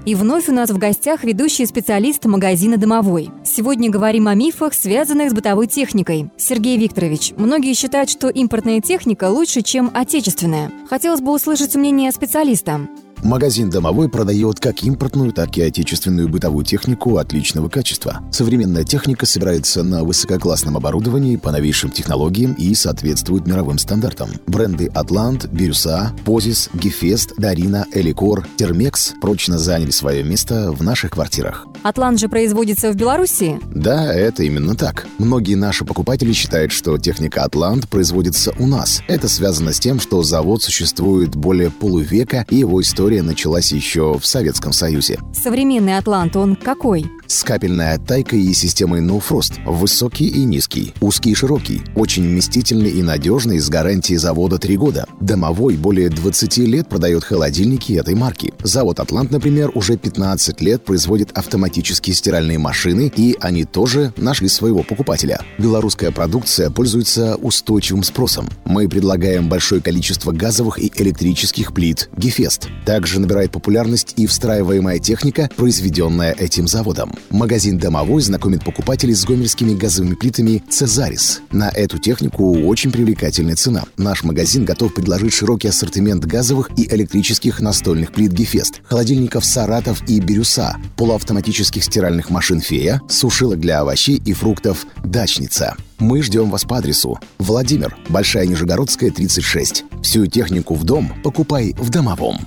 И 0.03 0.15
вновь 0.15 0.49
у 0.49 0.51
нас 0.51 0.71
в 0.71 0.77
гостях 0.79 1.23
ведущий 1.23 1.65
специалист 1.67 2.25
магазина 2.25 2.77
«Домовой». 2.77 3.29
Сегодня 3.43 3.91
говорим 3.91 4.27
о 4.27 4.33
мифах, 4.33 4.73
связанных 4.73 5.29
с 5.29 5.33
бытовой 5.33 5.67
техникой. 5.67 6.31
Сергей 6.37 6.77
Викторович, 6.77 7.33
многие 7.37 7.75
считают, 7.75 8.09
что 8.09 8.27
импортная 8.29 8.81
техника 8.81 9.29
лучше, 9.29 9.61
чем 9.61 9.91
отечественная. 9.93 10.71
Хотелось 10.89 11.21
бы 11.21 11.31
услышать 11.31 11.75
мнение 11.75 12.11
специалиста. 12.11 12.87
Магазин 13.23 13.69
«Домовой» 13.69 14.09
продает 14.09 14.59
как 14.59 14.83
импортную, 14.83 15.31
так 15.31 15.55
и 15.57 15.61
отечественную 15.61 16.27
бытовую 16.27 16.65
технику 16.65 17.17
отличного 17.17 17.69
качества. 17.69 18.21
Современная 18.31 18.83
техника 18.83 19.27
собирается 19.27 19.83
на 19.83 20.03
высококлассном 20.03 20.75
оборудовании 20.75 21.35
по 21.35 21.51
новейшим 21.51 21.91
технологиям 21.91 22.53
и 22.53 22.73
соответствует 22.73 23.45
мировым 23.45 23.77
стандартам. 23.77 24.31
Бренды 24.47 24.87
«Атлант», 24.93 25.45
«Бирюса», 25.45 26.13
«Позис», 26.25 26.69
«Гефест», 26.73 27.33
«Дарина», 27.37 27.85
«Эликор», 27.93 28.47
«Термекс» 28.57 29.13
прочно 29.21 29.59
заняли 29.59 29.91
свое 29.91 30.23
место 30.23 30.71
в 30.71 30.81
наших 30.81 31.11
квартирах. 31.11 31.67
«Атлант» 31.83 32.19
же 32.19 32.27
производится 32.27 32.91
в 32.91 32.95
Беларуси? 32.95 33.59
Да, 33.73 34.11
это 34.13 34.43
именно 34.43 34.75
так. 34.75 35.05
Многие 35.19 35.55
наши 35.55 35.85
покупатели 35.85 36.33
считают, 36.33 36.71
что 36.71 36.97
техника 36.97 37.43
«Атлант» 37.43 37.87
производится 37.87 38.53
у 38.57 38.65
нас. 38.65 39.03
Это 39.07 39.27
связано 39.27 39.73
с 39.73 39.79
тем, 39.79 39.99
что 39.99 40.23
завод 40.23 40.63
существует 40.63 41.35
более 41.35 41.69
полувека, 41.69 42.45
и 42.49 42.57
его 42.57 42.81
история 42.81 43.10
история 43.11 43.23
началась 43.23 43.73
еще 43.73 44.17
в 44.17 44.25
Советском 44.25 44.71
Союзе. 44.71 45.19
Современный 45.33 45.97
Атлант, 45.97 46.37
он 46.37 46.55
какой? 46.55 47.05
С 47.27 47.43
капельной 47.43 47.93
оттайкой 47.93 48.41
и 48.41 48.53
системой 48.53 49.01
No 49.01 49.21
Frost. 49.21 49.53
Высокий 49.65 50.27
и 50.27 50.43
низкий, 50.43 50.93
узкий 51.01 51.31
и 51.31 51.35
широкий. 51.35 51.81
Очень 51.95 52.23
вместительный 52.23 52.91
и 52.91 53.01
надежный 53.01 53.59
с 53.59 53.69
гарантией 53.69 54.17
завода 54.17 54.57
3 54.57 54.77
года. 54.77 55.07
Домовой 55.19 55.75
более 55.77 56.09
20 56.09 56.57
лет 56.59 56.89
продает 56.89 57.23
холодильники 57.23 57.93
этой 57.93 58.15
марки. 58.15 58.53
Завод 58.63 58.99
«Атлант», 58.99 59.31
например, 59.31 59.71
уже 59.75 59.97
15 59.97 60.61
лет 60.61 60.83
производит 60.83 61.31
автоматические 61.33 62.15
стиральные 62.15 62.59
машины, 62.59 63.11
и 63.15 63.37
они 63.39 63.63
тоже 63.63 64.13
нашли 64.17 64.49
своего 64.49 64.83
покупателя. 64.83 65.41
Белорусская 65.57 66.11
продукция 66.11 66.69
пользуется 66.69 67.35
устойчивым 67.35 68.03
спросом. 68.03 68.49
Мы 68.65 68.89
предлагаем 68.89 69.47
большое 69.47 69.81
количество 69.81 70.31
газовых 70.31 70.79
и 70.79 70.91
электрических 70.95 71.73
плит 71.73 72.09
«Гефест». 72.17 72.67
Также 72.85 73.00
набирает 73.19 73.51
популярность 73.51 74.13
и 74.17 74.27
встраиваемая 74.27 74.99
техника, 74.99 75.49
произведенная 75.55 76.33
этим 76.33 76.67
заводом. 76.67 77.13
Магазин 77.29 77.77
«Домовой» 77.77 78.21
знакомит 78.21 78.63
покупателей 78.63 79.15
с 79.15 79.25
гомельскими 79.25 79.73
газовыми 79.73 80.15
плитами 80.15 80.63
«Цезарис». 80.69 81.41
На 81.51 81.69
эту 81.69 81.97
технику 81.97 82.57
очень 82.67 82.91
привлекательная 82.91 83.55
цена. 83.55 83.83
Наш 83.97 84.23
магазин 84.23 84.65
готов 84.65 84.93
предложить 84.93 85.33
широкий 85.33 85.67
ассортимент 85.67 86.25
газовых 86.25 86.69
и 86.77 86.87
электрических 86.93 87.59
настольных 87.59 88.11
плит 88.11 88.31
«Гефест», 88.31 88.81
холодильников 88.83 89.45
«Саратов» 89.45 90.01
и 90.07 90.19
«Бирюса», 90.19 90.77
полуавтоматических 90.97 91.83
стиральных 91.83 92.29
машин 92.29 92.61
«Фея», 92.61 93.01
сушилок 93.09 93.59
для 93.59 93.79
овощей 93.79 94.21
и 94.25 94.33
фруктов 94.33 94.85
«Дачница». 95.03 95.75
Мы 96.01 96.23
ждем 96.23 96.49
вас 96.49 96.65
по 96.65 96.79
адресу 96.79 97.19
Владимир, 97.37 97.95
Большая 98.09 98.47
Нижегородская, 98.47 99.11
36. 99.11 99.85
Всю 100.01 100.25
технику 100.25 100.73
в 100.73 100.83
дом 100.83 101.13
покупай 101.23 101.75
в 101.77 101.91
Домовом. 101.91 102.39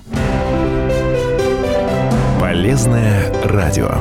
Полезное 2.41 3.33
радио. 3.45 3.95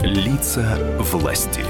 Лица 0.00 0.78
власти. 1.00 1.60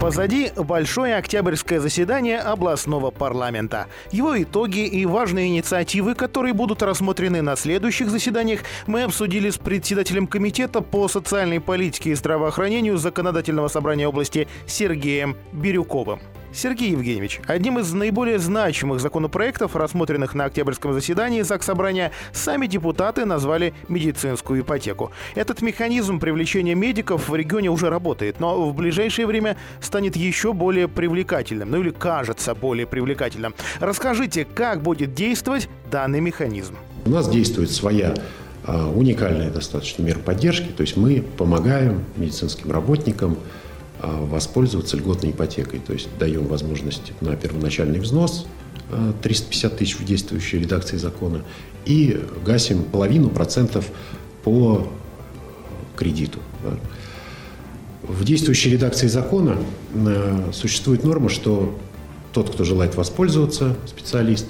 Позади 0.00 0.52
большое 0.54 1.16
октябрьское 1.16 1.80
заседание 1.80 2.38
областного 2.38 3.10
парламента. 3.10 3.86
Его 4.12 4.40
итоги 4.42 4.86
и 4.86 5.06
важные 5.06 5.48
инициативы, 5.48 6.14
которые 6.14 6.52
будут 6.52 6.82
рассмотрены 6.82 7.40
на 7.40 7.56
следующих 7.56 8.10
заседаниях, 8.10 8.60
мы 8.86 9.04
обсудили 9.04 9.48
с 9.48 9.56
председателем 9.56 10.26
комитета 10.26 10.82
по 10.82 11.08
социальной 11.08 11.60
политике 11.60 12.10
и 12.10 12.14
здравоохранению 12.14 12.98
законодательного 12.98 13.68
собрания 13.68 14.06
области 14.06 14.48
Сергеем 14.66 15.34
Бирюковым. 15.52 16.20
Сергей 16.56 16.92
Евгеньевич, 16.92 17.40
одним 17.46 17.78
из 17.78 17.92
наиболее 17.92 18.38
значимых 18.38 18.98
законопроектов, 19.00 19.76
рассмотренных 19.76 20.34
на 20.34 20.46
октябрьском 20.46 20.94
заседании 20.94 21.42
Заксобрания, 21.42 22.12
сами 22.32 22.66
депутаты 22.66 23.26
назвали 23.26 23.74
медицинскую 23.88 24.62
ипотеку. 24.62 25.10
Этот 25.34 25.60
механизм 25.60 26.18
привлечения 26.18 26.74
медиков 26.74 27.28
в 27.28 27.36
регионе 27.36 27.68
уже 27.68 27.90
работает, 27.90 28.40
но 28.40 28.70
в 28.70 28.74
ближайшее 28.74 29.26
время 29.26 29.58
станет 29.82 30.16
еще 30.16 30.54
более 30.54 30.88
привлекательным, 30.88 31.70
ну 31.70 31.80
или 31.82 31.90
кажется 31.90 32.54
более 32.54 32.86
привлекательным. 32.86 33.54
Расскажите, 33.78 34.46
как 34.46 34.80
будет 34.80 35.12
действовать 35.12 35.68
данный 35.90 36.20
механизм? 36.20 36.76
У 37.04 37.10
нас 37.10 37.28
действует 37.28 37.70
своя 37.70 38.14
а, 38.64 38.90
уникальная 38.90 39.50
достаточно 39.50 40.02
мера 40.02 40.20
поддержки, 40.20 40.68
то 40.74 40.80
есть 40.80 40.96
мы 40.96 41.22
помогаем 41.36 42.02
медицинским 42.16 42.72
работникам 42.72 43.36
воспользоваться 44.02 44.96
льготной 44.96 45.30
ипотекой. 45.30 45.80
То 45.80 45.92
есть 45.92 46.08
даем 46.18 46.46
возможность 46.46 47.12
на 47.20 47.36
первоначальный 47.36 48.00
взнос 48.00 48.46
350 49.22 49.72
а, 49.72 49.76
тысяч 49.76 49.98
в 49.98 50.04
действующей 50.04 50.58
редакции 50.58 50.96
закона 50.96 51.42
и 51.84 52.20
гасим 52.44 52.84
половину 52.84 53.30
процентов 53.30 53.88
по 54.44 54.86
кредиту. 55.96 56.38
В 58.02 58.24
действующей 58.24 58.70
редакции 58.70 59.08
закона 59.08 59.58
а, 59.94 60.50
существует 60.52 61.04
норма, 61.04 61.28
что 61.28 61.78
тот, 62.32 62.50
кто 62.50 62.64
желает 62.64 62.96
воспользоваться, 62.96 63.76
специалист, 63.86 64.46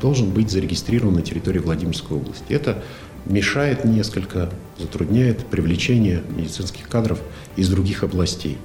должен 0.00 0.30
быть 0.30 0.50
зарегистрирован 0.50 1.14
на 1.14 1.22
территории 1.22 1.60
Владимирской 1.60 2.16
области. 2.16 2.52
Это 2.52 2.82
мешает 3.26 3.84
несколько, 3.84 4.50
затрудняет 4.78 5.46
привлечение 5.46 6.22
медицинских 6.36 6.88
кадров 6.88 7.18
из 7.56 7.68
других 7.68 8.02
областей. 8.02 8.58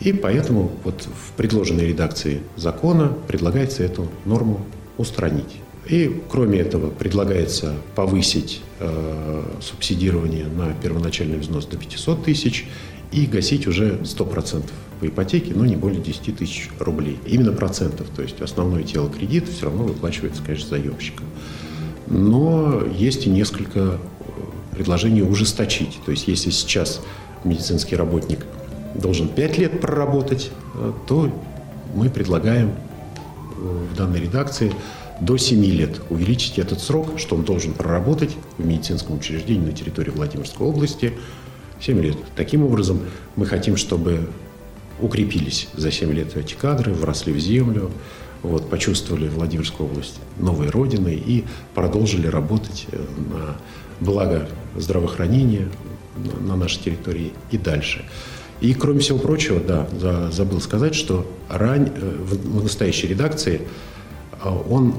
И 0.00 0.12
поэтому 0.12 0.72
вот 0.84 1.06
в 1.06 1.32
предложенной 1.32 1.86
редакции 1.86 2.42
закона 2.56 3.12
предлагается 3.28 3.82
эту 3.82 4.10
норму 4.24 4.64
устранить. 4.98 5.60
И 5.86 6.22
кроме 6.30 6.60
этого 6.60 6.90
предлагается 6.90 7.74
повысить 7.94 8.62
э, 8.80 9.42
субсидирование 9.60 10.46
на 10.46 10.72
первоначальный 10.72 11.38
взнос 11.38 11.66
до 11.66 11.76
500 11.76 12.24
тысяч 12.24 12.66
и 13.12 13.26
гасить 13.26 13.66
уже 13.66 14.00
100% 14.02 14.64
по 15.00 15.06
ипотеке, 15.06 15.52
но 15.54 15.66
не 15.66 15.76
более 15.76 16.00
10 16.00 16.36
тысяч 16.36 16.70
рублей. 16.78 17.18
Именно 17.26 17.52
процентов, 17.52 18.08
то 18.14 18.22
есть 18.22 18.40
основное 18.40 18.82
тело 18.82 19.10
кредита 19.10 19.50
все 19.50 19.66
равно 19.66 19.84
выплачивается, 19.84 20.42
конечно, 20.42 20.70
заемщиком. 20.70 21.26
Но 22.06 22.82
есть 22.86 23.26
и 23.26 23.30
несколько 23.30 23.78
э, 23.80 23.96
предложений 24.72 25.22
ужесточить. 25.22 25.98
То 26.04 26.10
есть 26.10 26.28
если 26.28 26.50
сейчас 26.50 27.00
медицинский 27.44 27.96
работник 27.96 28.44
должен 28.94 29.28
5 29.28 29.58
лет 29.58 29.80
проработать, 29.80 30.50
э, 30.74 30.92
то 31.06 31.30
мы 31.94 32.10
предлагаем 32.10 32.70
э, 32.70 33.86
в 33.92 33.96
данной 33.96 34.20
редакции 34.20 34.72
до 35.20 35.36
7 35.36 35.64
лет 35.64 36.00
увеличить 36.10 36.58
этот 36.58 36.80
срок, 36.80 37.18
что 37.18 37.36
он 37.36 37.44
должен 37.44 37.72
проработать 37.72 38.36
в 38.58 38.66
медицинском 38.66 39.16
учреждении 39.16 39.66
на 39.66 39.72
территории 39.72 40.10
Владимирской 40.10 40.66
области 40.66 41.14
7 41.80 42.00
лет. 42.02 42.16
Таким 42.36 42.64
образом, 42.64 43.00
мы 43.36 43.46
хотим, 43.46 43.76
чтобы 43.76 44.28
укрепились 45.00 45.68
за 45.74 45.90
7 45.90 46.12
лет 46.12 46.36
эти 46.36 46.54
кадры, 46.54 46.92
вросли 46.92 47.32
в 47.32 47.38
землю, 47.38 47.90
вот, 48.44 48.68
почувствовали 48.68 49.28
Владимирскую 49.28 49.88
область 49.88 50.20
новой 50.38 50.68
родиной 50.68 51.16
и 51.16 51.44
продолжили 51.74 52.26
работать 52.26 52.86
э, 52.92 53.02
на 53.30 53.56
благо 54.00 54.48
здравоохранения 54.76 55.68
на 56.40 56.54
нашей 56.54 56.82
территории 56.82 57.32
и 57.50 57.58
дальше. 57.58 58.04
И, 58.60 58.74
кроме 58.74 59.00
всего 59.00 59.18
прочего, 59.18 59.60
да, 59.60 59.88
за, 59.98 60.30
забыл 60.30 60.60
сказать, 60.60 60.94
что 60.94 61.26
рань, 61.48 61.90
э, 61.94 62.16
в, 62.22 62.60
в 62.60 62.62
настоящей 62.62 63.08
редакции 63.08 63.62
э, 64.32 64.62
он 64.68 64.94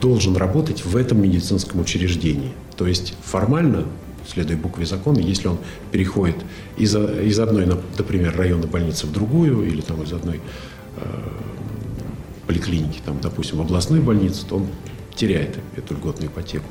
должен 0.00 0.34
работать 0.34 0.84
в 0.84 0.96
этом 0.96 1.22
медицинском 1.22 1.80
учреждении. 1.80 2.52
То 2.76 2.86
есть 2.86 3.14
формально, 3.22 3.84
следуя 4.26 4.56
букве 4.56 4.86
закона, 4.86 5.18
если 5.18 5.48
он 5.48 5.58
переходит 5.90 6.36
из, 6.78 6.96
из 6.96 7.38
одной, 7.38 7.66
например, 7.66 8.34
районной 8.34 8.66
больницы 8.66 9.06
в 9.06 9.12
другую 9.12 9.68
или 9.68 9.82
там 9.82 10.02
из 10.02 10.12
одной 10.12 10.40
поликлиники, 12.46 13.00
там, 13.04 13.20
допустим, 13.20 13.60
областной 13.60 14.00
больнице, 14.00 14.46
то 14.46 14.56
он 14.56 14.66
теряет 15.14 15.58
эту 15.76 15.94
льготную 15.94 16.30
ипотеку. 16.30 16.66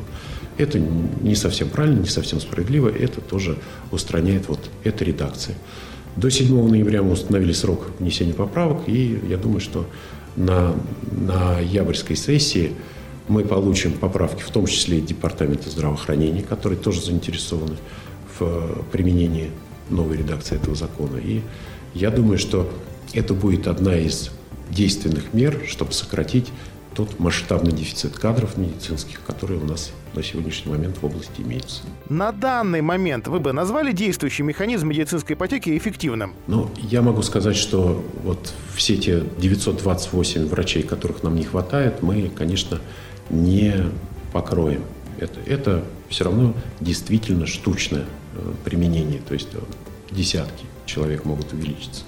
Это 0.58 0.80
не 0.80 1.36
совсем 1.36 1.70
правильно, 1.70 2.00
не 2.00 2.08
совсем 2.08 2.40
справедливо, 2.40 2.90
это 2.90 3.22
тоже 3.22 3.58
устраняет 3.92 4.48
вот 4.48 4.60
эта 4.84 5.04
редакция. 5.04 5.56
До 6.16 6.30
7 6.30 6.70
ноября 6.70 7.04
мы 7.04 7.14
установили 7.14 7.54
срок 7.54 7.88
внесения 8.00 8.34
поправок, 8.34 8.82
и 8.88 9.20
я 9.30 9.38
думаю, 9.38 9.62
что 9.62 9.88
на, 10.36 10.76
ноябрьской 11.12 12.16
сессии 12.16 12.74
мы 13.28 13.44
получим 13.44 13.94
поправки, 13.94 14.44
в 14.44 14.50
том 14.50 14.66
числе 14.66 14.98
и 14.98 15.02
Департамента 15.02 15.70
здравоохранения, 15.70 16.42
которые 16.42 16.78
тоже 16.78 17.02
заинтересованы 17.02 17.78
в 18.38 18.84
применении 18.92 19.52
новой 19.90 20.18
редакции 20.18 20.56
этого 20.56 20.76
закона. 20.76 21.18
И 21.18 21.42
я 21.94 22.12
думаю, 22.12 22.38
что 22.38 22.70
это 23.14 23.34
будет 23.34 23.68
одна 23.68 23.96
из 23.96 24.32
действенных 24.72 25.34
мер, 25.34 25.62
чтобы 25.68 25.92
сократить 25.92 26.52
тот 26.96 27.20
масштабный 27.20 27.72
дефицит 27.72 28.18
кадров 28.18 28.58
медицинских, 28.58 29.22
который 29.26 29.58
у 29.58 29.64
нас 29.64 29.92
на 30.14 30.24
сегодняшний 30.24 30.72
момент 30.72 30.98
в 31.02 31.06
области 31.06 31.40
имеется. 31.42 31.84
На 32.10 32.32
данный 32.32 32.82
момент 32.82 33.28
вы 33.28 33.40
бы 33.40 33.54
назвали 33.54 33.94
действующий 33.94 34.44
механизм 34.44 34.90
медицинской 34.90 35.36
ипотеки 35.36 35.78
эффективным? 35.78 36.34
Ну, 36.48 36.70
я 36.78 37.02
могу 37.02 37.22
сказать, 37.22 37.56
что 37.56 38.04
вот 38.24 38.54
все 38.76 38.98
те 38.98 39.24
928 39.38 40.48
врачей, 40.48 40.84
которых 40.84 41.24
нам 41.24 41.36
не 41.36 41.44
хватает, 41.44 42.02
мы, 42.02 42.30
конечно, 42.30 42.80
не 43.30 43.86
покроем. 44.34 44.84
Это, 45.18 45.40
это 45.46 45.84
все 46.10 46.26
равно 46.26 46.54
действительно 46.82 47.48
штучное 47.48 48.06
э, 48.36 48.54
применение, 48.66 49.22
то 49.26 49.34
есть 49.34 49.50
э, 49.54 49.60
десятки 50.12 50.66
человек 50.86 51.24
могут 51.24 51.54
увеличиться. 51.54 52.04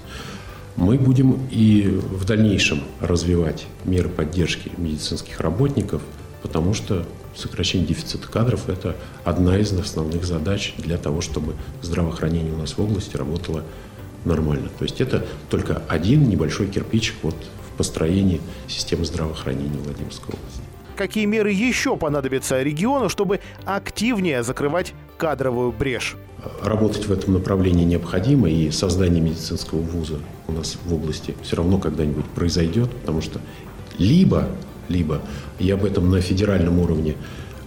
Мы 0.76 0.98
будем 0.98 1.46
и 1.50 1.82
в 1.86 2.24
дальнейшем 2.24 2.82
развивать 3.00 3.66
меры 3.84 4.08
поддержки 4.08 4.72
медицинских 4.76 5.40
работников, 5.40 6.02
потому 6.42 6.74
что 6.74 7.06
сокращение 7.36 7.86
дефицита 7.86 8.26
кадров– 8.28 8.68
это 8.68 8.96
одна 9.24 9.56
из 9.58 9.72
основных 9.72 10.24
задач 10.24 10.74
для 10.78 10.98
того, 10.98 11.20
чтобы 11.20 11.54
здравоохранение 11.80 12.52
у 12.52 12.58
нас 12.58 12.76
в 12.76 12.82
области 12.82 13.16
работало 13.16 13.62
нормально. 14.24 14.68
То 14.76 14.84
есть 14.84 15.00
это 15.00 15.24
только 15.48 15.80
один 15.88 16.28
небольшой 16.28 16.66
кирпичик 16.66 17.16
вот 17.22 17.36
в 17.70 17.76
построении 17.76 18.40
системы 18.66 19.04
здравоохранения 19.04 19.78
Владимирской 19.78 20.34
области. 20.34 20.60
Какие 20.96 21.24
меры 21.24 21.50
еще 21.50 21.96
понадобятся 21.96 22.62
региону, 22.62 23.08
чтобы 23.08 23.40
активнее 23.64 24.42
закрывать 24.42 24.92
кадровую 25.16 25.72
брешь? 25.72 26.16
Работать 26.62 27.06
в 27.06 27.12
этом 27.12 27.34
направлении 27.34 27.84
необходимо, 27.84 28.50
и 28.50 28.70
создание 28.70 29.22
медицинского 29.22 29.80
вуза 29.80 30.18
у 30.46 30.52
нас 30.52 30.76
в 30.84 30.92
области 30.92 31.34
все 31.42 31.56
равно 31.56 31.78
когда-нибудь 31.78 32.26
произойдет, 32.26 32.90
потому 32.90 33.22
что 33.22 33.40
либо, 33.98 34.48
либо, 34.88 35.22
и 35.58 35.70
об 35.70 35.84
этом 35.84 36.10
на 36.10 36.20
федеральном 36.20 36.80
уровне 36.80 37.14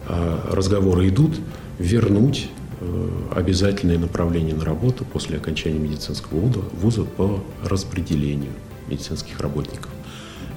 а, 0.08 0.50
разговоры 0.52 1.10
идут, 1.10 1.40
вернуть 1.80 2.50
э, 2.80 3.10
обязательное 3.36 3.98
направление 3.98 4.56
на 4.56 4.66
работу 4.66 5.06
после 5.06 5.38
окончания 5.38 5.80
медицинского 5.80 6.40
вуза 6.40 7.04
по 7.04 7.44
распределению 7.64 8.52
медицинских 8.88 9.40
работников. 9.40 9.92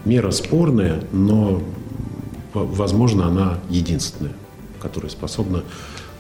Мера 0.05 0.30
спорная, 0.30 1.03
но, 1.12 1.62
возможно, 2.55 3.26
она 3.26 3.59
единственная, 3.68 4.32
которая 4.80 5.11
способна 5.11 5.62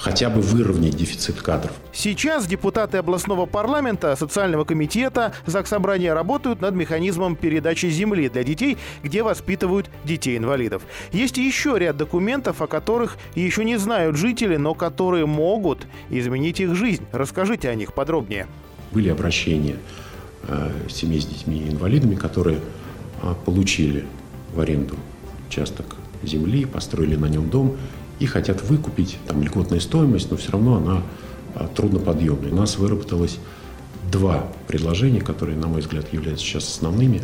хотя 0.00 0.30
бы 0.30 0.40
выровнять 0.40 0.96
дефицит 0.96 1.42
кадров. 1.42 1.72
Сейчас 1.92 2.46
депутаты 2.46 2.96
областного 2.96 3.46
парламента, 3.46 4.16
социального 4.16 4.64
комитета, 4.64 5.34
Заксобрания 5.46 6.14
работают 6.14 6.62
над 6.62 6.74
механизмом 6.74 7.36
передачи 7.36 7.86
земли 7.86 8.28
для 8.28 8.42
детей, 8.42 8.78
где 9.02 9.22
воспитывают 9.22 9.90
детей-инвалидов. 10.04 10.82
Есть 11.12 11.36
еще 11.36 11.78
ряд 11.78 11.96
документов, 11.96 12.62
о 12.62 12.66
которых 12.66 13.18
еще 13.34 13.64
не 13.64 13.76
знают 13.76 14.16
жители, 14.16 14.56
но 14.56 14.74
которые 14.74 15.26
могут 15.26 15.86
изменить 16.08 16.60
их 16.60 16.74
жизнь. 16.74 17.04
Расскажите 17.12 17.68
о 17.68 17.74
них 17.74 17.92
подробнее. 17.92 18.46
Были 18.92 19.10
обращения 19.10 19.76
э, 20.48 20.70
семей 20.88 21.20
с 21.20 21.26
детьми-инвалидами, 21.26 22.14
которые 22.14 22.60
э, 23.22 23.34
получили 23.44 24.06
в 24.54 24.60
аренду 24.60 24.96
участок 25.48 25.96
земли, 26.22 26.64
построили 26.64 27.16
на 27.16 27.26
нем 27.26 27.50
дом 27.50 27.76
и 28.20 28.26
хотят 28.26 28.62
выкупить, 28.62 29.18
там 29.26 29.42
льготная 29.42 29.80
стоимость, 29.80 30.30
но 30.30 30.36
все 30.36 30.52
равно 30.52 30.76
она 30.76 31.02
а, 31.54 31.66
трудноподъемная. 31.68 32.52
У 32.52 32.54
нас 32.54 32.76
выработалось 32.76 33.38
два 34.12 34.46
предложения, 34.68 35.20
которые, 35.20 35.58
на 35.58 35.66
мой 35.66 35.80
взгляд, 35.80 36.12
являются 36.12 36.44
сейчас 36.44 36.68
основными. 36.68 37.22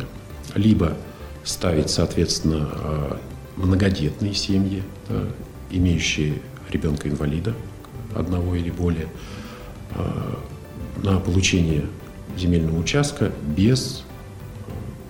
Либо 0.55 0.97
ставить, 1.43 1.91
соответственно, 1.91 2.69
а, 2.71 3.19
многодетные 3.55 4.33
семьи, 4.33 4.83
да, 5.07 5.23
имеющие 5.69 6.41
ребенка-инвалида, 6.69 7.53
одного 8.15 8.55
или 8.55 8.71
более, 8.71 9.07
а, 9.91 10.39
на 11.03 11.19
получение 11.19 11.85
земельного 12.35 12.79
участка 12.79 13.31
без 13.55 14.03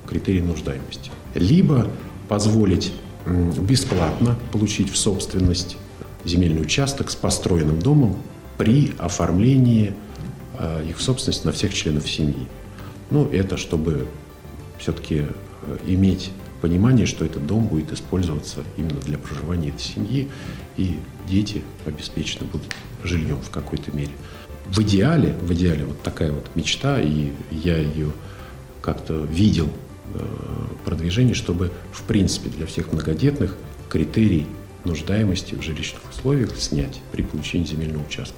критерий 0.05 0.41
нуждаемости. 0.41 1.11
Либо 1.33 1.87
позволить 2.27 2.91
бесплатно 3.27 4.37
получить 4.51 4.91
в 4.91 4.97
собственность 4.97 5.77
земельный 6.23 6.61
участок 6.61 7.09
с 7.09 7.15
построенным 7.15 7.79
домом 7.79 8.17
при 8.57 8.93
оформлении 8.97 9.93
э, 10.57 10.85
их 10.89 10.97
в 10.97 11.01
собственность 11.01 11.45
на 11.45 11.51
всех 11.51 11.73
членов 11.73 12.09
семьи. 12.09 12.47
Ну, 13.09 13.29
это 13.31 13.57
чтобы 13.57 14.07
все-таки 14.79 15.25
э, 15.61 15.77
иметь 15.85 16.31
понимание, 16.61 17.05
что 17.05 17.23
этот 17.23 17.45
дом 17.45 17.67
будет 17.67 17.91
использоваться 17.93 18.63
именно 18.77 18.99
для 19.01 19.17
проживания 19.17 19.69
этой 19.69 19.81
семьи, 19.81 20.27
и 20.75 20.99
дети 21.27 21.63
обеспечены 21.85 22.47
будут 22.47 22.73
жильем 23.03 23.39
в 23.41 23.49
какой-то 23.49 23.95
мере. 23.95 24.11
В 24.65 24.79
идеале, 24.81 25.35
в 25.41 25.53
идеале 25.53 25.85
вот 25.85 26.01
такая 26.01 26.31
вот 26.31 26.47
мечта, 26.55 26.99
и 26.99 27.31
я 27.51 27.77
ее 27.77 28.11
как-то 28.81 29.23
видел 29.23 29.69
Э, 30.13 30.19
продвижение, 30.85 31.33
чтобы, 31.33 31.71
в 31.91 32.03
принципе, 32.03 32.49
для 32.49 32.65
всех 32.65 32.93
многодетных 32.93 33.55
критерий 33.89 34.47
нуждаемости 34.85 35.53
в 35.53 35.61
жилищных 35.61 36.01
условиях 36.09 36.55
снять 36.55 37.01
при 37.11 37.23
получении 37.23 37.65
земельного 37.65 38.05
участка. 38.05 38.37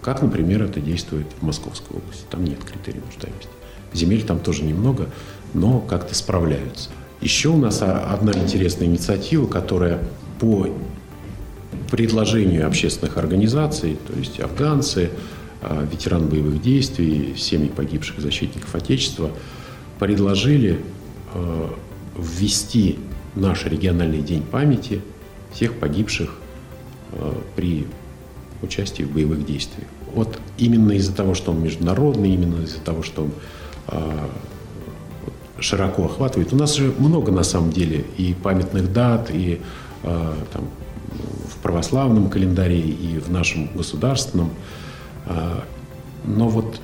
Как, 0.00 0.22
например, 0.22 0.62
это 0.62 0.80
действует 0.80 1.26
в 1.38 1.44
Московской 1.44 1.98
области. 1.98 2.24
Там 2.30 2.44
нет 2.44 2.58
критерий 2.64 3.00
нуждаемости. 3.04 3.50
Земель 3.92 4.22
там 4.22 4.38
тоже 4.38 4.62
немного, 4.62 5.10
но 5.52 5.80
как-то 5.80 6.14
справляются. 6.14 6.88
Еще 7.20 7.50
у 7.50 7.58
нас 7.58 7.82
одна 7.82 8.32
интересная 8.32 8.86
инициатива, 8.86 9.46
которая 9.46 10.00
по 10.38 10.68
предложению 11.90 12.66
общественных 12.66 13.18
организаций, 13.18 13.98
то 14.06 14.18
есть 14.18 14.40
афганцы, 14.40 15.10
а, 15.60 15.84
ветераны 15.84 16.28
боевых 16.28 16.62
действий, 16.62 17.34
семьи 17.36 17.68
погибших 17.68 18.20
защитников 18.20 18.74
Отечества, 18.74 19.30
предложили 19.98 20.80
ввести 22.16 22.98
наш 23.34 23.64
региональный 23.64 24.20
день 24.20 24.42
памяти 24.42 25.02
всех 25.52 25.78
погибших 25.78 26.34
э, 27.12 27.32
при 27.56 27.86
участии 28.62 29.02
в 29.02 29.12
боевых 29.12 29.44
действиях. 29.44 29.88
Вот 30.14 30.38
именно 30.58 30.92
из-за 30.92 31.14
того, 31.14 31.34
что 31.34 31.52
он 31.52 31.62
международный, 31.62 32.34
именно 32.34 32.62
из-за 32.62 32.80
того, 32.80 33.02
что 33.02 33.22
он 33.22 33.30
э, 33.88 34.28
широко 35.58 36.04
охватывает. 36.04 36.52
У 36.52 36.56
нас 36.56 36.74
же 36.74 36.92
много 36.98 37.32
на 37.32 37.42
самом 37.42 37.70
деле 37.70 38.04
и 38.16 38.34
памятных 38.34 38.92
дат, 38.92 39.30
и 39.30 39.60
там, 40.02 40.70
в 41.50 41.58
православном 41.62 42.30
календаре, 42.30 42.80
и 42.80 43.18
в 43.18 43.30
нашем 43.30 43.68
государственном. 43.74 44.52
Но 46.24 46.48
вот 46.48 46.80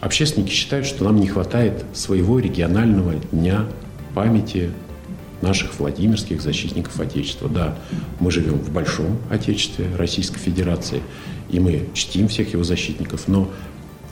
Общественники 0.00 0.52
считают, 0.52 0.86
что 0.86 1.04
нам 1.04 1.16
не 1.16 1.26
хватает 1.26 1.84
своего 1.92 2.38
регионального 2.38 3.14
дня 3.14 3.66
памяти 4.14 4.70
наших 5.40 5.78
владимирских 5.78 6.40
защитников 6.40 6.98
Отечества. 7.00 7.48
Да, 7.48 7.76
мы 8.20 8.30
живем 8.30 8.58
в 8.58 8.72
большом 8.72 9.18
Отечестве 9.30 9.86
Российской 9.96 10.38
Федерации, 10.38 11.02
и 11.50 11.60
мы 11.60 11.88
чтим 11.94 12.28
всех 12.28 12.52
его 12.52 12.64
защитников, 12.64 13.28
но 13.28 13.50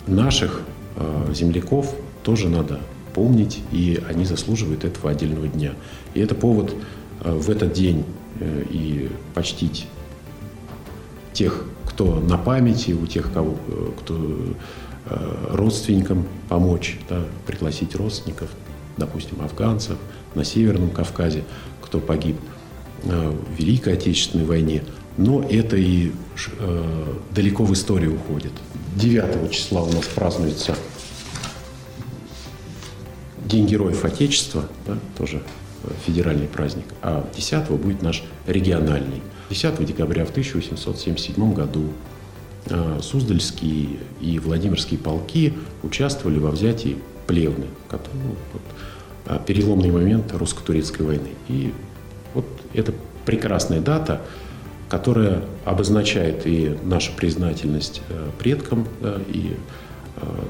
наших 0.06 0.62
э, 0.96 1.32
земляков 1.34 1.94
тоже 2.22 2.48
надо 2.48 2.80
помнить, 3.14 3.60
и 3.72 4.00
они 4.08 4.24
заслуживают 4.24 4.84
этого 4.84 5.10
отдельного 5.10 5.48
дня. 5.48 5.72
И 6.14 6.20
это 6.20 6.34
повод 6.34 6.74
э, 7.22 7.32
в 7.32 7.48
этот 7.50 7.72
день 7.72 8.04
э, 8.40 8.64
и 8.70 9.10
почтить 9.34 9.86
тех, 11.32 11.64
кто 11.86 12.20
на 12.20 12.38
памяти, 12.38 12.92
у 12.92 13.06
тех, 13.06 13.32
кого, 13.32 13.56
э, 13.68 13.90
кто 13.98 14.38
родственникам 15.50 16.26
помочь, 16.48 16.98
да, 17.08 17.24
пригласить 17.46 17.94
родственников, 17.94 18.50
допустим, 18.96 19.40
афганцев 19.40 19.98
на 20.34 20.44
Северном 20.44 20.90
Кавказе, 20.90 21.44
кто 21.80 22.00
погиб 22.00 22.36
э, 23.04 23.30
в 23.30 23.58
Великой 23.58 23.94
Отечественной 23.94 24.44
войне. 24.44 24.82
Но 25.16 25.42
это 25.42 25.76
и 25.76 26.12
э, 26.58 27.14
далеко 27.30 27.64
в 27.64 27.72
историю 27.72 28.16
уходит. 28.16 28.52
9 28.96 29.50
числа 29.50 29.82
у 29.82 29.92
нас 29.92 30.04
празднуется 30.06 30.74
День 33.44 33.66
Героев 33.66 34.04
Отечества, 34.04 34.64
да, 34.86 34.98
тоже 35.16 35.42
федеральный 36.04 36.48
праздник, 36.48 36.86
а 37.00 37.28
10 37.34 37.70
будет 37.70 38.02
наш 38.02 38.24
региональный. 38.46 39.22
10 39.50 39.84
декабря 39.86 40.24
в 40.24 40.30
1877 40.30 41.54
году 41.54 41.84
Э, 41.84 42.15
Суздальские 43.00 43.98
и 44.20 44.38
Владимирские 44.38 44.98
полки 44.98 45.52
участвовали 45.82 46.38
во 46.38 46.50
взятии 46.50 46.96
Плевны, 47.26 47.66
который, 47.88 48.16
вот, 48.52 48.62
э, 49.26 49.38
переломный 49.46 49.90
момент 49.90 50.32
русско-турецкой 50.32 51.02
войны. 51.02 51.30
И 51.48 51.72
вот 52.34 52.46
это 52.74 52.92
прекрасная 53.24 53.80
дата, 53.80 54.22
которая 54.88 55.42
обозначает 55.64 56.46
и 56.46 56.76
нашу 56.84 57.12
признательность 57.14 58.02
э, 58.08 58.30
предкам, 58.38 58.86
и 59.28 59.56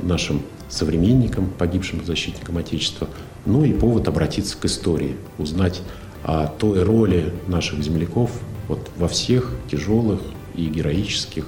нашим 0.02 0.42
современникам, 0.68 1.50
погибшим 1.58 2.04
защитникам 2.04 2.56
Отечества, 2.56 3.08
ну 3.46 3.64
и 3.64 3.72
повод 3.72 4.06
обратиться 4.06 4.56
к 4.56 4.64
истории, 4.64 5.16
узнать 5.38 5.82
о 6.22 6.46
той 6.46 6.82
роли 6.82 7.32
наших 7.48 7.82
земляков 7.82 8.30
вот 8.68 8.90
во 8.96 9.08
всех 9.08 9.52
тяжелых 9.70 10.20
и 10.54 10.66
героических 10.66 11.46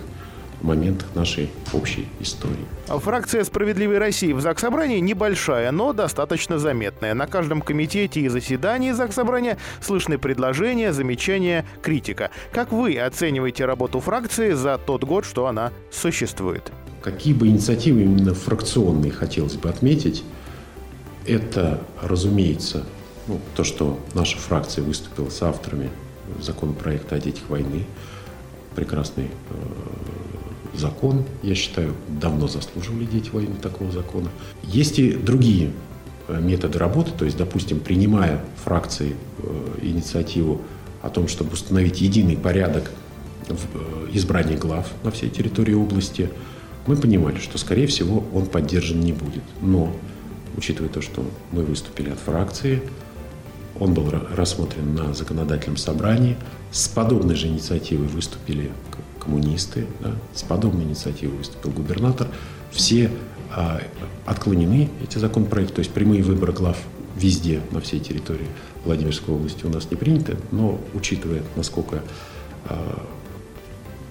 моментах 0.63 1.09
нашей 1.15 1.51
общей 1.73 2.09
истории. 2.21 2.67
Фракция 2.87 3.45
«Справедливой 3.45 3.99
России» 3.99 4.33
в 4.33 4.41
Заксобрании 4.41 4.99
небольшая, 4.99 5.71
но 5.73 5.93
достаточно 5.93 6.59
заметная. 6.59 7.15
На 7.15 7.27
каждом 7.27 7.61
комитете 7.61 8.21
и 8.21 8.29
заседании 8.29 8.93
Заксобрания 8.93 9.59
слышны 9.81 10.19
предложения, 10.19 10.93
замечания, 10.93 11.65
критика. 11.83 12.31
Как 12.53 12.73
вы 12.73 12.99
оцениваете 12.99 13.65
работу 13.65 14.01
фракции 14.01 14.53
за 14.53 14.79
тот 14.79 15.05
год, 15.05 15.25
что 15.25 15.47
она 15.47 15.73
существует? 15.91 16.73
Какие 17.03 17.35
бы 17.35 17.49
инициативы 17.49 18.03
именно 18.03 18.35
фракционные 18.35 19.13
хотелось 19.13 19.55
бы 19.55 19.69
отметить, 19.69 20.25
это, 21.27 21.81
разумеется, 22.03 22.85
ну, 23.27 23.39
то, 23.55 23.63
что 23.63 23.99
наша 24.15 24.39
фракция 24.39 24.83
выступила 24.83 25.29
с 25.29 25.43
авторами 25.43 25.91
законопроекта 26.41 27.17
о 27.17 27.19
детях 27.19 27.45
войны, 27.49 27.85
прекрасный 28.75 29.25
э, 29.25 29.55
закон, 30.79 31.25
я 31.43 31.55
считаю, 31.55 31.95
давно 32.09 32.49
заслуживали 32.49 33.05
дети 33.05 33.31
войны 33.31 33.57
такого 33.61 33.91
закона. 33.93 34.31
Есть 34.63 34.99
и 34.99 35.13
другие 35.13 35.73
э, 36.29 36.41
методы 36.41 36.79
работы, 36.79 37.13
то 37.17 37.25
есть, 37.25 37.37
допустим, 37.37 37.81
принимая 37.81 38.45
фракции 38.65 39.15
э, 39.39 39.79
инициативу 39.83 40.63
о 41.03 41.11
том, 41.11 41.29
чтобы 41.29 41.53
установить 41.53 42.01
единый 42.01 42.37
порядок 42.37 42.91
в 43.49 43.53
э, 43.53 44.09
избрании 44.13 44.57
глав 44.57 44.87
на 45.05 45.11
всей 45.11 45.31
территории 45.31 45.75
области, 45.75 46.31
мы 46.87 46.97
понимали, 46.97 47.39
что, 47.39 47.59
скорее 47.59 47.87
всего, 47.87 48.25
он 48.33 48.47
поддержан 48.47 49.01
не 49.01 49.13
будет. 49.13 49.43
Но, 49.61 49.95
учитывая 50.57 50.89
то, 50.89 51.03
что 51.03 51.25
мы 51.53 51.63
выступили 51.63 52.11
от 52.11 52.19
фракции, 52.19 52.83
он 53.79 53.95
был 53.95 54.11
рассмотрен 54.35 54.95
на 54.95 55.15
законодательном 55.15 55.77
собрании. 55.77 56.37
С 56.71 56.89
подобной 56.89 57.37
же 57.37 57.47
инициативой 57.47 58.09
выступили 58.09 58.71
коммунисты, 59.29 59.87
да, 60.01 60.15
с 60.35 60.43
подобной 60.43 60.85
инициативой 60.85 61.37
выступил 61.37 61.71
губернатор. 61.71 62.29
Все 62.71 63.11
а, 63.55 63.81
отклонены, 64.25 64.89
эти 65.03 65.19
законопроекты, 65.19 65.75
то 65.75 65.79
есть 65.81 65.91
прямые 65.91 66.23
выборы 66.23 66.53
глав 66.53 66.79
везде, 67.17 67.61
на 67.71 67.81
всей 67.81 68.01
территории 68.01 68.47
Владимирской 68.85 69.35
области 69.35 69.67
у 69.67 69.69
нас 69.69 69.91
не 69.91 69.97
приняты, 69.97 70.39
но 70.51 70.81
учитывая, 70.95 71.43
насколько 71.57 72.03
а, 72.67 73.07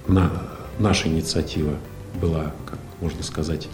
на, 0.07 0.31
наша 0.77 1.07
инициатива 1.07 1.73
была, 2.21 2.53
как 2.65 2.77
можно 3.01 3.23
сказать, 3.23 3.67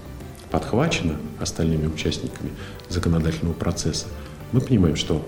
подхвачена 0.49 1.17
остальными 1.41 1.87
участниками 1.87 2.51
законодательного 2.87 3.53
процесса, 3.53 4.05
мы 4.53 4.61
понимаем, 4.61 4.95
что 4.95 5.27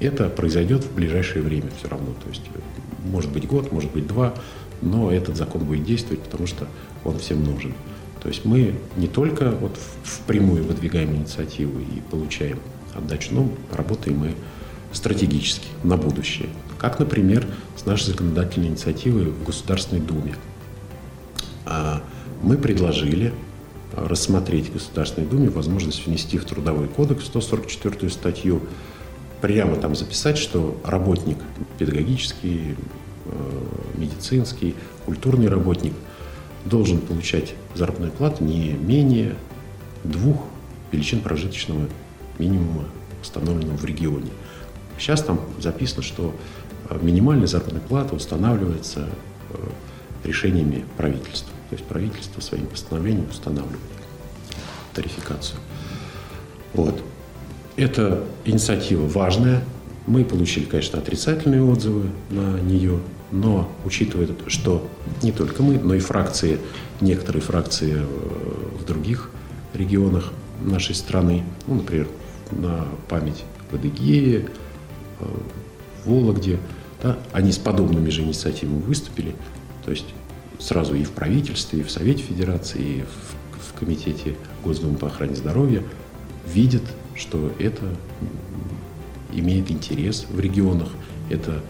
это 0.00 0.28
произойдет 0.28 0.82
в 0.82 0.92
ближайшее 0.94 1.42
время 1.42 1.70
все 1.78 1.88
равно. 1.88 2.14
То 2.24 2.28
есть, 2.30 2.42
может 3.04 3.30
быть, 3.30 3.46
год, 3.46 3.70
может 3.70 3.92
быть, 3.92 4.06
два, 4.06 4.34
но 4.84 5.10
этот 5.10 5.36
закон 5.36 5.64
будет 5.64 5.84
действовать, 5.84 6.22
потому 6.22 6.46
что 6.46 6.68
он 7.04 7.18
всем 7.18 7.42
нужен. 7.42 7.74
То 8.22 8.28
есть 8.28 8.44
мы 8.44 8.74
не 8.96 9.08
только 9.08 9.50
вот 9.50 9.78
впрямую 10.02 10.64
выдвигаем 10.64 11.14
инициативу 11.14 11.80
и 11.80 12.00
получаем 12.10 12.58
отдачу, 12.94 13.34
но 13.34 13.50
работаем 13.72 14.18
мы 14.18 14.34
стратегически 14.92 15.66
на 15.82 15.96
будущее. 15.96 16.48
Как, 16.78 16.98
например, 16.98 17.46
с 17.76 17.84
нашей 17.84 18.06
законодательной 18.06 18.68
инициативой 18.68 19.24
в 19.24 19.44
Государственной 19.44 20.00
Думе. 20.00 20.36
А, 21.66 22.02
мы 22.42 22.56
предложили 22.56 23.32
рассмотреть 23.92 24.68
в 24.68 24.74
Государственной 24.74 25.26
Думе 25.26 25.50
возможность 25.50 26.06
внести 26.06 26.38
в 26.38 26.44
Трудовой 26.44 26.88
кодекс 26.88 27.26
144 27.26 28.10
статью 28.10 28.62
прямо 29.40 29.76
там 29.76 29.94
записать, 29.94 30.38
что 30.38 30.80
работник 30.84 31.38
педагогический, 31.78 32.76
медицинский, 33.96 34.74
культурный 35.06 35.48
работник 35.48 35.92
должен 36.64 36.98
получать 36.98 37.54
заработную 37.74 38.12
плату 38.12 38.44
не 38.44 38.72
менее 38.72 39.36
двух 40.02 40.44
величин 40.92 41.20
прожиточного 41.20 41.88
минимума, 42.38 42.84
установленного 43.22 43.76
в 43.76 43.84
регионе. 43.84 44.30
Сейчас 44.98 45.22
там 45.22 45.40
записано, 45.58 46.02
что 46.02 46.34
э, 46.88 46.98
минимальная 47.02 47.46
заработная 47.46 47.80
плата 47.80 48.14
устанавливается 48.14 49.08
э, 49.50 49.56
решениями 50.24 50.84
правительства. 50.96 51.52
То 51.70 51.76
есть 51.76 51.84
правительство 51.86 52.40
своим 52.40 52.66
постановлением 52.66 53.28
устанавливает 53.28 53.80
тарификацию. 54.94 55.58
Вот. 56.72 57.02
Эта 57.76 58.22
инициатива 58.44 59.06
важная. 59.06 59.64
Мы 60.06 60.24
получили, 60.24 60.64
конечно, 60.64 60.98
отрицательные 60.98 61.62
отзывы 61.62 62.10
на 62.30 62.60
нее, 62.60 63.00
но 63.32 63.70
учитывая, 63.84 64.28
что 64.48 64.86
не 65.22 65.32
только 65.32 65.62
мы, 65.62 65.78
но 65.78 65.94
и 65.94 65.98
фракции, 65.98 66.58
некоторые 67.00 67.42
фракции 67.42 67.94
э, 67.96 68.04
в 68.78 68.84
других 68.84 69.30
регионах 69.72 70.32
нашей 70.62 70.94
страны, 70.94 71.42
ну, 71.66 71.76
например, 71.76 72.08
на 72.50 72.86
память 73.08 73.44
в 73.70 73.74
Адыгее, 73.74 74.48
в 76.04 76.10
Вологде, 76.10 76.58
да, 77.02 77.18
они 77.32 77.50
с 77.50 77.58
подобными 77.58 78.10
же 78.10 78.22
инициативами 78.22 78.82
выступили, 78.82 79.34
то 79.84 79.90
есть 79.90 80.06
сразу 80.58 80.94
и 80.94 81.02
в 81.04 81.10
правительстве, 81.10 81.80
и 81.80 81.82
в 81.82 81.90
Совете 81.90 82.22
Федерации, 82.22 82.80
и 82.80 83.02
в, 83.02 83.74
в 83.74 83.78
Комитете 83.78 84.36
Госдумы 84.62 84.96
по 84.96 85.08
охране 85.08 85.34
здоровья 85.34 85.82
видят 86.46 86.82
что 87.14 87.52
это 87.58 87.94
имеет 89.34 89.70
интерес 89.70 90.26
в 90.28 90.38
регионах, 90.40 90.88
это 91.30 91.62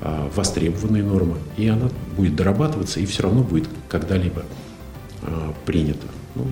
а, 0.00 0.30
востребованная 0.34 1.02
норма, 1.02 1.38
и 1.56 1.68
она 1.68 1.90
будет 2.16 2.36
дорабатываться 2.36 3.00
и 3.00 3.06
все 3.06 3.24
равно 3.24 3.42
будет 3.42 3.68
когда-либо 3.88 4.44
а, 5.22 5.54
принята. 5.66 6.06
Ну, 6.34 6.46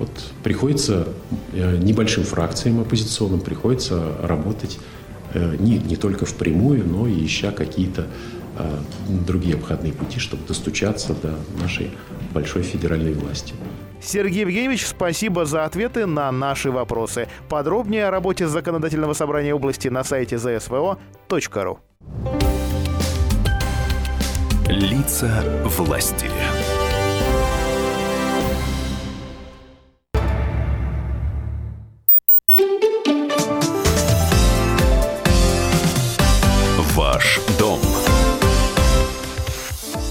вот 0.00 0.10
приходится 0.42 1.08
э, 1.52 1.76
небольшим 1.76 2.24
фракциям 2.24 2.80
оппозиционным 2.80 3.40
приходится 3.40 4.16
работать 4.22 4.78
э, 5.34 5.56
не, 5.58 5.76
не 5.76 5.96
только 5.96 6.24
впрямую, 6.24 6.88
но 6.88 7.06
и 7.06 7.26
ища 7.26 7.52
какие-то 7.52 8.06
а, 8.56 8.82
другие 9.26 9.56
обходные 9.56 9.92
пути, 9.92 10.18
чтобы 10.18 10.46
достучаться 10.46 11.14
до 11.14 11.38
нашей 11.60 11.90
большой 12.32 12.62
федеральной 12.62 13.12
власти. 13.12 13.54
Сергей 14.02 14.40
Евгеньевич, 14.40 14.86
спасибо 14.86 15.44
за 15.44 15.64
ответы 15.64 16.06
на 16.06 16.30
наши 16.32 16.70
вопросы. 16.70 17.28
Подробнее 17.48 18.06
о 18.06 18.10
работе 18.10 18.46
Законодательного 18.46 19.12
собрания 19.12 19.54
области 19.54 19.88
на 19.88 20.04
сайте 20.04 20.36
zsvo.ru. 20.36 21.78
Лица 24.66 25.44
власти. 25.64 26.26
Ваш 36.94 37.40
дом. 37.58 37.80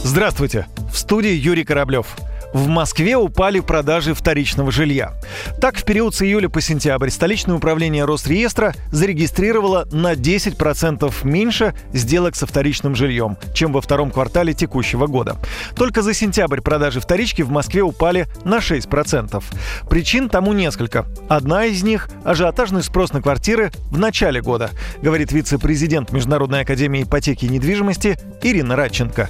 Здравствуйте. 0.03 0.67
В 0.91 0.97
студии 0.97 1.29
Юрий 1.31 1.63
Кораблев 1.63 2.17
в 2.53 2.67
Москве 2.67 3.15
упали 3.15 3.59
продажи 3.59 4.13
вторичного 4.13 4.71
жилья. 4.71 5.13
Так, 5.61 5.77
в 5.77 5.83
период 5.83 6.15
с 6.15 6.21
июля 6.21 6.49
по 6.49 6.61
сентябрь 6.61 7.09
столичное 7.09 7.55
управление 7.55 8.05
Росреестра 8.05 8.73
зарегистрировало 8.91 9.87
на 9.91 10.13
10% 10.13 11.13
меньше 11.23 11.73
сделок 11.93 12.35
со 12.35 12.47
вторичным 12.47 12.95
жильем, 12.95 13.37
чем 13.53 13.71
во 13.73 13.81
втором 13.81 14.11
квартале 14.11 14.53
текущего 14.53 15.07
года. 15.07 15.37
Только 15.75 16.01
за 16.01 16.13
сентябрь 16.13 16.61
продажи 16.61 16.99
вторички 16.99 17.41
в 17.41 17.51
Москве 17.51 17.81
упали 17.81 18.27
на 18.43 18.57
6%. 18.57 19.43
Причин 19.89 20.29
тому 20.29 20.53
несколько. 20.53 21.05
Одна 21.27 21.65
из 21.65 21.83
них– 21.83 22.09
ажиотажный 22.23 22.83
спрос 22.83 23.13
на 23.13 23.21
квартиры 23.21 23.71
в 23.91 23.97
начале 23.97 24.41
года, 24.41 24.71
говорит 25.01 25.31
вице-президент 25.31 26.11
Международной 26.11 26.61
академии 26.61 27.03
ипотеки 27.03 27.45
и 27.45 27.49
недвижимости 27.49 28.17
Ирина 28.41 28.75
Радченко. 28.75 29.29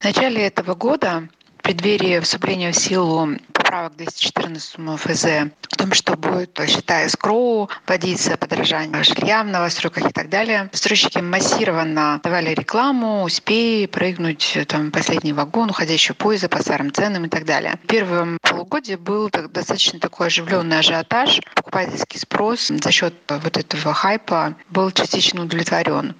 В 0.00 0.04
начале 0.04 0.46
этого 0.46 0.74
года 0.74 1.28
в 1.62 1.64
преддверии 1.64 2.18
вступления 2.18 2.72
в 2.72 2.76
силу 2.76 3.38
поправок 3.52 3.94
214 3.94 4.74
ФЗ 4.98 5.24
о 5.24 5.76
том, 5.76 5.92
что 5.92 6.16
будет, 6.16 6.60
считая 6.66 7.08
скроу, 7.08 7.70
вводиться 7.86 8.36
подорожание 8.36 9.04
жилья 9.04 9.44
в 9.44 9.46
новостройках 9.46 10.10
и 10.10 10.12
так 10.12 10.28
далее. 10.28 10.68
Стройщики 10.72 11.18
массированно 11.18 12.20
давали 12.24 12.52
рекламу, 12.52 13.22
успей 13.22 13.86
прыгнуть 13.86 14.58
там, 14.66 14.90
последний 14.90 15.32
вагон 15.32 15.70
уходящего 15.70 16.14
поезда 16.14 16.48
по 16.48 16.60
старым 16.60 16.92
ценам 16.92 17.26
и 17.26 17.28
так 17.28 17.44
далее. 17.44 17.78
В 17.84 17.86
первом 17.86 18.38
полугодии 18.42 18.96
был 18.96 19.30
достаточно 19.30 20.00
такой 20.00 20.26
оживленный 20.26 20.80
ажиотаж. 20.80 21.40
Покупательский 21.54 22.18
спрос 22.18 22.72
за 22.72 22.90
счет 22.90 23.14
вот 23.28 23.56
этого 23.56 23.94
хайпа 23.94 24.56
был 24.68 24.90
частично 24.90 25.42
удовлетворен. 25.42 26.16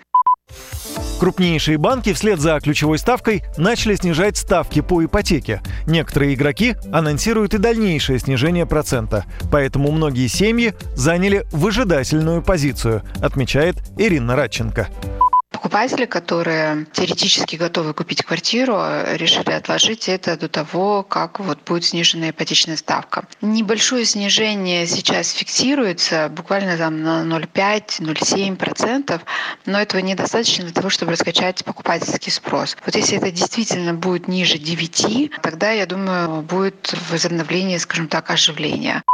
Крупнейшие 1.21 1.79
банки 1.79 2.13
вслед 2.13 2.41
за 2.41 2.59
ключевой 2.61 2.99
ставкой 2.99 3.45
начали 3.57 3.95
снижать 3.95 4.37
ставки 4.37 4.81
по 4.81 5.05
ипотеке. 5.05 5.61
Некоторые 5.87 6.35
игроки 6.35 6.75
анонсируют 6.93 7.55
и 7.55 7.59
дальнейшее 7.59 8.19
снижение 8.19 8.67
процента. 8.67 9.25
Поэтому 9.51 9.93
многие 9.93 10.27
семьи 10.27 10.75
заняли 10.97 11.47
выжидательную 11.53 12.43
позицию, 12.43 13.03
отмечает 13.21 13.77
Ирина 13.99 14.35
Радченко. 14.35 14.89
Покупатели, 15.63 16.07
которые 16.07 16.87
теоретически 16.93 17.55
готовы 17.55 17.95
купить 17.95 18.25
квартиру, 18.25 18.83
решили 19.15 19.53
отложить 19.53 20.09
это 20.09 20.37
до 20.37 20.49
того, 20.49 21.05
как 21.05 21.39
вот 21.39 21.61
будет 21.65 21.85
снижена 21.85 22.31
ипотечная 22.31 22.77
ставка. 22.77 23.29
Небольшое 23.41 24.05
снижение 24.05 24.89
сейчас 24.89 25.31
фиксируется, 25.31 26.29
буквально 26.31 26.77
там 26.77 27.05
на 27.05 27.23
0,5-0,7%, 27.23 29.21
но 29.67 29.81
этого 29.81 30.01
недостаточно 30.01 30.65
для 30.65 30.73
того, 30.73 30.91
чтобы 30.91 31.13
раскачать 31.13 31.65
покупательский 31.65 32.33
спрос. 32.33 32.77
Вот 32.85 32.97
если 32.97 33.19
это 33.19 33.31
действительно 33.31 33.95
будет 33.95 34.27
ниже 34.27 34.59
9, 34.59 35.31
тогда, 35.43 35.71
я 35.71 35.87
думаю, 35.87 36.43
будет 36.43 36.93
возобновление, 37.09 37.79
скажем 37.79 38.09
так, 38.09 38.31
оживления. 38.31 39.05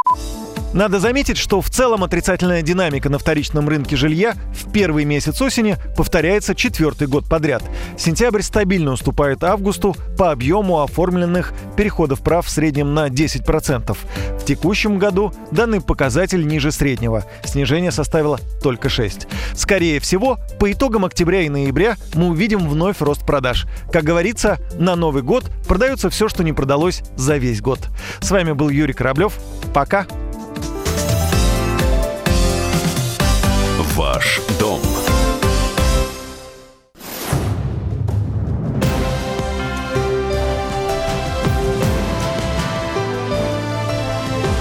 Надо 0.74 1.00
заметить, 1.00 1.38
что 1.38 1.62
в 1.62 1.70
целом 1.70 2.04
отрицательная 2.04 2.60
динамика 2.60 3.08
на 3.08 3.18
вторичном 3.18 3.68
рынке 3.68 3.96
жилья 3.96 4.34
в 4.52 4.70
первый 4.70 5.06
месяц 5.06 5.40
осени 5.40 5.76
повторяется 5.96 6.54
четвертый 6.54 7.08
год 7.08 7.24
подряд. 7.26 7.62
Сентябрь 7.96 8.42
стабильно 8.42 8.92
уступает 8.92 9.42
августу 9.44 9.96
по 10.18 10.30
объему 10.30 10.82
оформленных 10.82 11.54
переходов 11.76 12.20
прав 12.20 12.46
в 12.46 12.50
среднем 12.50 12.92
на 12.92 13.08
10%. 13.08 13.96
В 14.38 14.44
текущем 14.44 14.98
году 14.98 15.32
данный 15.50 15.80
показатель 15.80 16.46
ниже 16.46 16.70
среднего. 16.70 17.24
Снижение 17.44 17.90
составило 17.90 18.38
только 18.62 18.90
6. 18.90 19.26
Скорее 19.54 20.00
всего, 20.00 20.38
по 20.60 20.70
итогам 20.70 21.06
октября 21.06 21.42
и 21.42 21.48
ноября 21.48 21.96
мы 22.14 22.28
увидим 22.28 22.68
вновь 22.68 23.00
рост 23.00 23.24
продаж. 23.24 23.66
Как 23.90 24.04
говорится, 24.04 24.58
на 24.78 24.96
Новый 24.96 25.22
год 25.22 25.44
продается 25.66 26.10
все, 26.10 26.28
что 26.28 26.44
не 26.44 26.52
продалось 26.52 27.02
за 27.16 27.38
весь 27.38 27.62
год. 27.62 27.88
С 28.20 28.30
вами 28.30 28.52
был 28.52 28.68
Юрий 28.68 28.92
Кораблев. 28.92 29.32
Пока! 29.72 30.06
Ваш 33.98 34.40
дом. 34.60 34.80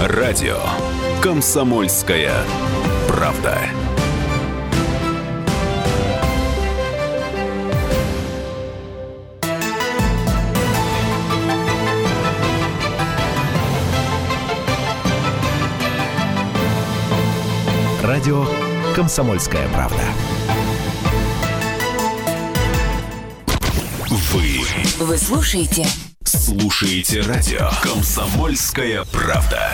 Радио 0.00 0.58
Комсомольская 1.22 2.32
правда. 3.06 3.60
Радио 18.02 18.44
«Комсомольская 18.98 19.68
правда». 19.68 20.02
Вы 24.08 24.58
Вы 24.98 25.16
слушаете 25.16 25.86
слушаете 26.24 27.20
радио 27.20 27.70
«Комсомольская 27.80 29.04
правда». 29.04 29.70